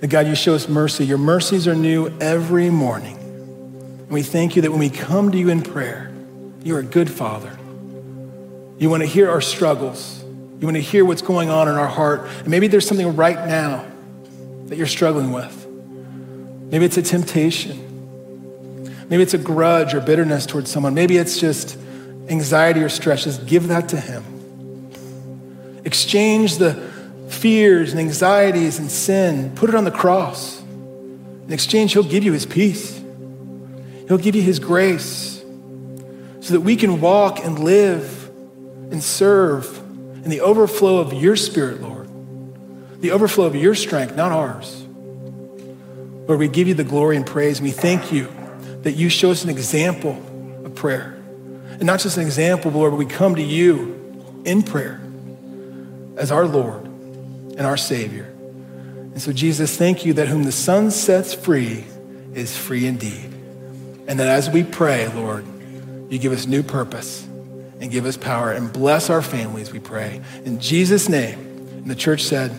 that 0.00 0.08
God, 0.08 0.26
you 0.26 0.34
show 0.34 0.54
us 0.54 0.68
mercy. 0.68 1.06
Your 1.06 1.16
mercies 1.16 1.66
are 1.66 1.74
new 1.74 2.14
every 2.20 2.68
morning. 2.68 3.16
And 3.16 4.10
we 4.10 4.22
thank 4.22 4.56
you 4.56 4.62
that 4.62 4.70
when 4.70 4.78
we 4.78 4.90
come 4.90 5.32
to 5.32 5.38
you 5.38 5.48
in 5.48 5.62
prayer, 5.62 6.12
you're 6.62 6.80
a 6.80 6.84
good 6.84 7.10
Father. 7.10 7.58
You 8.78 8.90
want 8.90 9.02
to 9.02 9.06
hear 9.06 9.30
our 9.30 9.40
struggles. 9.40 10.22
You 10.22 10.66
want 10.66 10.76
to 10.76 10.82
hear 10.82 11.02
what's 11.06 11.22
going 11.22 11.48
on 11.48 11.66
in 11.66 11.76
our 11.76 11.88
heart. 11.88 12.28
And 12.40 12.48
maybe 12.48 12.68
there's 12.68 12.86
something 12.86 13.16
right 13.16 13.46
now 13.48 13.86
that 14.66 14.76
you're 14.76 14.86
struggling 14.86 15.32
with. 15.32 15.66
Maybe 16.70 16.84
it's 16.84 16.98
a 16.98 17.02
temptation. 17.02 17.84
Maybe 19.08 19.22
it's 19.22 19.34
a 19.34 19.38
grudge 19.38 19.94
or 19.94 20.00
bitterness 20.02 20.44
towards 20.44 20.70
someone. 20.70 20.92
Maybe 20.92 21.16
it's 21.16 21.40
just 21.40 21.78
anxiety 22.28 22.82
or 22.82 22.88
stress. 22.88 23.24
Just 23.24 23.46
give 23.46 23.68
that 23.68 23.88
to 23.90 24.00
Him. 24.00 24.24
Exchange 25.84 26.56
the 26.58 26.74
fears 27.28 27.92
and 27.92 28.00
anxieties 28.00 28.78
and 28.78 28.90
sin, 28.90 29.54
put 29.54 29.68
it 29.68 29.74
on 29.74 29.84
the 29.84 29.90
cross. 29.90 30.60
In 30.60 31.52
exchange, 31.52 31.92
He'll 31.92 32.02
give 32.02 32.24
you 32.24 32.32
His 32.32 32.46
peace, 32.46 33.00
He'll 34.08 34.18
give 34.18 34.34
you 34.34 34.42
His 34.42 34.58
grace 34.58 35.36
so 36.40 36.52
that 36.54 36.60
we 36.60 36.76
can 36.76 37.00
walk 37.00 37.40
and 37.40 37.58
live 37.58 38.28
and 38.92 39.02
serve 39.02 39.78
in 40.24 40.30
the 40.30 40.40
overflow 40.40 40.98
of 40.98 41.12
your 41.12 41.34
Spirit, 41.34 41.82
Lord, 41.82 42.08
the 43.00 43.10
overflow 43.10 43.46
of 43.46 43.56
your 43.56 43.74
strength, 43.74 44.14
not 44.14 44.30
ours. 44.30 44.84
Lord, 46.28 46.38
we 46.38 46.48
give 46.48 46.68
you 46.68 46.74
the 46.74 46.84
glory 46.84 47.16
and 47.16 47.26
praise, 47.26 47.58
and 47.58 47.64
we 47.64 47.72
thank 47.72 48.12
you 48.12 48.28
that 48.82 48.92
you 48.92 49.08
show 49.08 49.32
us 49.32 49.42
an 49.42 49.50
example 49.50 50.20
of 50.64 50.74
prayer. 50.74 51.15
And 51.78 51.84
not 51.84 52.00
just 52.00 52.16
an 52.16 52.22
example, 52.24 52.70
Lord, 52.70 52.92
but 52.92 52.96
we 52.96 53.06
come 53.06 53.34
to 53.34 53.42
you 53.42 54.42
in 54.44 54.62
prayer 54.62 55.00
as 56.16 56.32
our 56.32 56.46
Lord 56.46 56.84
and 56.84 57.60
our 57.60 57.76
Savior. 57.76 58.24
And 58.24 59.20
so, 59.20 59.32
Jesus, 59.32 59.76
thank 59.76 60.04
you 60.04 60.14
that 60.14 60.28
whom 60.28 60.44
the 60.44 60.52
Son 60.52 60.90
sets 60.90 61.34
free 61.34 61.84
is 62.34 62.56
free 62.56 62.86
indeed. 62.86 63.32
And 64.08 64.20
that 64.20 64.28
as 64.28 64.50
we 64.50 64.62
pray, 64.62 65.08
Lord, 65.08 65.46
you 66.10 66.18
give 66.18 66.32
us 66.32 66.46
new 66.46 66.62
purpose 66.62 67.26
and 67.80 67.90
give 67.90 68.06
us 68.06 68.16
power 68.16 68.52
and 68.52 68.72
bless 68.72 69.10
our 69.10 69.22
families, 69.22 69.72
we 69.72 69.80
pray. 69.80 70.20
In 70.44 70.60
Jesus' 70.60 71.08
name. 71.08 71.38
And 71.86 71.90
the 71.90 71.94
church 71.94 72.22
said, 72.24 72.50